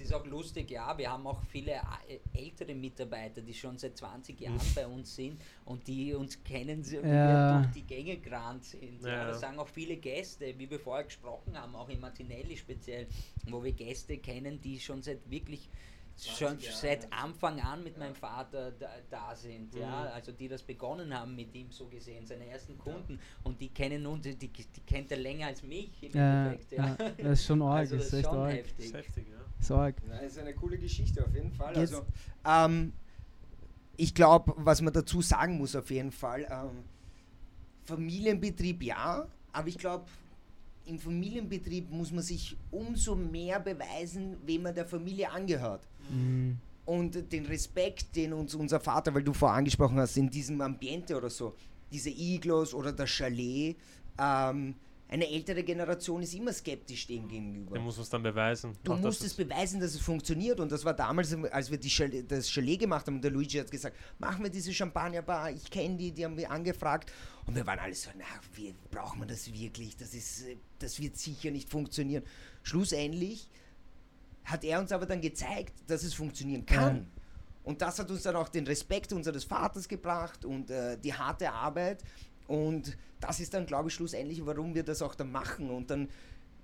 ist 0.04 0.12
auch 0.14 0.26
lustig, 0.26 0.70
ja, 0.70 0.96
wir 0.96 1.10
haben 1.10 1.26
auch 1.26 1.42
viele 1.50 1.72
äh, 1.72 2.18
ältere 2.32 2.74
Mitarbeiter, 2.74 3.40
die 3.40 3.54
schon 3.54 3.76
seit 3.78 3.96
20 3.96 4.40
Jahren 4.40 4.60
bei 4.74 4.86
uns 4.86 5.14
sind 5.14 5.40
und 5.64 5.86
die 5.86 6.14
uns 6.14 6.42
kennen, 6.44 6.84
wie 6.90 6.96
Ja. 6.96 7.02
wir 7.02 7.62
durch 7.62 7.72
die 7.74 7.82
Gänge 7.86 8.16
gerannt 8.18 8.64
sind. 8.64 9.02
Ja. 9.02 9.08
Ja. 9.08 9.26
Das 9.28 9.40
sagen 9.40 9.58
auch 9.58 9.68
viele 9.68 9.96
Gäste, 9.96 10.58
wie 10.58 10.68
wir 10.70 10.78
vorher 10.80 11.04
gesprochen 11.04 11.58
haben, 11.58 11.74
auch 11.74 11.88
in 11.88 12.00
Martinelli 12.00 12.56
speziell, 12.56 13.06
wo 13.48 13.62
wir 13.62 13.72
Gäste 13.72 14.18
kennen, 14.18 14.60
die 14.60 14.78
schon 14.80 15.02
seit 15.02 15.28
wirklich 15.30 15.68
schon 16.16 16.60
Jahre, 16.60 16.76
seit 16.76 17.12
Anfang 17.12 17.60
an 17.60 17.82
mit 17.82 17.98
meinem 17.98 18.14
Vater 18.14 18.70
da, 18.70 18.88
da 19.10 19.34
sind, 19.34 19.74
ja, 19.74 19.88
Mhm. 20.02 20.12
also 20.14 20.30
die 20.30 20.46
das 20.46 20.62
begonnen 20.62 21.12
haben 21.12 21.34
mit 21.34 21.52
ihm 21.56 21.72
so 21.72 21.86
gesehen, 21.88 22.24
seine 22.24 22.46
ersten 22.46 22.78
Kunden 22.78 23.18
und 23.42 23.60
die 23.60 23.68
kennen 23.70 24.06
uns, 24.06 24.22
die, 24.22 24.36
die 24.36 24.48
kennt 24.86 25.10
er 25.10 25.16
länger 25.18 25.48
als 25.48 25.64
mich 25.64 25.90
im 26.04 26.12
Ja, 26.12 26.46
Endeffekt, 26.52 26.70
ja. 26.72 26.86
ja, 27.00 27.10
das 27.18 27.40
ist 27.40 27.46
schon 27.46 27.62
arg, 27.62 27.78
also 27.80 27.96
das 27.96 28.06
ist 28.06 28.12
echt 28.12 28.26
schon 28.28 28.38
arg. 28.38 28.52
Heftig. 28.54 28.84
ist 28.86 28.94
heftig, 28.94 29.26
ja. 29.28 29.43
Arg. 29.70 29.96
Na, 30.08 30.18
ist 30.18 30.38
eine 30.38 30.54
coole 30.54 30.78
Geschichte 30.78 31.24
auf 31.24 31.34
jeden 31.34 31.52
Fall. 31.52 31.76
Jetzt- 31.76 31.94
Also, 31.94 32.06
ähm, 32.44 32.92
ich 33.96 34.14
glaube, 34.14 34.52
was 34.56 34.80
man 34.82 34.92
dazu 34.92 35.22
sagen 35.22 35.56
muss 35.58 35.74
auf 35.76 35.90
jeden 35.90 36.10
Fall, 36.12 36.46
ähm, 36.50 36.84
Familienbetrieb 37.84 38.82
ja, 38.82 39.26
aber 39.52 39.68
ich 39.68 39.78
glaube, 39.78 40.06
im 40.86 40.98
Familienbetrieb 40.98 41.90
muss 41.90 42.10
man 42.12 42.22
sich 42.22 42.56
umso 42.70 43.14
mehr 43.14 43.60
beweisen, 43.60 44.36
wem 44.44 44.62
man 44.62 44.74
der 44.74 44.86
Familie 44.86 45.30
angehört. 45.30 45.86
Mhm. 46.10 46.58
Und 46.86 47.32
den 47.32 47.46
Respekt, 47.46 48.14
den 48.16 48.32
uns 48.34 48.54
unser 48.54 48.80
Vater, 48.80 49.14
weil 49.14 49.22
du 49.22 49.32
vorher 49.32 49.56
angesprochen 49.58 49.98
hast, 49.98 50.16
in 50.18 50.28
diesem 50.28 50.60
Ambiente 50.60 51.16
oder 51.16 51.30
so, 51.30 51.54
diese 51.90 52.10
Iglos 52.10 52.74
oder 52.74 52.92
das 52.92 53.08
Chalet, 53.08 53.76
ähm, 54.18 54.74
eine 55.06 55.28
ältere 55.30 55.62
Generation 55.62 56.22
ist 56.22 56.34
immer 56.34 56.52
skeptisch 56.52 57.06
dem 57.06 57.28
gegenüber. 57.28 57.74
Der 57.74 57.82
muss 57.82 57.98
uns 57.98 58.08
dann 58.08 58.22
beweisen. 58.22 58.76
Du 58.82 58.92
dass 58.92 59.00
musst 59.00 59.22
es 59.22 59.34
beweisen, 59.34 59.78
dass 59.78 59.94
es 59.94 60.00
funktioniert. 60.00 60.58
Und 60.60 60.72
das 60.72 60.84
war 60.84 60.94
damals, 60.94 61.34
als 61.50 61.70
wir 61.70 61.78
Chalet, 61.82 62.30
das 62.30 62.50
Chalet 62.50 62.80
gemacht 62.80 63.06
haben. 63.06 63.16
Und 63.16 63.22
der 63.22 63.30
Luigi 63.30 63.58
hat 63.58 63.70
gesagt: 63.70 63.96
Machen 64.18 64.42
wir 64.42 64.50
diese 64.50 64.72
Champagnerbar. 64.72 65.50
Ich 65.50 65.70
kenne 65.70 65.96
die, 65.96 66.10
die 66.10 66.24
haben 66.24 66.36
wir 66.36 66.50
angefragt. 66.50 67.12
Und 67.46 67.54
wir 67.54 67.66
waren 67.66 67.78
alle 67.78 67.94
so: 67.94 68.10
Na, 68.16 68.24
wie, 68.54 68.74
brauchen 68.90 69.20
wir 69.20 69.26
das 69.26 69.52
wirklich? 69.52 69.96
Das, 69.96 70.14
ist, 70.14 70.44
das 70.78 70.98
wird 70.98 71.16
sicher 71.16 71.50
nicht 71.50 71.68
funktionieren. 71.68 72.24
Schlussendlich 72.62 73.48
hat 74.44 74.64
er 74.64 74.80
uns 74.80 74.90
aber 74.90 75.06
dann 75.06 75.20
gezeigt, 75.20 75.74
dass 75.86 76.02
es 76.02 76.14
funktionieren 76.14 76.64
kann. 76.64 76.96
Ja. 76.96 77.06
Und 77.64 77.80
das 77.80 77.98
hat 77.98 78.10
uns 78.10 78.22
dann 78.22 78.36
auch 78.36 78.48
den 78.48 78.66
Respekt 78.66 79.12
unseres 79.12 79.44
Vaters 79.44 79.88
gebracht 79.88 80.44
und 80.44 80.70
äh, 80.70 80.98
die 80.98 81.14
harte 81.14 81.50
Arbeit. 81.50 82.02
Und 82.46 82.96
das 83.20 83.40
ist 83.40 83.54
dann, 83.54 83.66
glaube 83.66 83.88
ich, 83.88 83.94
schlussendlich, 83.94 84.44
warum 84.44 84.74
wir 84.74 84.82
das 84.82 85.00
auch 85.02 85.14
dann 85.14 85.32
machen. 85.32 85.70
Und 85.70 85.90
dann, 85.90 86.08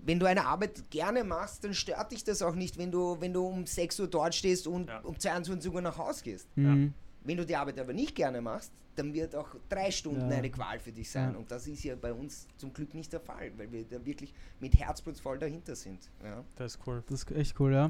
wenn 0.00 0.18
du 0.18 0.26
eine 0.26 0.44
Arbeit 0.46 0.90
gerne 0.90 1.24
machst, 1.24 1.64
dann 1.64 1.74
stört 1.74 2.12
dich 2.12 2.24
das 2.24 2.42
auch 2.42 2.54
nicht, 2.54 2.76
wenn 2.78 2.90
du, 2.90 3.16
wenn 3.20 3.32
du 3.32 3.46
um 3.46 3.66
6 3.66 4.00
Uhr 4.00 4.06
dort 4.08 4.34
stehst 4.34 4.66
und 4.66 4.88
Ja. 4.88 5.00
um 5.00 5.18
22 5.18 5.72
Uhr 5.72 5.80
nach 5.80 5.96
Hause 5.98 6.22
gehst. 6.24 6.48
Mhm. 6.56 6.92
Wenn 7.24 7.36
du 7.36 7.44
die 7.46 7.56
Arbeit 7.56 7.78
aber 7.78 7.92
nicht 7.92 8.14
gerne 8.14 8.40
machst, 8.40 8.72
dann 8.96 9.14
wird 9.14 9.34
auch 9.34 9.48
drei 9.68 9.90
Stunden 9.90 10.30
Ja. 10.30 10.36
eine 10.38 10.50
Qual 10.50 10.78
für 10.78 10.92
dich 10.92 11.10
sein. 11.10 11.32
Ja. 11.32 11.38
Und 11.38 11.50
das 11.50 11.66
ist 11.66 11.82
ja 11.84 11.94
bei 11.96 12.12
uns 12.12 12.46
zum 12.58 12.72
Glück 12.72 12.92
nicht 12.92 13.12
der 13.12 13.20
Fall, 13.20 13.52
weil 13.56 13.70
wir 13.72 13.84
da 13.84 14.04
wirklich 14.04 14.34
mit 14.58 14.74
Herzblut 14.78 15.18
voll 15.18 15.38
dahinter 15.38 15.74
sind. 15.74 16.10
Ja. 16.22 16.44
Das 16.56 16.74
ist 16.74 16.86
cool. 16.86 17.02
Das 17.08 17.22
ist 17.22 17.30
echt 17.30 17.58
cool, 17.60 17.72
ja. 17.72 17.88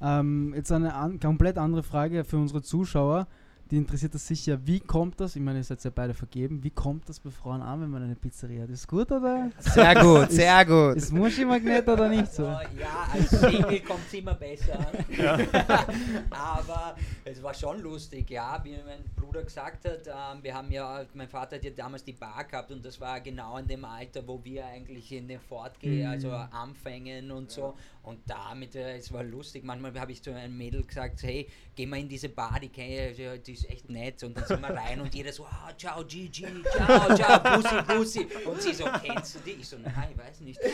Ja. 0.00 0.20
Ähm, 0.20 0.54
jetzt 0.54 0.70
eine 0.72 0.94
an, 0.94 1.18
komplett 1.20 1.58
andere 1.58 1.82
Frage 1.82 2.24
für 2.24 2.36
unsere 2.38 2.62
Zuschauer. 2.62 3.26
Die 3.70 3.76
interessiert 3.76 4.14
das 4.14 4.26
sicher. 4.26 4.58
Wie 4.66 4.80
kommt 4.80 5.20
das, 5.20 5.36
ich 5.36 5.42
meine, 5.42 5.58
ihr 5.58 5.64
seid 5.64 5.84
ja 5.84 5.90
beide 5.94 6.14
vergeben, 6.14 6.62
wie 6.64 6.70
kommt 6.70 7.06
das 7.08 7.20
bei 7.20 7.30
Frauen 7.30 7.60
an, 7.60 7.82
wenn 7.82 7.90
man 7.90 8.02
eine 8.02 8.14
Pizzeria 8.16 8.62
hat? 8.62 8.70
Ist 8.70 8.88
gut 8.88 9.12
oder? 9.12 9.50
Sehr 9.58 9.94
gut, 9.94 10.30
sehr 10.30 10.64
gut. 10.64 10.96
Ist 10.96 11.12
Muschi-Magnet 11.12 11.86
oder 11.86 12.08
nicht 12.08 12.32
so? 12.32 12.44
Ja, 12.44 13.08
als 13.12 13.28
Single 13.30 13.80
kommt 13.80 14.06
es 14.06 14.14
immer 14.14 14.34
besser 14.34 14.78
an. 14.78 15.46
Aber 16.30 16.96
es 17.24 17.42
war 17.42 17.52
schon 17.54 17.80
lustig, 17.82 18.30
ja, 18.30 18.58
wie 18.64 18.72
mein 18.86 19.04
Bruder 19.16 19.42
gesagt 19.42 19.84
hat. 19.84 20.06
Ähm, 20.06 20.42
wir 20.42 20.54
haben 20.54 20.70
ja, 20.70 21.04
mein 21.14 21.28
Vater 21.28 21.56
hat 21.56 21.64
ja 21.64 21.70
damals 21.70 22.04
die 22.04 22.12
Bar 22.12 22.44
gehabt 22.44 22.70
und 22.70 22.84
das 22.84 22.98
war 23.00 23.20
genau 23.20 23.58
in 23.58 23.66
dem 23.66 23.84
Alter, 23.84 24.26
wo 24.26 24.42
wir 24.44 24.64
eigentlich 24.66 25.12
in 25.12 25.28
den 25.28 25.40
Fortgehen, 25.40 26.06
Mhm. 26.06 26.10
also 26.12 26.30
anfängen 26.30 27.30
und 27.30 27.50
so. 27.50 27.74
Und 28.02 28.20
damit, 28.26 28.74
äh, 28.76 28.96
es 28.96 29.12
war 29.12 29.22
lustig. 29.22 29.64
Manchmal 29.64 29.98
habe 30.00 30.12
ich 30.12 30.22
zu 30.22 30.32
einem 30.34 30.56
Mädel 30.56 30.82
gesagt, 30.84 31.22
hey, 31.22 31.46
geh 31.74 31.84
mal 31.86 31.98
in 32.00 32.08
diese 32.08 32.28
Bar, 32.30 32.58
die 32.60 32.68
kenne 32.68 33.10
ich, 33.10 33.18
ja, 33.18 33.36
die 33.36 33.57
ist 33.64 33.70
echt 33.70 33.88
nett. 33.90 34.22
Und 34.22 34.36
dann 34.36 34.44
sind 34.46 34.60
wir 34.60 34.70
rein 34.70 35.00
und 35.00 35.14
jeder 35.14 35.32
so, 35.32 35.44
ah, 35.46 35.70
ciao, 35.76 36.04
Gigi, 36.04 36.46
ciao, 36.76 37.14
ciao, 37.16 37.40
Bussi, 37.56 37.76
Bussi. 37.96 38.26
Und 38.44 38.62
sie 38.62 38.74
so, 38.74 38.84
kennst 39.02 39.34
du 39.36 39.38
die? 39.40 39.52
Ich 39.52 39.68
so, 39.68 39.76
nein, 39.78 40.08
ich 40.12 40.18
weiß 40.18 40.40
nicht. 40.40 40.60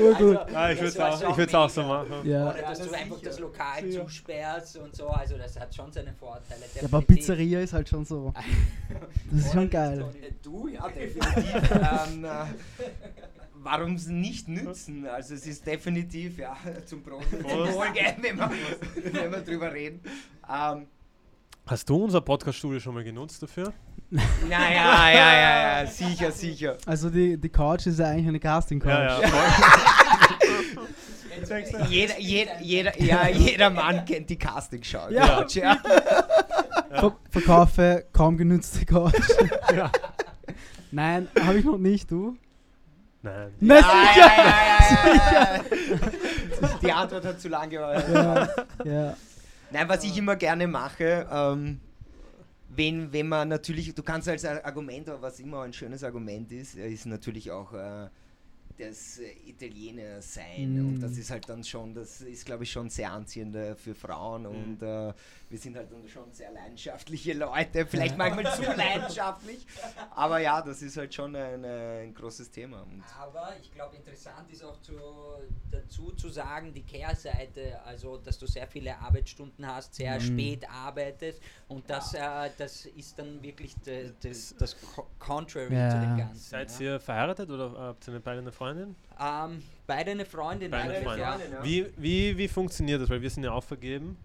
Urgut. 0.00 0.38
Ah, 0.54 0.70
ich 0.72 0.78
würde 0.80 0.88
es 0.88 0.98
auch, 0.98 1.38
ich 1.38 1.54
auch 1.54 1.70
so 1.70 1.82
machen. 1.82 2.26
Ja. 2.28 2.50
Oder 2.50 2.62
dass 2.62 2.78
Ja, 2.78 2.84
du 2.84 2.90
das 2.90 3.00
einfach 3.00 3.16
sicher. 3.18 3.30
das 3.30 3.38
Lokal 3.38 3.82
Sicher. 3.82 4.04
zusperrst 4.06 4.76
und 4.78 4.96
so, 4.96 5.08
also 5.08 5.36
das 5.36 5.58
hat 5.58 5.74
schon 5.74 5.92
seine 5.92 6.12
Vorteile. 6.14 6.62
Ja, 6.74 6.82
aber. 6.84 7.02
Pizzeria 7.02 7.60
ist 7.60 7.72
halt 7.72 7.88
schon 7.88 8.04
so. 8.04 8.32
Das 9.30 9.44
ist 9.46 9.52
schon 9.52 9.68
geil. 9.68 10.04
Du, 10.42 10.68
ja, 10.68 10.88
definitiv. 10.94 11.70
ähm, 11.70 12.24
äh, 12.24 12.28
warum 13.62 13.94
es 13.94 14.06
nicht 14.06 14.48
nützen? 14.48 15.06
Also 15.06 15.34
es 15.34 15.46
ist 15.46 15.66
definitiv, 15.66 16.38
ja, 16.38 16.56
zum 16.86 17.02
Prost, 17.02 17.30
zum 17.30 17.40
Prost. 17.40 17.74
Wohl, 17.74 17.86
gell, 17.92 18.14
wenn 18.20 18.36
wir, 18.36 18.50
wenn 19.12 19.32
wir 19.32 19.40
drüber 19.40 19.72
reden. 19.72 20.00
Ähm, 20.48 20.86
Hast 21.66 21.88
du 21.88 22.04
unser 22.04 22.22
Podcast-Studio 22.22 22.80
schon 22.80 22.94
mal 22.94 23.04
genutzt 23.04 23.42
dafür? 23.42 23.72
naja, 24.10 24.24
ja, 24.48 25.12
ja, 25.12 25.82
ja, 25.82 25.86
sicher, 25.86 26.32
sicher. 26.32 26.78
Also 26.86 27.10
die, 27.10 27.36
die 27.36 27.48
Couch 27.50 27.86
ist 27.86 27.98
ja 27.98 28.06
eigentlich 28.06 28.28
eine 28.28 28.40
Casting-Couch. 28.40 28.88
Ja, 28.88 29.20
ja. 29.20 29.28
Jeder, 31.88 32.18
jeder, 32.18 32.60
jeder, 32.60 33.00
ja, 33.00 33.28
jeder 33.28 33.70
Mann 33.70 34.04
kennt 34.04 34.28
die 34.28 34.36
Castingshow. 34.36 35.08
Ja. 35.10 35.46
ja. 35.48 35.78
Ver 36.90 37.16
verkaufe 37.30 38.06
kaum 38.12 38.36
genützte 38.36 38.84
Couch. 38.84 39.14
Ja. 39.74 39.90
Nein, 40.90 41.28
habe 41.40 41.58
ich 41.58 41.64
noch 41.64 41.78
nicht, 41.78 42.10
du? 42.10 42.36
Nein. 43.22 43.52
Nein, 43.60 43.82
sicher! 43.82 44.30
ja, 45.32 45.56
ja. 45.56 46.78
Die 46.82 46.92
Antwort 46.92 47.24
hat 47.24 47.40
zu 47.40 47.48
lange 47.48 47.68
gedauert. 47.68 48.08
Ja, 48.08 48.48
ja. 48.84 49.16
Nein, 49.70 49.88
was 49.88 50.04
ich 50.04 50.16
immer 50.16 50.36
gerne 50.36 50.66
mache, 50.66 51.26
ähm, 51.30 51.80
wenn, 52.68 53.12
wenn 53.12 53.28
man 53.28 53.48
natürlich, 53.48 53.92
du 53.94 54.02
kannst 54.02 54.28
als 54.28 54.44
Argument, 54.44 55.08
aber 55.08 55.22
was 55.22 55.40
immer 55.40 55.62
ein 55.62 55.72
schönes 55.72 56.04
Argument 56.04 56.50
ist, 56.52 56.76
ist 56.76 57.06
natürlich 57.06 57.50
auch 57.50 57.72
äh, 57.72 58.08
das 58.78 59.18
äh, 59.18 59.32
Italiener 59.46 60.22
sein. 60.22 60.76
Mm. 60.76 60.88
Und 60.88 61.00
das 61.00 61.16
ist 61.18 61.30
halt 61.30 61.48
dann 61.48 61.64
schon, 61.64 61.94
das 61.94 62.20
ist 62.20 62.46
glaube 62.46 62.64
ich 62.64 62.70
schon 62.70 62.88
sehr 62.90 63.10
anziehend 63.12 63.56
für 63.78 63.94
Frauen 63.94 64.46
und 64.46 64.82
äh, 64.82 65.12
wir 65.50 65.58
sind 65.58 65.76
halt 65.76 65.90
dann 65.90 66.06
schon 66.08 66.30
sehr 66.32 66.52
leidenschaftliche 66.52 67.32
Leute, 67.32 67.86
vielleicht 67.86 68.16
manchmal 68.16 68.54
zu 68.54 68.62
leidenschaftlich, 68.76 69.66
aber 70.14 70.38
ja, 70.40 70.60
das 70.62 70.82
ist 70.82 70.96
halt 70.96 71.12
schon 71.14 71.34
ein, 71.34 71.64
äh, 71.64 72.02
ein 72.04 72.14
großes 72.14 72.50
Thema. 72.50 72.82
Und 72.82 73.02
Aber 73.18 73.54
ich 73.60 73.72
glaube, 73.72 73.96
interessant 73.96 74.50
ist 74.52 74.62
auch 74.62 74.80
zu, 74.82 74.92
dazu 75.70 76.12
zu 76.12 76.28
sagen, 76.28 76.72
die 76.72 76.82
Kehrseite, 76.82 77.80
also 77.84 78.18
dass 78.18 78.38
du 78.38 78.46
sehr 78.46 78.66
viele 78.68 78.96
Arbeitsstunden 78.98 79.66
hast, 79.66 79.94
sehr 79.94 80.16
Mhm. 80.16 80.20
spät 80.20 80.68
arbeitest 80.70 81.40
und 81.68 81.88
das, 81.90 82.14
äh, 82.14 82.50
das 82.58 82.86
ist 82.86 83.18
dann 83.18 83.42
wirklich 83.42 83.74
de, 83.76 84.12
de, 84.22 84.30
das 84.58 84.76
Co- 84.94 85.06
Contrary 85.18 85.74
Ja. 85.74 85.90
zu 85.90 86.00
dem 86.00 86.16
Ganzen. 86.18 86.36
Seid 86.50 86.70
ja. 86.72 86.80
ihr 86.92 87.00
verheiratet 87.00 87.50
oder 87.50 87.72
habt 87.72 88.06
ihr 88.06 88.12
eine- 88.12 88.20
beide 88.20 88.38
eine 88.40 88.52
Freundin? 88.52 88.67
Ähm, 88.76 89.62
beide 89.86 90.10
eine 90.12 90.24
Freundin, 90.24 90.70
Beide 90.70 90.94
eigentlich, 90.94 91.04
Freundin. 91.04 91.20
ja. 91.20 91.32
Freundin. 91.32 91.56
Wie, 91.62 91.86
wie, 91.96 92.38
wie 92.38 92.48
funktioniert 92.48 93.00
das? 93.02 93.10
Weil 93.10 93.22
wir 93.22 93.30
sind 93.30 93.44
ja 93.44 93.52
auch 93.52 93.64
vergeben. 93.64 94.16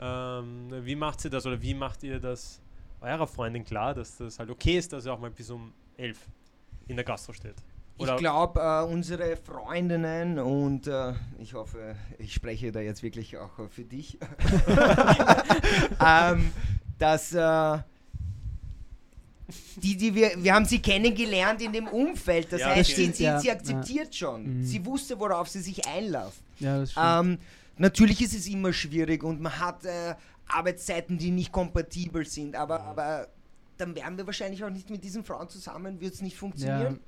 Ähm, 0.00 0.68
wie 0.84 0.96
macht 0.96 1.24
ihr 1.24 1.30
das 1.30 1.44
oder 1.46 1.60
wie 1.60 1.74
macht 1.74 2.02
ihr 2.02 2.18
das 2.20 2.60
eurer 3.00 3.26
Freundin 3.26 3.64
klar, 3.64 3.94
dass 3.94 4.16
das 4.16 4.38
halt 4.38 4.50
okay 4.50 4.78
ist, 4.78 4.92
dass 4.92 5.06
er 5.06 5.14
auch 5.14 5.18
mal 5.20 5.30
bis 5.30 5.50
um 5.50 5.72
elf 5.96 6.18
in 6.88 6.96
der 6.96 7.04
Gastro 7.04 7.32
steht? 7.32 7.56
Ich 7.96 8.04
Oder- 8.04 8.16
glaube, 8.16 8.60
äh, 8.60 8.82
unsere 8.90 9.36
Freundinnen 9.36 10.38
und 10.38 10.86
äh, 10.86 11.12
ich 11.38 11.52
hoffe, 11.52 11.96
ich 12.18 12.32
spreche 12.32 12.72
da 12.72 12.80
jetzt 12.80 13.02
wirklich 13.02 13.36
auch 13.36 13.50
für 13.68 13.84
dich, 13.84 14.16
ähm, 16.02 16.50
dass 16.98 17.34
äh, 17.34 17.78
die, 19.76 19.96
die 19.96 20.14
wir, 20.14 20.32
wir 20.36 20.54
haben 20.54 20.64
sie 20.64 20.80
kennengelernt 20.80 21.62
in 21.62 21.72
dem 21.72 21.86
Umfeld. 21.88 22.52
Das 22.52 22.60
Ja, 22.60 22.68
heißt, 22.68 22.78
das 22.78 22.86
sie, 22.88 22.92
stimmt, 22.92 23.16
sie, 23.16 23.24
ja. 23.24 23.40
sie 23.40 23.50
akzeptiert 23.50 24.14
schon. 24.14 24.60
Mhm. 24.60 24.64
Sie 24.64 24.84
wusste, 24.84 25.18
worauf 25.18 25.48
sie 25.48 25.60
sich 25.60 25.86
einlässt. 25.86 26.42
Ja. 26.58 27.20
Ähm, 27.20 27.38
natürlich 27.78 28.20
ist 28.22 28.34
es 28.34 28.46
immer 28.46 28.72
schwierig 28.72 29.22
und 29.22 29.40
man 29.40 29.58
hat 29.58 29.84
äh, 29.84 30.14
Arbeitszeiten, 30.46 31.18
die 31.18 31.30
nicht 31.30 31.52
kompatibel 31.52 32.26
sind, 32.26 32.56
aber, 32.56 32.80
aber 32.82 33.28
dann 33.76 33.94
wären 33.94 34.16
wir 34.16 34.26
wahrscheinlich 34.26 34.62
auch 34.64 34.70
nicht 34.70 34.90
mit 34.90 35.02
diesen 35.04 35.24
Frauen 35.24 35.48
zusammen, 35.48 36.00
wird 36.00 36.14
es 36.14 36.22
nicht 36.22 36.36
funktionieren. 36.36 37.00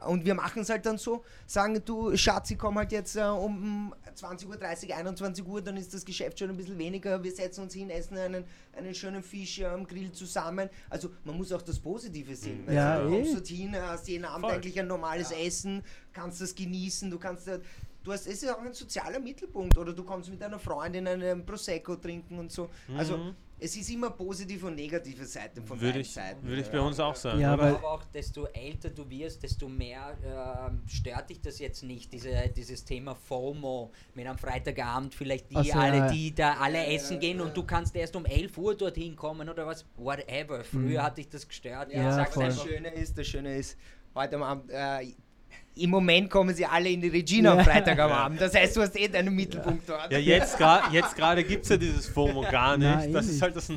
Und 0.00 0.26
wir 0.26 0.34
machen 0.34 0.62
es 0.62 0.68
halt 0.68 0.84
dann 0.84 0.98
so, 0.98 1.24
sagen 1.46 1.80
du, 1.84 2.14
Schatz, 2.16 2.50
ich 2.50 2.58
komme 2.58 2.80
halt 2.80 2.92
jetzt 2.92 3.16
äh, 3.16 3.22
um 3.22 3.94
20.30 4.14 4.46
Uhr, 4.88 4.96
21 4.96 5.46
Uhr, 5.46 5.62
dann 5.62 5.76
ist 5.78 5.94
das 5.94 6.04
Geschäft 6.04 6.38
schon 6.38 6.50
ein 6.50 6.56
bisschen 6.56 6.76
weniger, 6.76 7.22
wir 7.22 7.32
setzen 7.32 7.62
uns 7.62 7.72
hin, 7.72 7.88
essen 7.88 8.18
einen, 8.18 8.44
einen 8.76 8.94
schönen 8.94 9.22
Fisch 9.22 9.60
äh, 9.60 9.66
am 9.66 9.86
Grill 9.86 10.12
zusammen. 10.12 10.68
Also 10.90 11.10
man 11.24 11.36
muss 11.36 11.50
auch 11.50 11.62
das 11.62 11.78
Positive 11.78 12.36
sehen. 12.36 12.70
Ja, 12.70 13.00
du, 13.00 13.08
du 13.08 13.14
eh. 13.14 13.16
kommst 13.20 13.34
dorthin, 13.34 13.76
hast 13.76 14.06
jeden 14.08 14.26
Abend 14.26 14.44
Voll. 14.44 14.54
eigentlich 14.54 14.78
ein 14.78 14.86
normales 14.86 15.30
Essen, 15.30 15.82
kannst 16.12 16.40
das 16.40 16.54
genießen, 16.54 17.10
du 17.10 17.18
kannst... 17.18 17.48
äh, 18.06 18.08
Du 18.08 18.12
hast, 18.12 18.26
es 18.26 18.34
ist 18.34 18.44
ja 18.44 18.54
auch 18.56 18.60
ein 18.62 18.72
sozialer 18.72 19.18
Mittelpunkt 19.18 19.76
oder 19.76 19.92
du 19.92 20.04
kommst 20.04 20.30
mit 20.30 20.40
deiner 20.40 20.58
Freundin 20.60 21.06
einen 21.08 21.44
Prosecco 21.44 21.96
trinken 21.96 22.38
und 22.38 22.52
so. 22.52 22.68
Also 22.96 23.16
Mhm. 23.16 23.34
es 23.58 23.74
ist 23.76 23.90
immer 23.90 24.10
positive 24.10 24.66
und 24.68 24.76
negative 24.76 25.24
Seiten 25.24 25.64
von 25.64 25.76
Würde 25.80 25.86
beiden 25.88 26.00
ich, 26.02 26.12
Seiten. 26.12 26.46
würde 26.46 26.62
ich 26.62 26.68
bei 26.70 26.78
uns 26.80 27.00
auch 27.00 27.16
sagen. 27.16 27.40
Ja, 27.40 27.58
weil- 27.58 27.74
aber 27.74 27.90
auch 27.90 28.04
desto 28.14 28.46
älter 28.46 28.90
du 28.90 29.08
wirst, 29.10 29.42
desto 29.42 29.68
mehr 29.68 30.16
ähm, 30.24 30.82
stört 30.86 31.30
dich 31.30 31.40
das 31.40 31.58
jetzt 31.58 31.82
nicht, 31.82 32.12
diese, 32.12 32.30
dieses 32.56 32.84
Thema 32.84 33.16
FOMO 33.16 33.90
mit 34.14 34.26
am 34.28 34.38
Freitagabend 34.38 35.12
vielleicht 35.14 35.50
die 35.50 35.56
Ach 35.56 35.64
so, 35.64 35.72
alle, 35.72 35.96
ja. 35.96 36.10
die 36.12 36.32
da 36.34 36.54
alle 36.58 36.86
essen 36.86 37.18
gehen 37.18 37.40
und 37.40 37.56
du 37.56 37.64
kannst 37.64 37.96
erst 37.96 38.14
um 38.14 38.24
11 38.24 38.56
Uhr 38.56 38.76
dorthin 38.76 39.16
kommen 39.16 39.48
oder 39.48 39.66
was, 39.66 39.84
whatever. 39.96 40.62
Früher 40.62 41.00
Mhm. 41.00 41.02
hat 41.02 41.18
dich 41.18 41.28
das 41.28 41.46
gestört. 41.48 41.92
Ja, 41.92 42.24
voll. 42.26 42.44
Das 42.44 42.62
Schöne 42.62 42.94
ist, 42.94 43.18
das 43.18 43.26
Schöne 43.26 43.56
ist, 43.56 43.76
heute 44.14 44.36
am 44.36 44.42
Abend, 44.44 44.70
äh, 44.70 45.12
im 45.76 45.90
Moment 45.90 46.30
kommen 46.30 46.54
sie 46.54 46.64
alle 46.66 46.88
in 46.88 47.00
die 47.00 47.08
Regina 47.08 47.52
am. 47.52 47.60
Freitag 47.64 47.98
am 47.98 48.10
Abend. 48.12 48.40
Das 48.40 48.54
heißt, 48.54 48.76
du 48.76 48.82
hast 48.82 48.96
eh 48.98 49.08
deinen 49.08 49.34
Mittelpunkt 49.34 49.88
dort. 49.88 50.10
Ja, 50.10 50.18
jetzt 50.18 50.56
gerade 50.58 50.92
jetzt 50.94 51.14
gerade 51.14 51.44
gibt 51.44 51.64
es 51.64 51.68
ja 51.70 51.76
dieses 51.76 52.08
FOMO 52.08 52.42
gar 52.50 52.76
nicht. 52.76 52.86
Nein, 52.88 53.12
das 53.12 53.26
ist 53.26 53.42
halt 53.42 53.54
das. 53.56 53.68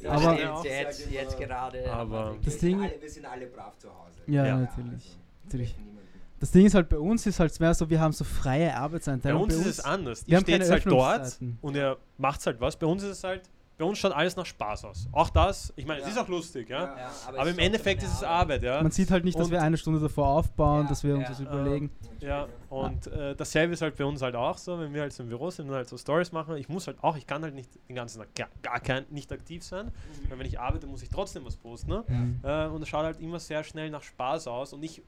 ja, 0.00 0.10
Aber- 0.10 0.36
jetzt, 0.64 1.10
jetzt 1.10 1.38
gerade. 1.38 1.90
Aber- 1.90 2.36
Das 2.44 2.58
Ding- 2.58 2.80
alle, 2.82 2.94
wir 3.00 3.10
sind 3.10 3.24
alle 3.26 3.46
brav 3.46 3.76
zu 3.78 3.88
Hause. 3.88 4.20
Ja, 4.26 4.44
Ja. 4.46 4.56
natürlich. 4.58 5.16
natürlich. 5.44 5.76
Niemanden. 5.78 5.96
Das 6.38 6.50
Ding 6.50 6.66
ist 6.66 6.74
halt, 6.74 6.88
bei 6.90 6.98
uns 6.98 7.26
ist 7.26 7.40
halt 7.40 7.58
mehr 7.58 7.72
so, 7.72 7.88
wir 7.88 7.98
haben 7.98 8.12
so 8.12 8.22
freie 8.24 8.66
Bei 8.68 8.74
Arbeitseinteilung. 8.74 9.42
uns 9.44 9.54
ist 9.54 9.66
es 9.66 9.80
anders. 9.80 10.26
wir 10.26 10.32
Ihr 10.32 10.36
haben 10.36 10.44
steht 10.44 10.70
halt 10.70 10.86
dort 10.86 11.38
und 11.62 11.74
ihr 11.76 11.96
macht 12.18 12.44
halt 12.44 12.60
was. 12.60 12.76
Bei 12.76 12.86
uns 12.86 13.02
ist 13.02 13.10
es 13.10 13.24
halt, 13.24 13.42
bei 13.78 13.84
uns 13.84 13.98
schaut 13.98 14.12
alles 14.12 14.36
nach 14.36 14.46
Spaß 14.46 14.86
aus. 14.86 15.06
Auch 15.12 15.28
das, 15.28 15.72
ich 15.76 15.84
meine, 15.84 16.00
es 16.00 16.06
Ja. 16.06 16.12
ist 16.12 16.18
auch 16.18 16.28
lustig, 16.28 16.70
ja. 16.70 16.80
Ja. 16.84 16.96
Ja, 16.96 17.10
Aber, 17.26 17.42
es 17.42 17.48
im 17.52 17.58
Endeffekt 17.58 18.02
ist 18.02 18.12
es 18.14 18.22
Arbeit, 18.22 18.62
ja. 18.62 18.82
Man 18.82 18.90
sieht 18.90 19.10
halt 19.10 19.24
nicht, 19.24 19.38
dass 19.38 19.46
Und- 19.46 19.52
wir 19.52 19.60
eine 19.60 19.76
Stunde 19.76 20.00
davor 20.00 20.28
aufbauen, 20.28 20.84
Ja, 20.84 20.88
dass 20.88 21.04
wir 21.04 21.14
uns 21.14 21.24
ja, 21.24 21.28
das 21.28 21.40
überlegen. 21.40 21.90
Ja, 22.20 22.48
und 22.70 23.06
äh, 23.08 23.36
dasselbe 23.36 23.74
ist 23.74 23.82
halt 23.82 23.96
bei 23.96 24.04
uns 24.06 24.22
halt 24.22 24.34
auch 24.34 24.56
so, 24.56 24.78
wenn 24.78 24.94
wir 24.94 25.02
halt 25.02 25.12
so 25.12 25.22
im 25.22 25.28
Büro 25.28 25.50
sind 25.50 25.68
und 25.68 25.74
halt 25.74 25.88
so 25.88 25.98
Stories 25.98 26.32
machen. 26.32 26.56
Ich 26.56 26.68
muss 26.70 26.86
halt 26.86 26.96
auch, 27.04 27.16
ich 27.16 27.26
kann 27.26 27.42
halt 27.42 27.54
nicht 27.54 27.68
den 27.88 27.96
ganzen 27.96 28.18
Tag 28.20 28.34
gar, 28.34 28.48
gar 28.62 28.80
kein, 28.80 29.04
nicht 29.10 29.30
aktiv 29.30 29.62
sein, 29.62 29.92
weil 30.28 30.38
wenn 30.38 30.46
ich 30.46 30.58
arbeite, 30.58 30.86
muss 30.86 31.02
ich 31.02 31.10
trotzdem 31.10 31.44
was 31.44 31.56
posten. 31.56 31.90
Ne? 31.90 32.04
Mhm. 32.08 32.40
Äh, 32.42 32.66
und 32.68 32.80
es 32.82 32.88
schaut 32.88 33.04
halt 33.04 33.20
immer 33.20 33.38
sehr 33.38 33.62
schnell 33.62 33.90
nach 33.90 34.02
Spaß 34.02 34.46
aus 34.48 34.72
und 34.72 34.82
ich, 34.82 35.02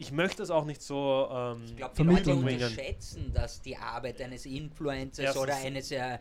ich 0.00 0.12
möchte 0.12 0.44
es 0.44 0.50
auch 0.50 0.64
nicht 0.64 0.80
so. 0.80 1.28
Ähm, 1.30 1.62
Ich 1.66 1.76
glaube, 1.76 1.94
die 1.98 2.02
Leute 2.04 2.34
unterschätzen, 2.34 3.32
dass 3.34 3.60
die 3.60 3.76
Arbeit 3.76 4.20
eines 4.22 4.46
Influencers 4.46 5.18
Erstens. 5.24 5.42
oder 5.42 5.56
eines, 5.56 5.90
äh, 5.90 6.18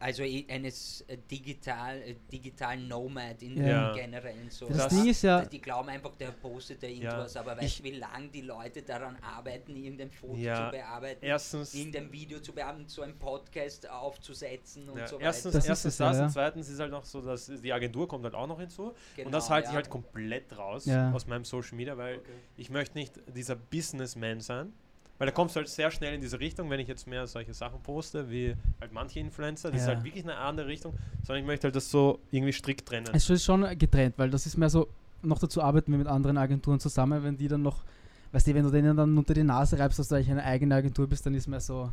also 0.00 0.22
i- 0.22 0.46
eines 0.48 1.02
äh, 1.02 1.16
digital, 1.30 1.98
äh, 2.02 2.14
digitalen 2.32 2.88
Nomad 2.88 3.42
in 3.42 3.56
Ja. 3.64 3.92
generellen 3.92 4.50
so. 4.50 4.66
Das 4.68 4.76
Das- 4.78 4.88
Ding 4.94 5.06
ist 5.08 5.22
ja, 5.22 5.44
Die 5.44 5.60
glauben 5.60 5.88
einfach, 5.88 6.16
der 6.16 6.32
postet 6.32 6.82
da 6.82 6.86
irgendwas, 6.86 7.36
aber 7.36 7.56
weißt 7.56 7.80
du, 7.80 7.84
wie 7.84 7.90
lange 7.92 8.28
die 8.28 8.40
Leute 8.40 8.82
daran 8.82 9.16
arbeiten, 9.22 9.76
irgendein 9.76 10.10
Foto 10.10 10.36
Ja, 10.36 10.66
zu 10.66 10.70
bearbeiten, 10.76 11.24
erstens, 11.24 11.74
irgendein 11.74 12.10
Video 12.10 12.40
zu 12.40 12.52
bearbeiten, 12.52 12.88
so 12.88 13.02
einen 13.02 13.18
Podcast 13.18 13.88
aufzusetzen 13.88 14.88
und 14.88 14.98
ja, 14.98 15.06
so 15.06 15.18
erstens, 15.18 15.52
Das 15.52 15.64
ist 15.64 15.68
erstens 15.68 15.98
ja, 15.98 16.08
das 16.08 16.16
ja. 16.18 16.24
und 16.24 16.30
zweitens 16.30 16.68
ist 16.68 16.80
halt 16.80 16.90
noch 16.90 17.04
so, 17.04 17.20
dass 17.20 17.46
die 17.46 17.72
Agentur 17.72 18.08
kommt 18.08 18.24
halt 18.24 18.34
auch 18.34 18.46
noch 18.46 18.58
hinzu. 18.60 18.88
und 18.88 18.94
Genau, 19.16 19.30
das 19.30 19.50
halte 19.50 19.66
ja. 19.66 19.70
ich 19.72 19.76
halt 19.76 19.90
komplett 19.90 20.56
raus 20.56 20.86
Ja. 20.86 21.12
aus 21.12 21.26
meinem 21.26 21.44
Social 21.44 21.76
Media, 21.76 21.96
weil 21.96 22.20
ich 22.56 22.70
möchte 22.70 22.96
nicht 22.98 23.14
dieser 23.34 23.56
Businessman 23.56 24.40
sein. 24.40 24.72
Weil 25.20 25.26
da 25.26 25.32
kommst 25.32 25.54
du 25.54 25.58
halt 25.58 25.68
sehr 25.68 25.90
schnell 25.90 26.14
in 26.14 26.22
diese 26.22 26.40
Richtung, 26.40 26.70
wenn 26.70 26.80
ich 26.80 26.88
jetzt 26.88 27.06
mehr 27.06 27.26
solche 27.26 27.52
Sachen 27.52 27.78
poste, 27.82 28.30
wie 28.30 28.56
halt 28.80 28.90
manche 28.90 29.20
Influencer, 29.20 29.70
das 29.70 29.82
ist 29.82 29.86
Ja. 29.86 29.92
halt 29.94 30.02
wirklich 30.02 30.24
eine 30.24 30.36
andere 30.38 30.66
Richtung, 30.66 30.94
sondern 31.22 31.42
ich 31.42 31.46
möchte 31.46 31.66
halt 31.66 31.76
das 31.76 31.90
so 31.90 32.18
irgendwie 32.30 32.54
strikt 32.54 32.88
trennen. 32.88 33.06
es 33.12 33.28
ist 33.28 33.44
schon 33.44 33.60
getrennt, 33.78 34.14
weil 34.16 34.30
das 34.30 34.46
ist 34.46 34.56
mehr 34.56 34.70
so, 34.70 34.88
noch 35.20 35.38
dazu 35.38 35.62
arbeiten 35.62 35.92
wir 35.92 35.98
mit 35.98 36.06
anderen 36.06 36.38
Agenturen 36.38 36.80
zusammen, 36.80 37.22
wenn 37.22 37.36
die 37.36 37.48
dann 37.48 37.60
noch, 37.60 37.84
weißt 38.32 38.46
du, 38.46 38.54
wenn 38.54 38.64
du 38.64 38.70
denen 38.70 38.96
dann 38.96 39.18
unter 39.18 39.34
die 39.34 39.42
Nase 39.44 39.78
reibst, 39.78 39.98
dass 39.98 40.08
du 40.08 40.14
eigentlich 40.14 40.30
eine 40.30 40.42
eigene 40.42 40.74
Agentur 40.74 41.06
bist, 41.06 41.26
dann 41.26 41.34
ist 41.34 41.46
mehr 41.48 41.60
so, 41.60 41.92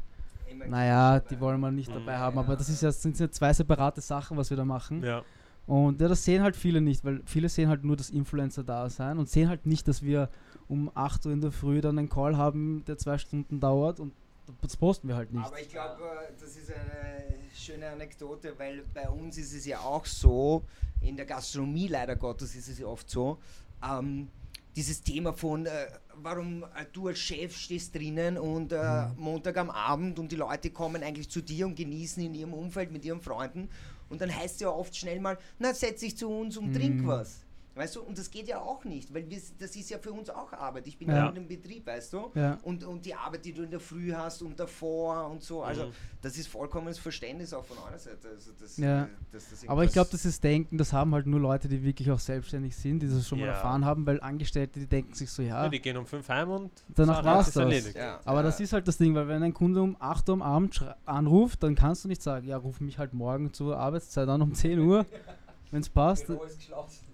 naja, 0.65 1.19
die 1.19 1.37
wollen 1.41 1.59
wir 1.59 1.69
nicht 1.69 1.89
Mhm. 1.89 1.95
dabei 1.95 2.17
haben, 2.17 2.37
aber 2.39 2.55
das 2.55 2.69
ist 2.69 2.81
ja, 2.81 2.93
sind 2.93 3.19
ja 3.19 3.29
zwei 3.29 3.51
separate 3.51 3.99
Sachen, 3.99 4.37
was 4.37 4.49
wir 4.49 4.55
da 4.57 4.63
machen. 4.63 5.03
Ja. 5.03 5.21
Und 5.67 5.99
ja, 5.99 6.07
das 6.07 6.23
sehen 6.23 6.41
halt 6.41 6.55
viele 6.55 6.79
nicht, 6.79 7.03
weil 7.03 7.21
viele 7.25 7.49
sehen 7.49 7.67
halt 7.67 7.83
nur 7.83 7.97
das 7.97 8.09
Influencer-Dasein 8.09 9.17
und 9.19 9.29
sehen 9.29 9.49
halt 9.49 9.65
nicht, 9.65 9.87
dass 9.87 10.01
wir 10.01 10.29
um 10.69 10.89
8 10.95 11.25
Uhr 11.25 11.33
in 11.33 11.41
der 11.41 11.51
Früh 11.51 11.81
dann 11.81 11.99
einen 11.99 12.09
Call 12.09 12.37
haben, 12.37 12.83
der 12.87 12.97
zwei 12.97 13.17
Stunden 13.17 13.59
dauert 13.59 13.99
und 13.99 14.13
das 14.61 14.77
posten 14.77 15.09
wir 15.09 15.17
halt 15.17 15.33
nicht. 15.33 15.45
Aber 15.45 15.59
ich 15.59 15.69
glaube, 15.69 16.03
das 16.39 16.55
ist 16.55 16.71
eine 16.71 17.25
schöne 17.53 17.89
Anekdote, 17.89 18.53
weil 18.57 18.83
bei 18.93 19.09
uns 19.09 19.37
ist 19.37 19.53
es 19.53 19.65
ja 19.65 19.79
auch 19.79 20.05
so, 20.05 20.63
in 21.01 21.17
der 21.17 21.25
Gastronomie 21.25 21.89
leider 21.89 22.15
Gottes 22.15 22.55
ist 22.55 22.69
es 22.69 22.79
ja 22.79 22.87
oft 22.87 23.09
so, 23.09 23.37
ähm, 23.83 24.29
dieses 24.77 25.01
Thema 25.01 25.33
von, 25.33 25.65
äh, 25.65 25.87
warum 26.15 26.63
äh, 26.63 26.85
du 26.93 27.07
als 27.07 27.19
Chef 27.19 27.55
stehst 27.57 27.93
drinnen 27.93 28.37
und 28.37 28.71
äh, 28.71 29.07
Montag 29.17 29.57
am 29.57 29.69
Abend 29.69 30.17
und 30.17 30.31
die 30.31 30.35
Leute 30.37 30.69
kommen 30.69 31.03
eigentlich 31.03 31.29
zu 31.29 31.41
dir 31.41 31.65
und 31.65 31.75
genießen 31.75 32.23
in 32.23 32.33
ihrem 32.35 32.53
Umfeld 32.53 32.91
mit 32.91 33.03
ihren 33.03 33.19
Freunden 33.19 33.69
und 34.09 34.21
dann 34.21 34.33
heißt 34.35 34.55
es 34.55 34.61
ja 34.61 34.69
oft 34.69 34.95
schnell 34.95 35.19
mal, 35.19 35.37
na 35.59 35.73
setz 35.73 36.01
dich 36.01 36.17
zu 36.17 36.29
uns 36.29 36.57
und 36.57 36.73
trink 36.73 37.01
Mhm. 37.01 37.07
was. 37.07 37.39
Weißt 37.77 37.95
du, 37.95 38.01
und 38.01 38.17
das 38.17 38.29
geht 38.31 38.47
ja 38.47 38.59
auch 38.59 38.83
nicht, 38.85 39.13
weil 39.13 39.29
wir, 39.29 39.39
das 39.59 39.75
ist 39.75 39.89
ja 39.89 39.97
für 39.99 40.11
uns 40.11 40.29
auch 40.29 40.51
Arbeit. 40.53 40.87
Ich 40.87 40.97
bin 40.97 41.07
Ja. 41.09 41.15
ja 41.17 41.29
in 41.29 41.35
einem 41.37 41.47
Betrieb, 41.47 41.85
weißt 41.85 42.13
du? 42.13 42.31
Ja. 42.35 42.57
Und, 42.63 42.83
und 42.83 43.05
die 43.05 43.13
Arbeit, 43.13 43.45
die 43.45 43.53
du 43.53 43.63
in 43.63 43.71
der 43.71 43.79
Früh 43.79 44.11
hast 44.13 44.41
und 44.41 44.59
davor 44.59 45.29
und 45.29 45.43
so. 45.43 45.61
Also, 45.63 45.85
Mhm. 45.85 45.91
das 46.21 46.37
ist 46.37 46.47
vollkommenes 46.47 46.97
Verständnis 46.97 47.53
auch 47.53 47.63
von 47.65 47.77
eurer 47.77 47.99
Seite. 47.99 48.29
Also 48.29 48.51
das, 48.59 48.77
Ja. 48.77 49.03
äh, 49.03 49.07
dass 49.31 49.49
das 49.51 49.67
Aber 49.69 49.83
ich 49.83 49.91
glaube, 49.91 50.09
das 50.11 50.25
ist 50.25 50.43
Denken, 50.43 50.77
das 50.77 50.91
haben 50.93 51.13
halt 51.13 51.27
nur 51.27 51.39
Leute, 51.39 51.67
die 51.67 51.83
wirklich 51.83 52.09
auch 52.11 52.19
selbstständig 52.19 52.75
sind, 52.75 52.99
die 53.01 53.07
das 53.07 53.27
schon 53.27 53.39
mal 53.39 53.47
erfahren 53.47 53.85
haben, 53.85 54.05
weil 54.05 54.19
Angestellte, 54.21 54.79
die 54.79 54.87
denken 54.87 55.13
sich 55.13 55.29
so, 55.29 55.41
Ja, 55.43 55.63
ja, 55.63 55.69
die 55.69 55.79
gehen 55.79 55.97
um 55.97 56.05
fünf 56.05 56.27
heim 56.29 56.49
und 56.49 56.71
Danach 56.95 57.23
war's 57.23 57.47
ist 57.49 57.57
das. 57.57 57.63
erledigt. 57.63 57.95
Ja, 57.95 58.19
aber 58.25 58.37
ja. 58.39 58.43
das 58.43 58.59
ist 58.59 58.73
halt 58.73 58.87
das 58.87 58.97
Ding, 58.97 59.13
weil 59.15 59.27
wenn 59.27 59.43
ein 59.43 59.53
Kunde 59.53 59.81
um 59.81 59.95
8 59.99 60.27
Uhr 60.29 60.33
am 60.33 60.41
Abend 60.41 60.83
anruft, 61.05 61.63
dann 61.63 61.75
kannst 61.75 62.03
du 62.03 62.07
nicht 62.07 62.21
sagen, 62.21 62.47
ja, 62.47 62.57
ruf 62.57 62.79
mich 62.81 62.97
halt 62.97 63.13
morgen 63.13 63.53
zur 63.53 63.77
Arbeitszeit 63.77 64.27
an 64.27 64.41
um 64.41 64.53
10 64.53 64.79
Uhr, 64.79 65.05
wenn 65.71 65.81
es 65.81 65.89
passt. 65.89 66.25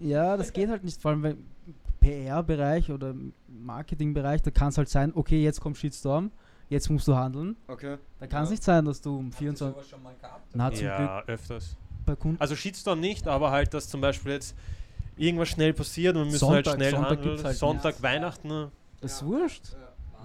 Ja, 0.00 0.36
das 0.36 0.52
geht 0.52 0.68
halt 0.68 0.84
nicht, 0.84 1.00
vor 1.00 1.10
allem 1.12 1.22
weil 1.22 1.36
PR-Bereich 2.00 2.90
oder 2.90 3.10
im 3.10 3.32
Marketingbereich, 3.48 4.42
da 4.42 4.50
kann 4.50 4.68
es 4.68 4.78
halt 4.78 4.88
sein, 4.88 5.12
okay, 5.14 5.42
jetzt 5.42 5.60
kommt 5.60 5.76
Shitstorm, 5.78 6.30
jetzt 6.68 6.90
musst 6.90 7.08
du 7.08 7.14
handeln. 7.16 7.56
Okay. 7.66 7.96
Da 8.18 8.26
kann 8.26 8.42
es 8.44 8.50
Ja. 8.50 8.52
nicht 8.52 8.62
sein, 8.62 8.84
dass 8.84 9.00
du 9.00 9.16
um 9.18 9.26
Habt 9.26 9.34
ihr 9.34 9.38
24 9.38 9.74
sowas 9.74 9.88
schon 9.88 10.02
mal 10.02 10.14
gehabt? 10.20 10.46
Na, 10.54 10.70
zum 10.70 10.78
Glück 10.80 10.90
Ja, 10.90 11.22
öfters. 11.26 11.76
bei 12.04 12.14
Kunden. 12.16 12.40
Also 12.40 12.54
Shitstorm 12.56 13.00
nicht, 13.00 13.26
aber 13.26 13.50
halt, 13.50 13.72
dass 13.72 13.88
zum 13.88 14.00
Beispiel 14.00 14.32
jetzt 14.32 14.54
irgendwas 15.16 15.48
schnell 15.48 15.72
passiert 15.72 16.14
und 16.16 16.22
wir 16.24 16.26
müssen 16.26 16.38
Sonntag- 16.38 16.66
halt 16.66 16.76
schnell 16.76 16.90
Sonntag 16.90 17.18
handeln. 17.18 17.44
halt 17.44 17.56
Sonntag. 17.56 18.02
Weihnachten, 18.02 18.48
ne, 18.48 18.70
Das 19.00 19.12
ist 19.14 19.24
wurscht. 19.24 19.76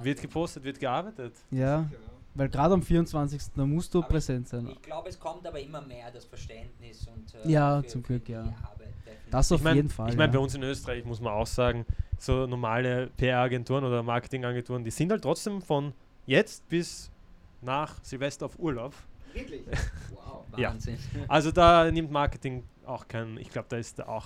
wird 0.02 0.22
gepostet, 0.22 0.64
wird 0.64 0.80
gearbeitet. 0.80 1.34
Ja, 1.52 1.90
weil 2.36 2.50
gerade 2.50 2.74
am 2.74 2.82
24. 2.82 3.42
da 3.56 3.66
musst 3.66 3.94
du 3.94 4.00
Aber 4.00 4.08
präsent 4.10 4.48
sein. 4.48 4.68
Ich 4.68 4.82
glaube, 4.82 5.10
es 5.10 5.20
kommt 5.20 5.46
aber 5.46 5.60
immer 5.60 5.82
mehr 5.82 6.12
das 6.12 6.26
Verständnis 6.26 7.08
und 7.08 7.34
äh, 7.46 7.50
Ja, 7.52 7.82
für- 7.82 7.88
zum 7.88 8.04
Glück, 8.04 8.26
die 8.26 8.34
ja. 8.34 8.42
Arbeit. 8.42 8.94
Das 9.32 9.52
auf 9.52 9.60
ich 9.60 9.64
mein, 9.64 9.76
jeden 9.76 9.90
Fall. 9.90 10.10
Ich 10.10 10.18
meine, 10.18 10.32
ja. 10.34 10.40
bei 10.40 10.44
uns 10.44 10.56
in 10.56 10.64
Österreich 10.64 11.06
muss 11.06 11.20
man 11.22 11.34
auch 11.34 11.46
sagen, 11.46 11.86
so 12.18 12.48
normale 12.48 13.12
PR-Agenturen 13.18 13.84
oder 13.84 14.02
Marketingagenturen, 14.02 14.84
die 14.84 14.90
sind 14.92 15.12
halt 15.12 15.22
trotzdem 15.22 15.62
von 15.62 15.94
jetzt 16.26 16.68
bis 16.68 17.12
nach 17.62 18.04
Silvester 18.04 18.46
auf 18.48 18.58
Urlaub. 18.60 18.94
Wirklich? 19.34 19.62
Wow. 20.12 20.46
Ja. 20.58 20.70
Wahnsinn. 20.72 20.98
Also 21.28 21.52
da 21.52 21.92
nimmt 21.92 22.10
Marketing 22.12 22.64
auch 22.86 23.08
keinen, 23.08 23.38
ich 23.38 23.50
glaube, 23.52 23.68
da 23.70 23.78
ist 23.78 24.00
da 24.00 24.08
auch. 24.08 24.26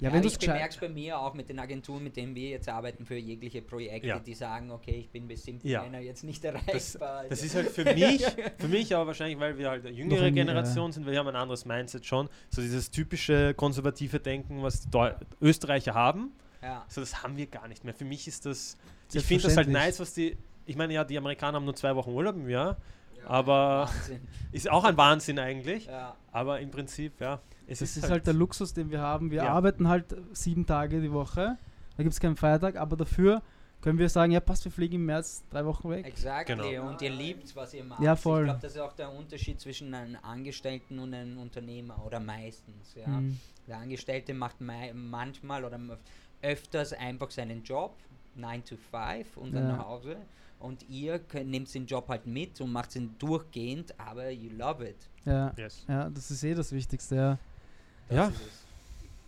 Ja, 0.00 0.12
wenn 0.12 0.22
du 0.22 0.28
ich 0.28 0.34
es 0.34 0.38
bemerke 0.38 0.68
es 0.70 0.76
bei 0.78 0.88
mir 0.88 1.18
auch 1.18 1.34
mit 1.34 1.48
den 1.48 1.58
Agenturen, 1.58 2.02
mit 2.02 2.16
denen 2.16 2.34
wir 2.34 2.48
jetzt 2.50 2.68
arbeiten 2.68 3.04
für 3.04 3.16
jegliche 3.16 3.60
Projekte, 3.62 4.08
Ja. 4.08 4.18
die 4.18 4.34
sagen, 4.34 4.70
okay, 4.70 4.96
ich 4.98 5.10
bin 5.10 5.28
bis 5.28 5.44
7. 5.44 5.60
Ja. 5.62 5.84
Jetzt 6.00 6.24
nicht 6.24 6.42
Das, 6.42 6.54
erreichbar. 6.54 7.24
das 7.28 7.42
Also- 7.42 7.44
ist 7.46 7.54
halt 7.54 7.70
für 7.70 7.84
mich, 7.84 8.24
für 8.58 8.68
mich 8.68 8.94
aber 8.94 9.08
wahrscheinlich, 9.08 9.38
weil 9.38 9.58
wir 9.58 9.68
halt 9.70 9.84
eine 9.86 9.94
jüngere 9.94 10.24
ein- 10.24 10.34
Generation 10.34 10.90
sind, 10.92 11.06
wir 11.06 11.18
haben 11.18 11.28
ein 11.28 11.36
anderes 11.36 11.64
Mindset 11.64 12.06
schon. 12.06 12.28
So 12.50 12.62
dieses 12.62 12.90
typische 12.90 13.54
konservative 13.54 14.20
Denken, 14.20 14.62
was 14.62 14.80
die 14.80 14.90
Deu 14.90 15.12
Österreicher 15.40 15.94
haben. 15.94 16.32
Ja. 16.62 16.84
So, 16.88 17.00
das 17.00 17.22
haben 17.22 17.36
wir 17.36 17.46
gar 17.46 17.68
nicht 17.68 17.84
mehr. 17.84 17.94
Für 17.94 18.04
mich 18.04 18.26
ist 18.28 18.46
das, 18.46 18.76
ich 19.12 19.22
finde 19.24 19.44
das 19.44 19.56
halt 19.56 19.68
nice, 19.68 20.00
was 20.00 20.14
die, 20.14 20.36
ich 20.66 20.76
meine, 20.76 20.92
ja, 20.94 21.04
die 21.04 21.16
Amerikaner 21.18 21.56
haben 21.56 21.64
nur 21.64 21.74
zwei 21.76 21.94
Wochen 21.96 22.10
Urlaub 22.10 22.36
im 22.36 22.48
Jahr, 22.48 22.76
aber 23.26 23.88
Wahnsinn. 23.88 24.20
ist 24.52 24.70
auch 24.70 24.84
ein 24.84 24.96
Wahnsinn 24.96 25.38
eigentlich. 25.38 25.86
Ja. 25.86 26.16
Aber 26.32 26.60
im 26.60 26.70
Prinzip, 26.70 27.20
ja, 27.20 27.40
es 27.70 27.78
Das 27.78 27.96
ist, 27.96 28.04
ist 28.04 28.10
halt 28.10 28.26
der 28.26 28.34
Luxus, 28.34 28.74
den 28.74 28.90
wir 28.90 29.00
haben. 29.00 29.30
Wir 29.30 29.44
Ja. 29.44 29.52
arbeiten 29.52 29.88
halt 29.88 30.14
sieben 30.32 30.66
Tage 30.66 31.00
die 31.00 31.12
Woche. 31.12 31.56
Da 31.96 32.02
gibt 32.02 32.12
es 32.12 32.20
keinen 32.20 32.36
Feiertag, 32.36 32.76
aber 32.76 32.96
dafür 32.96 33.42
können 33.80 33.98
wir 33.98 34.08
sagen, 34.08 34.32
ja 34.32 34.40
passt, 34.40 34.64
wir 34.64 34.72
fliegen 34.72 34.96
im 34.96 35.06
März 35.06 35.42
drei 35.50 35.64
Wochen 35.64 35.88
weg. 35.90 36.06
Exactly. 36.06 36.54
Genau. 36.56 36.88
Und 36.88 37.00
ihr 37.00 37.10
liebt, 37.10 37.54
was 37.56 37.72
ihr 37.72 37.84
macht. 37.84 38.02
Ja, 38.02 38.14
voll. 38.16 38.40
Ich 38.40 38.44
glaube, 38.46 38.60
das 38.60 38.72
ist 38.72 38.80
auch 38.80 38.92
der 38.92 39.10
Unterschied 39.12 39.60
zwischen 39.60 39.94
einem 39.94 40.16
Angestellten 40.22 40.98
und 40.98 41.14
einem 41.14 41.38
Unternehmer 41.38 42.02
oder 42.04 42.20
meistens. 42.20 42.94
Ja. 42.94 43.06
Mhm. 43.08 43.38
Der 43.66 43.78
Angestellte 43.78 44.34
macht 44.34 44.56
manchmal 44.60 45.64
oder 45.64 45.78
öfters 46.42 46.92
einfach 46.92 47.30
seinen 47.30 47.62
Job, 47.62 47.94
9 48.34 48.64
to 48.64 48.76
5 48.76 49.36
und 49.36 49.54
dann 49.54 49.64
Ja. 49.68 49.76
nach 49.76 49.86
Hause. 49.86 50.16
Und 50.58 50.86
ihr 50.90 51.18
könnt, 51.18 51.48
nehmt 51.50 51.72
den 51.74 51.86
Job 51.86 52.08
halt 52.08 52.26
mit 52.26 52.60
und 52.60 52.70
macht 52.72 52.94
ihn 52.96 53.14
durchgehend, 53.18 53.98
aber 53.98 54.30
you 54.30 54.50
love 54.56 54.86
it. 54.86 54.96
Ja. 55.24 55.52
yes. 55.56 55.84
ja, 55.88 56.10
das 56.10 56.30
ist 56.30 56.42
eh 56.44 56.54
das 56.54 56.72
Wichtigste. 56.72 57.14
Ja. 57.14 57.38
Ja. 58.10 58.32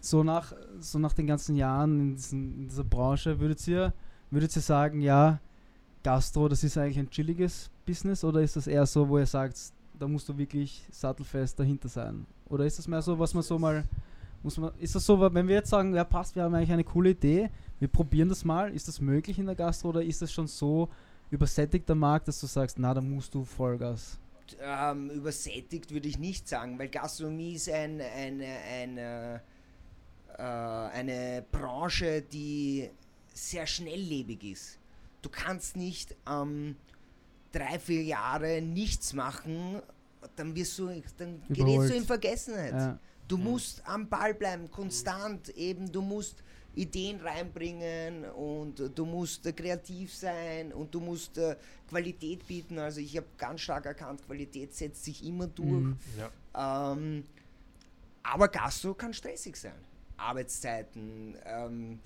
So, 0.01 0.25
nach, 0.25 0.53
so 0.81 0.99
nach 0.99 1.13
den 1.13 1.27
ganzen 1.27 1.55
Jahren 1.55 2.01
in, 2.01 2.17
diesen, 2.17 2.63
in 2.63 2.69
dieser 2.69 2.85
Branche, 2.85 3.39
würdet 3.39 3.67
ihr, 3.69 3.93
würdet 4.31 4.55
ihr 4.57 4.63
sagen, 4.63 5.01
ja, 5.01 5.39
Gastro, 6.03 6.49
das 6.49 6.65
ist 6.65 6.77
eigentlich 6.77 6.99
ein 6.99 7.11
chilliges 7.11 7.71
Business 7.87 8.25
oder 8.25 8.43
ist 8.43 8.57
das 8.57 8.67
eher 8.67 8.85
so, 8.87 9.09
wo 9.09 9.19
ihr 9.19 9.27
sagt, 9.27 9.57
da 9.99 10.09
musst 10.09 10.29
du 10.29 10.37
wirklich 10.37 10.85
sattelfest 10.91 11.59
dahinter 11.61 11.89
sein? 11.89 12.27
Oder 12.49 12.67
ist 12.67 12.79
das 12.79 12.89
mehr 12.89 13.01
so, 13.03 13.17
was 13.19 13.33
man 13.35 13.45
so 13.45 13.59
mal, 13.59 13.85
muss 14.43 14.59
man, 14.59 14.73
ist 14.81 14.97
das 14.97 15.07
so, 15.07 15.21
wenn 15.33 15.47
wir 15.47 15.55
jetzt 15.55 15.71
sagen, 15.71 15.95
ja 15.95 16.03
passt, 16.03 16.35
wir 16.35 16.43
haben 16.43 16.55
eigentlich 16.55 16.73
eine 16.73 16.85
coole 16.85 17.11
Idee, 17.11 17.51
wir 17.79 17.89
probieren 17.89 18.29
das 18.29 18.45
mal, 18.45 18.75
ist 18.75 18.89
das 18.89 19.01
möglich 19.01 19.39
in 19.39 19.47
der 19.47 19.55
Gastro 19.55 19.91
oder 19.91 20.03
ist 20.03 20.21
das 20.21 20.33
schon 20.33 20.49
so 20.49 20.89
übersättigter 21.31 21.95
Markt, 21.95 22.27
dass 22.27 22.41
du 22.41 22.47
sagst, 22.47 22.79
na, 22.79 22.93
da 22.93 23.01
musst 23.01 23.33
du 23.35 23.45
Vollgas? 23.45 24.19
Ähm, 24.61 25.11
übersättigt 25.11 25.91
würde 25.91 26.09
ich 26.09 26.19
nicht 26.19 26.49
sagen, 26.49 26.79
weil 26.79 26.89
Gastronomie 26.89 27.55
ist 27.55 27.69
ein, 27.69 28.01
eine, 28.01 28.47
eine, 28.47 29.43
äh, 30.37 30.43
eine 30.43 31.45
Branche, 31.51 32.23
die 32.23 32.91
sehr 33.33 33.67
schnelllebig 33.67 34.45
ist. 34.45 34.79
Du 35.23 35.29
kannst 35.31 35.77
nicht 35.77 36.15
ähm, 36.29 36.77
drei, 37.53 37.79
vier 37.79 38.03
Jahre 38.03 38.61
nichts 38.61 39.13
machen, 39.13 39.81
dann 40.37 40.55
wirst 40.55 40.79
du, 40.79 40.89
dann 41.19 41.43
gerätst 41.49 41.91
du 41.91 41.95
in 41.97 42.05
Vergessenheit. 42.05 42.73
Ja, 42.73 42.99
Du 43.29 43.39
musst 43.39 43.87
am 43.87 44.09
Ball 44.09 44.35
bleiben, 44.35 44.71
konstant 44.71 45.49
eben, 45.51 45.91
du 45.91 46.03
musst 46.03 46.43
Ideen 46.75 47.21
reinbringen 47.21 48.25
und 48.31 48.91
du 48.95 49.05
musst 49.05 49.45
kreativ 49.57 50.15
sein 50.15 50.73
und 50.73 50.95
du 50.95 51.01
musst 51.01 51.37
äh, 51.39 51.57
Qualität 51.89 52.47
bieten. 52.47 52.79
Also 52.79 53.01
ich 53.01 53.17
habe 53.17 53.27
ganz 53.37 53.61
stark 53.61 53.87
erkannt, 53.87 54.25
Qualität 54.25 54.75
setzt 54.75 55.05
sich 55.05 55.25
immer 55.25 55.47
durch. 55.47 55.85
Mhm. 55.85 55.99
Ja. 56.55 56.93
Ähm, 56.93 57.25
aber 58.23 58.49
Gastro 58.49 58.95
kann 58.95 59.13
stressig 59.13 59.57
sein. 59.57 59.75
Arbeitszeiten, 60.17 61.37
ähm, 61.45 61.99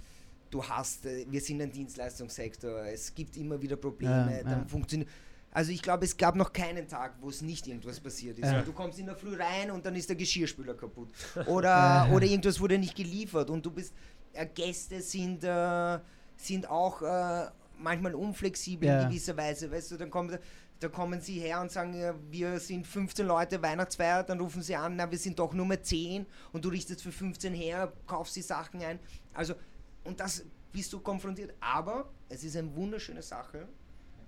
du 0.50 0.64
hast, 0.64 1.06
äh, 1.06 1.26
wir 1.28 1.40
sind 1.40 1.60
ein 1.60 1.70
Dienstleistungssektor, 1.70 2.86
es 2.86 3.14
gibt 3.14 3.36
immer 3.36 3.60
wieder 3.60 3.76
Probleme, 3.76 4.38
Ja, 4.38 4.42
dann 4.42 4.60
ja. 4.62 4.68
funktioniert. 4.68 5.08
Also 5.52 5.72
ich 5.72 5.80
glaube, 5.80 6.04
es 6.04 6.14
gab 6.14 6.34
noch 6.34 6.52
keinen 6.52 6.86
Tag, 6.86 7.14
wo 7.20 7.30
es 7.30 7.40
nicht 7.40 7.66
irgendwas 7.66 7.98
passiert 7.98 8.38
ist. 8.38 8.44
Ja. 8.44 8.60
Du 8.60 8.74
kommst 8.74 8.98
in 8.98 9.06
der 9.06 9.16
Früh 9.16 9.34
rein 9.34 9.70
und 9.70 9.86
dann 9.86 9.94
ist 9.96 10.06
der 10.06 10.16
Geschirrspüler 10.16 10.74
kaputt. 10.74 11.08
Oder, 11.46 12.10
oder 12.12 12.26
irgendwas 12.26 12.60
wurde 12.60 12.76
nicht 12.76 12.94
geliefert 12.94 13.48
und 13.48 13.64
du 13.64 13.70
bist, 13.70 13.94
Gäste 14.44 15.00
sind, 15.00 15.42
äh, 15.44 15.98
sind 16.36 16.68
auch 16.68 17.02
äh, 17.02 17.46
manchmal 17.78 18.14
unflexibel 18.14 18.88
Ja. 18.88 19.02
in 19.02 19.08
gewisser 19.08 19.36
Weise. 19.36 19.70
Weißt 19.70 19.90
du, 19.92 19.96
dann 19.96 20.10
kommt, 20.10 20.38
da 20.80 20.88
kommen 20.88 21.20
sie 21.20 21.40
her 21.40 21.60
und 21.60 21.70
sagen, 21.70 21.94
ja, 21.94 22.14
wir 22.30 22.60
sind 22.60 22.86
15 22.86 23.26
Leute, 23.26 23.62
Weihnachtsfeier, 23.62 24.22
dann 24.24 24.38
rufen 24.40 24.60
sie 24.62 24.76
an, 24.76 24.96
na, 24.96 25.10
wir 25.10 25.18
sind 25.18 25.38
doch 25.38 25.54
nur 25.54 25.64
mehr 25.66 25.82
10 25.82 26.26
und 26.52 26.64
du 26.64 26.68
richtest 26.68 27.02
für 27.02 27.12
15 27.12 27.54
her, 27.54 27.92
kaufst 28.06 28.36
die 28.36 28.42
Sachen 28.42 28.82
ein. 28.82 28.98
Also, 29.32 29.54
und 30.04 30.20
das 30.20 30.44
bist 30.72 30.92
du 30.92 31.00
konfrontiert. 31.00 31.54
Aber 31.60 32.10
es 32.28 32.44
ist 32.44 32.56
eine 32.56 32.74
wunderschöne 32.76 33.22
Sache. 33.22 33.66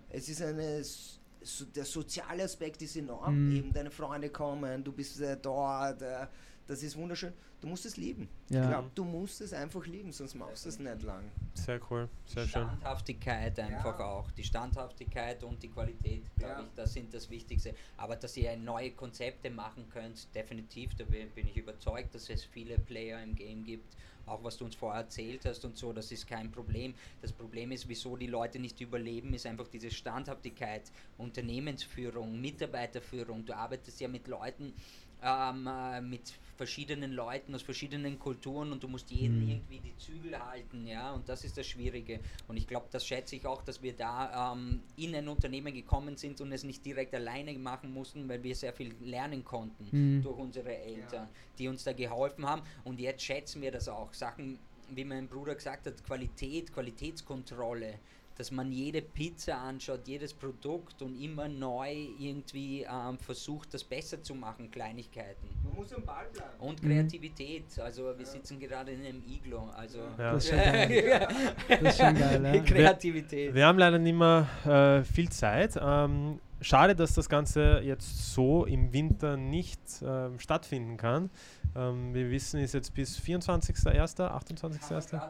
Es 0.09 0.29
ist 0.29 0.41
eine, 0.41 0.83
so, 0.83 1.65
der 1.67 1.85
soziale 1.85 2.45
Aspekt 2.45 2.81
ist 2.83 2.97
enorm. 2.97 3.49
Mhm. 3.51 3.57
Eben 3.57 3.73
deine 3.73 3.91
Freunde 3.91 4.31
kommen, 4.31 4.83
du 4.83 4.91
bist 4.93 5.21
äh, 5.21 5.37
dort, 5.37 6.01
äh, 6.03 6.27
das 6.69 6.83
ist 6.85 6.97
wunderschön. 6.97 7.33
Du 7.61 7.67
musst 7.67 7.85
es 7.87 7.97
lieben. 7.97 8.29
Ja. 8.51 8.63
Ich 8.63 8.69
glaube, 8.69 8.91
du 8.95 9.03
musst 9.05 9.41
es 9.41 9.53
einfach 9.53 9.85
lieben, 9.87 10.13
sonst 10.13 10.37
machst 10.37 10.65
du 10.65 10.69
es 10.69 10.79
nicht 10.79 11.03
lang. 11.03 11.25
Sehr 11.55 11.81
cool, 11.91 12.09
sehr 12.25 12.45
Die 12.45 12.51
schön. 12.51 12.63
Standhaftigkeit 12.63 13.59
einfach 13.59 13.99
Ja. 13.99 14.05
auch. 14.07 14.31
Die 14.31 14.45
Standhaftigkeit 14.45 15.43
und 15.43 15.61
die 15.63 15.69
Qualität, 15.69 16.23
glaube 16.37 16.53
Ja. 16.53 16.61
ich, 16.61 16.69
das 16.77 16.93
sind 16.93 17.13
das 17.13 17.29
Wichtigste. 17.31 17.75
Aber 17.97 18.15
dass 18.15 18.37
ihr 18.37 18.57
neue 18.57 18.93
Konzepte 18.93 19.51
machen 19.51 19.89
könnt, 19.93 20.33
definitiv, 20.35 20.95
da 20.95 21.05
bin 21.05 21.29
bin 21.31 21.49
ich 21.49 21.57
überzeugt, 21.57 22.15
dass 22.15 22.31
es 22.31 22.45
viele 22.45 22.79
Player 22.79 23.21
im 23.23 23.35
Game 23.35 23.65
gibt. 23.65 23.97
Auch 24.27 24.45
was 24.45 24.59
du 24.59 24.67
uns 24.67 24.75
vorher 24.77 25.01
erzählt 25.01 25.47
hast 25.47 25.65
und 25.65 25.77
so, 25.79 25.91
das 25.95 26.13
ist 26.13 26.27
kein 26.27 26.53
Problem. 26.53 26.95
Das 27.23 27.33
Problem 27.33 27.73
ist, 27.73 27.89
wieso 27.89 28.15
die 28.15 28.27
Leute 28.27 28.59
nicht 28.59 28.79
überleben, 28.81 29.33
ist 29.33 29.47
einfach 29.47 29.69
diese 29.69 29.91
Standhaftigkeit, 29.91 30.93
Unternehmensführung, 31.17 32.39
Mitarbeiterführung. 32.41 33.45
Du 33.47 33.57
arbeitest 33.57 34.01
ja 34.01 34.09
mit 34.09 34.29
Leuten, 34.29 34.75
ähm, 35.23 35.67
äh, 35.67 36.01
mit 36.01 36.33
verschiedenen 36.57 37.13
Leuten 37.13 37.55
aus 37.55 37.63
verschiedenen 37.63 38.19
Kulturen 38.19 38.73
und 38.73 38.83
du 38.83 38.89
musst 38.89 39.11
jeden 39.13 39.43
Mhm. 39.45 39.49
irgendwie 39.51 39.79
die 39.81 39.97
Zügel 39.97 40.37
halten, 40.39 40.87
ja, 40.87 41.13
und 41.13 41.29
das 41.29 41.45
ist 41.45 41.57
das 41.57 41.67
Schwierige. 41.67 42.19
Und 42.49 42.57
ich 42.57 42.67
glaube, 42.67 42.87
das 42.91 43.07
schätze 43.07 43.37
ich 43.37 43.47
auch, 43.47 43.63
dass 43.63 43.81
wir 43.81 43.93
da 43.93 44.53
ähm, 44.53 44.83
in 44.97 45.15
ein 45.15 45.29
Unternehmen 45.29 45.73
gekommen 45.73 46.17
sind 46.17 46.41
und 46.41 46.51
es 46.51 46.65
nicht 46.65 46.85
direkt 46.85 47.15
alleine 47.15 47.57
machen 47.59 47.93
mussten, 47.95 48.29
weil 48.29 48.43
wir 48.43 48.57
sehr 48.57 48.73
viel 48.73 48.93
lernen 49.01 49.45
konnten 49.45 49.89
Mhm. 49.93 50.23
durch 50.23 50.37
unsere 50.37 50.77
Eltern, 50.77 51.29
die 51.59 51.69
uns 51.69 51.85
da 51.85 51.93
geholfen 51.93 52.45
haben. 52.47 52.63
Und 52.85 52.99
jetzt 52.99 53.23
schätzen 53.23 53.63
wir 53.63 53.71
das 53.71 53.89
auch. 53.89 54.13
Sachen, 54.13 54.59
wie 54.91 55.05
mein 55.05 55.29
Bruder 55.29 55.55
gesagt 55.55 55.87
hat, 55.87 56.03
Qualität, 56.03 56.73
Qualitätskontrolle, 56.73 57.99
dass 58.39 58.51
man 58.53 58.71
jede 58.73 59.03
Pizza 59.03 59.59
anschaut, 59.59 60.07
jedes 60.07 60.33
Produkt 60.33 61.03
und 61.03 61.21
immer 61.21 61.49
neu 61.49 61.93
irgendwie 62.19 62.83
ähm, 62.91 63.19
versucht, 63.19 63.75
das 63.75 63.83
besser 63.85 64.23
zu 64.23 64.35
machen, 64.35 64.71
Kleinigkeiten. 64.71 65.49
Man 65.65 65.75
muss 65.75 65.93
am 65.93 66.05
Ball 66.05 66.27
bleiben. 66.33 66.51
Und 66.61 66.83
Mhm. 66.83 66.89
Kreativität. 66.89 67.65
Also 67.81 68.17
wir 68.17 68.25
sitzen 68.25 68.59
gerade 68.61 68.93
in 68.93 69.05
einem 69.05 69.23
Iglo. 69.27 69.69
Also 69.77 69.99
Ja. 70.17 70.33
Das 70.33 70.45
ist 70.45 70.51
schon 70.51 70.59
geil. 70.63 71.29
Das 71.69 71.81
ist 71.83 71.99
schon 71.99 72.15
geil, 72.15 72.45
ja. 72.55 72.63
Kreativität. 72.65 73.55
Wir 73.55 73.67
haben 73.67 73.79
leider 73.79 73.99
nicht 73.99 74.17
mehr 74.17 74.47
äh, 74.65 75.05
viel 75.05 75.29
Zeit. 75.31 75.77
Ähm, 75.83 76.39
schade, 76.61 76.95
dass 76.95 77.15
das 77.15 77.29
Ganze 77.29 77.81
jetzt 77.83 78.33
so 78.33 78.65
im 78.65 78.93
Winter 78.93 79.37
nicht 79.37 79.81
ähm, 80.03 80.39
stattfinden 80.39 80.97
kann. 80.97 81.31
Ähm, 81.77 82.15
wir 82.15 82.31
wissen, 82.31 82.61
ist 82.61 82.75
jetzt 82.75 82.95
bis 82.95 83.19
24.01., 83.19 84.17
28.01. 84.17 85.21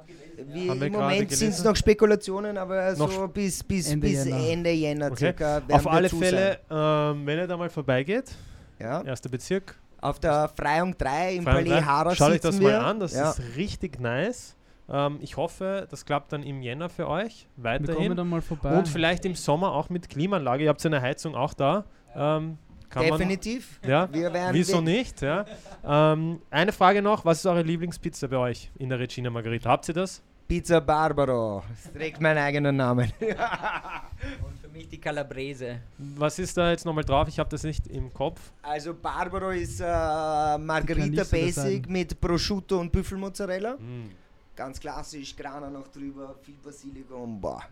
Wie, 0.53 0.71
Haben 0.71 0.81
wir 0.81 0.87
Im 0.87 0.93
Moment 0.93 1.31
sind 1.31 1.51
es 1.51 1.65
noch 1.65 1.77
Spekulationen, 1.77 2.57
aber 2.57 2.95
Noch 2.97 3.11
so 3.11 3.29
bis, 3.29 3.63
bis, 3.63 3.91
Ende 3.91 4.07
bis 4.09 4.25
Jänner. 4.25 4.49
Ende 4.49 4.71
Jänner 4.71 5.07
Okay. 5.07 5.17
circa. 5.17 5.63
Auf 5.71 5.87
alle 5.87 6.09
Fälle, 6.09 6.61
ähm, 6.71 7.27
wenn 7.27 7.39
ihr 7.39 7.47
da 7.47 7.57
mal 7.57 7.71
vorbeigeht. 7.71 8.35
Ja. 8.79 9.03
erster 9.03 9.29
Bezirk, 9.29 9.77
Auf 10.01 10.21
der 10.21 10.49
Freiung 10.57 10.97
3 10.97 11.35
im 11.35 11.43
Freiung 11.43 11.65
Palais 11.65 11.83
Harras 11.85 12.17
schaut 12.17 12.31
euch 12.31 12.41
das 12.41 12.61
mal 12.61 12.77
an, 12.77 13.01
das 13.01 13.13
ja. 13.13 13.31
ist 13.31 13.41
richtig 13.57 13.99
nice. 13.99 14.55
Ähm, 14.91 15.19
ich 15.21 15.37
hoffe, 15.37 15.87
das 15.91 16.05
klappt 16.05 16.33
dann 16.33 16.43
im 16.43 16.63
Jänner 16.63 16.89
für 16.89 17.09
euch 17.09 17.47
Wir 17.57 17.73
kommen 17.73 17.89
weiterhin. 17.89 18.17
dann 18.17 18.29
mal 18.29 18.41
vorbei. 18.41 18.77
Und 18.77 18.89
vielleicht 18.89 19.25
im 19.25 19.35
Sommer 19.35 19.73
auch 19.73 19.91
mit 19.91 20.09
Klimaanlage. 20.09 20.65
Ihr 20.65 20.71
habt 20.71 20.85
eine 20.87 21.01
Heizung 21.01 21.35
auch 21.35 21.55
da. 21.55 21.85
Ähm, 22.15 22.59
kann 22.89 23.03
Definitiv. 23.05 23.81
Man, 23.83 23.91
ja, 23.91 24.09
Wir 24.13 24.33
werden 24.33 24.55
Wieso 24.55 24.81
nicht? 24.81 25.21
Ja. 25.21 25.45
Ähm, 25.85 26.41
eine 26.51 26.73
Frage 26.73 27.03
noch: 27.03 27.25
Was 27.25 27.39
ist 27.39 27.47
eure 27.47 27.63
Lieblingspizza 27.63 28.27
bei 28.29 28.39
euch 28.39 28.71
in 28.79 28.89
der 28.89 28.99
Regina 28.99 29.29
Margarita? 29.29 29.69
Habt 29.69 29.89
ihr 29.89 29.95
das? 29.95 30.23
Pizza 30.49 30.81
Barbaro. 30.81 31.63
Das 31.69 31.93
trägt 31.93 32.23
meinen 32.23 32.39
eigenen 32.39 32.77
Namen. 32.77 33.13
Und 33.21 34.59
für 34.59 34.69
mich 34.73 34.89
die 34.89 34.99
Calabrese. 34.99 35.81
Was 35.99 36.39
ist 36.39 36.57
da 36.57 36.71
jetzt 36.71 36.87
nochmal 36.87 37.05
drauf? 37.05 37.29
Ich 37.29 37.39
habe 37.39 37.51
das 37.51 37.65
nicht 37.65 37.87
im 37.89 38.11
Kopf. 38.15 38.41
Also 38.63 38.95
Barbaro 38.95 39.51
ist 39.51 39.81
äh, 39.81 39.85
Margarita 39.85 41.25
Basic 41.25 41.87
mit 41.91 42.19
Prosciutto 42.19 42.81
und 42.81 42.91
Büffelmozzarella. 42.91 43.77
Hm. 43.77 44.11
Ganz 44.59 44.81
klassisch, 44.81 45.37
Grana 45.37 45.71
noch 45.71 45.87
drüber, 45.87 46.35
viel 46.43 46.57
Basilikum. 46.57 47.41
Boah. 47.41 47.63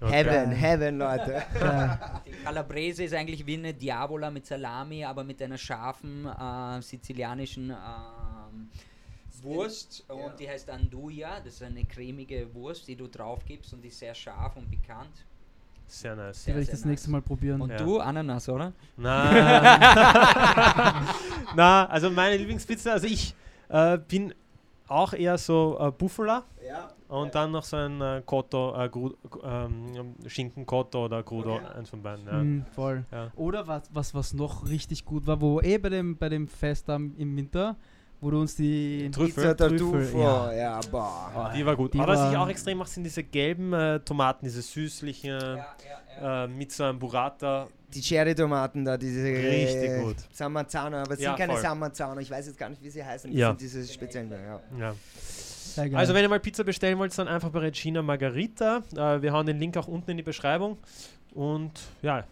Okay. 0.00 0.10
Heaven, 0.10 0.52
Heaven, 0.52 0.98
Leute. 0.98 1.42
Die 2.26 2.30
Calabrese 2.44 3.04
ist 3.04 3.12
eigentlich 3.12 3.44
wie 3.44 3.58
eine 3.58 3.74
Diavola 3.74 4.30
mit 4.30 4.46
Salami, 4.46 5.04
aber 5.04 5.22
mit 5.22 5.42
einer 5.42 5.58
scharfen 5.58 6.24
äh, 6.24 6.80
sizilianischen 6.80 7.68
ähm, 7.68 8.70
Wurst. 9.42 10.06
Ja. 10.08 10.14
Und 10.14 10.40
die 10.40 10.48
heißt 10.48 10.70
Anduja. 10.70 11.40
Das 11.44 11.54
ist 11.54 11.62
eine 11.62 11.84
cremige 11.84 12.54
Wurst, 12.54 12.88
die 12.88 12.96
du 12.96 13.06
drauf 13.06 13.44
gibst 13.44 13.74
und 13.74 13.82
die 13.82 13.88
ist 13.88 13.98
sehr 13.98 14.14
scharf 14.14 14.56
und 14.56 14.70
pikant. 14.70 15.10
Sehr 15.86 16.16
nice. 16.16 16.44
Die 16.44 16.48
werde 16.48 16.60
ich 16.62 16.66
sehr 16.68 16.76
das 16.76 16.84
nächste 16.86 17.08
nice. 17.10 17.12
Mal 17.12 17.22
probieren. 17.22 17.60
Und 17.60 17.68
Ja. 17.68 17.76
du, 17.76 17.98
Ananas, 18.00 18.48
oder? 18.48 18.72
Na, 18.96 19.30
Na 21.54 21.84
also 21.86 22.10
meine 22.10 22.38
Lieblingspizza, 22.38 22.92
also 22.92 23.06
ich 23.06 23.34
äh, 23.68 23.98
bin 23.98 24.32
auch 24.88 25.12
eher 25.12 25.38
so 25.38 25.76
äh, 25.80 25.90
Bufala 25.90 26.44
Ja. 26.66 26.88
und 27.08 27.34
dann 27.34 27.50
noch 27.52 27.64
so 27.64 27.76
ein 27.76 28.00
äh, 28.00 28.22
Cotto, 28.24 28.74
äh, 28.74 28.88
Gru- 28.88 29.14
ähm, 29.44 30.14
Schinken 30.26 30.64
Cotto 30.66 31.04
oder 31.04 31.22
Grudo, 31.22 31.56
Okay. 31.56 31.66
eins 31.78 31.90
von 31.90 32.02
beiden. 32.02 32.26
Ja. 32.26 32.32
Mhm, 32.42 32.64
voll. 32.74 33.04
Ja. 33.12 33.30
Oder 33.36 33.66
was, 33.66 33.82
was, 33.92 34.14
was 34.14 34.34
noch 34.34 34.68
richtig 34.68 35.04
gut 35.04 35.26
war, 35.26 35.40
wo 35.40 35.60
eh 35.60 35.78
bei 35.78 35.88
dem, 35.90 36.16
bei 36.16 36.28
dem 36.28 36.48
Fest 36.48 36.88
am, 36.90 37.14
im 37.16 37.36
Winter, 37.36 37.76
wo 38.20 38.30
du 38.30 38.40
uns 38.40 38.56
die 38.56 39.10
Trüffel. 39.12 39.54
Pizza 39.54 39.56
Trüffel, 39.56 39.78
Tartufo, 39.90 40.18
ja. 40.18 40.52
ja, 40.52 40.80
boah. 40.90 41.52
Die 41.56 41.64
war 41.64 41.76
gut. 41.76 41.94
Die 41.94 42.00
Aber 42.00 42.14
was 42.14 42.30
ich 42.30 42.36
auch 42.36 42.48
extrem 42.48 42.78
mache, 42.78 42.90
sind 42.90 43.04
diese 43.04 43.22
gelben 43.22 43.72
äh, 43.72 44.00
Tomaten, 44.00 44.44
diese 44.44 44.62
süßlichen, 44.62 45.30
Ja, 45.30 45.56
ja, 45.56 45.66
ja. 46.20 46.44
äh, 46.44 46.48
mit 46.48 46.72
so 46.72 46.84
einem 46.84 46.98
Burrata. 46.98 47.68
Die 47.94 48.02
Cherry-Tomaten 48.02 48.84
da, 48.84 48.98
diese 48.98 49.24
Richtig 49.24 50.02
gut. 50.02 50.16
Samazzano, 50.30 50.98
aber 50.98 51.14
es 51.14 51.20
Ja, 51.20 51.30
sind 51.30 51.38
keine 51.38 51.56
voll. 51.56 52.20
Ich 52.20 52.30
weiß 52.30 52.46
jetzt 52.46 52.58
gar 52.58 52.68
nicht, 52.68 52.82
wie 52.82 52.90
sie 52.90 53.02
heißen. 53.02 53.32
Ja. 53.32 53.52
Das 53.52 53.60
sind 53.60 53.70
diese 53.80 53.92
speziellen, 53.92 54.30
ja. 54.78 54.94
Also 55.94 56.12
wenn 56.12 56.22
ihr 56.22 56.28
mal 56.28 56.40
Pizza 56.40 56.64
bestellen 56.64 56.98
wollt, 56.98 57.16
dann 57.16 57.28
einfach 57.28 57.50
bei 57.50 57.60
Regina 57.60 58.02
Margarita. 58.02 58.82
Äh, 58.94 59.22
wir 59.22 59.32
hauen 59.32 59.46
den 59.46 59.58
Link 59.58 59.76
auch 59.76 59.86
unten 59.88 60.10
in 60.10 60.16
die 60.18 60.22
Beschreibung. 60.22 60.76
Und 61.34 61.72
ja, 62.02 62.24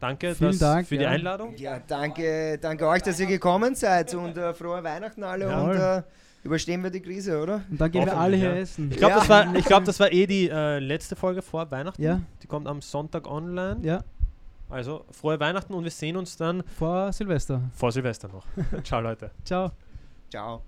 danke 0.00 0.34
Vielen 0.34 0.50
dass- 0.50 0.58
Dank, 0.58 0.86
für 0.88 0.96
die 0.98 1.04
ja. 1.04 1.10
Einladung. 1.10 1.54
Ja, 1.56 1.78
danke, 1.86 2.58
danke 2.60 2.86
euch, 2.88 3.02
dass 3.02 3.20
ihr 3.20 3.26
gekommen 3.26 3.74
seid 3.74 4.12
und 4.14 4.36
äh, 4.36 4.52
frohe 4.54 4.82
Weihnachten 4.82 5.22
alle 5.22 5.48
Ja. 5.48 5.62
und 5.62 5.76
äh, 5.76 6.02
überstehen 6.42 6.82
wir 6.82 6.90
die 6.90 7.00
Krise, 7.00 7.40
oder? 7.40 7.62
Und 7.70 7.80
dann 7.80 7.90
gehen 7.90 8.06
wir 8.06 8.16
alle 8.16 8.36
Hoffentlich, 8.36 8.40
hier 8.40 8.50
ja. 8.54 8.56
essen. 8.62 8.90
Ich 8.90 8.96
glaube, 8.96 9.12
Ja. 9.12 9.18
das, 9.20 9.28
war, 9.28 9.54
ich 9.54 9.64
glaub, 9.64 9.84
das 9.90 10.00
war 10.00 10.10
eh 10.12 10.26
die 10.26 10.48
äh, 10.48 10.78
letzte 10.78 11.14
Folge 11.16 11.42
vor 11.42 11.70
Weihnachten. 11.70 12.02
Ja, 12.02 12.20
Die 12.42 12.46
kommt 12.46 12.66
am 12.66 12.80
Sonntag 12.80 13.26
online. 13.30 13.78
ja, 13.82 14.02
Also 14.70 15.04
frohe 15.10 15.38
Weihnachten 15.38 15.74
und 15.74 15.84
wir 15.84 15.90
sehen 15.90 16.16
uns 16.16 16.36
dann 16.36 16.62
vor 16.78 17.12
Silvester. 17.12 17.60
vor 17.74 17.92
Silvester 17.92 18.28
noch. 18.28 18.46
Ciao 18.84 19.00
Leute. 19.00 19.30
Ciao. 19.44 19.70
Ciao. 20.30 20.62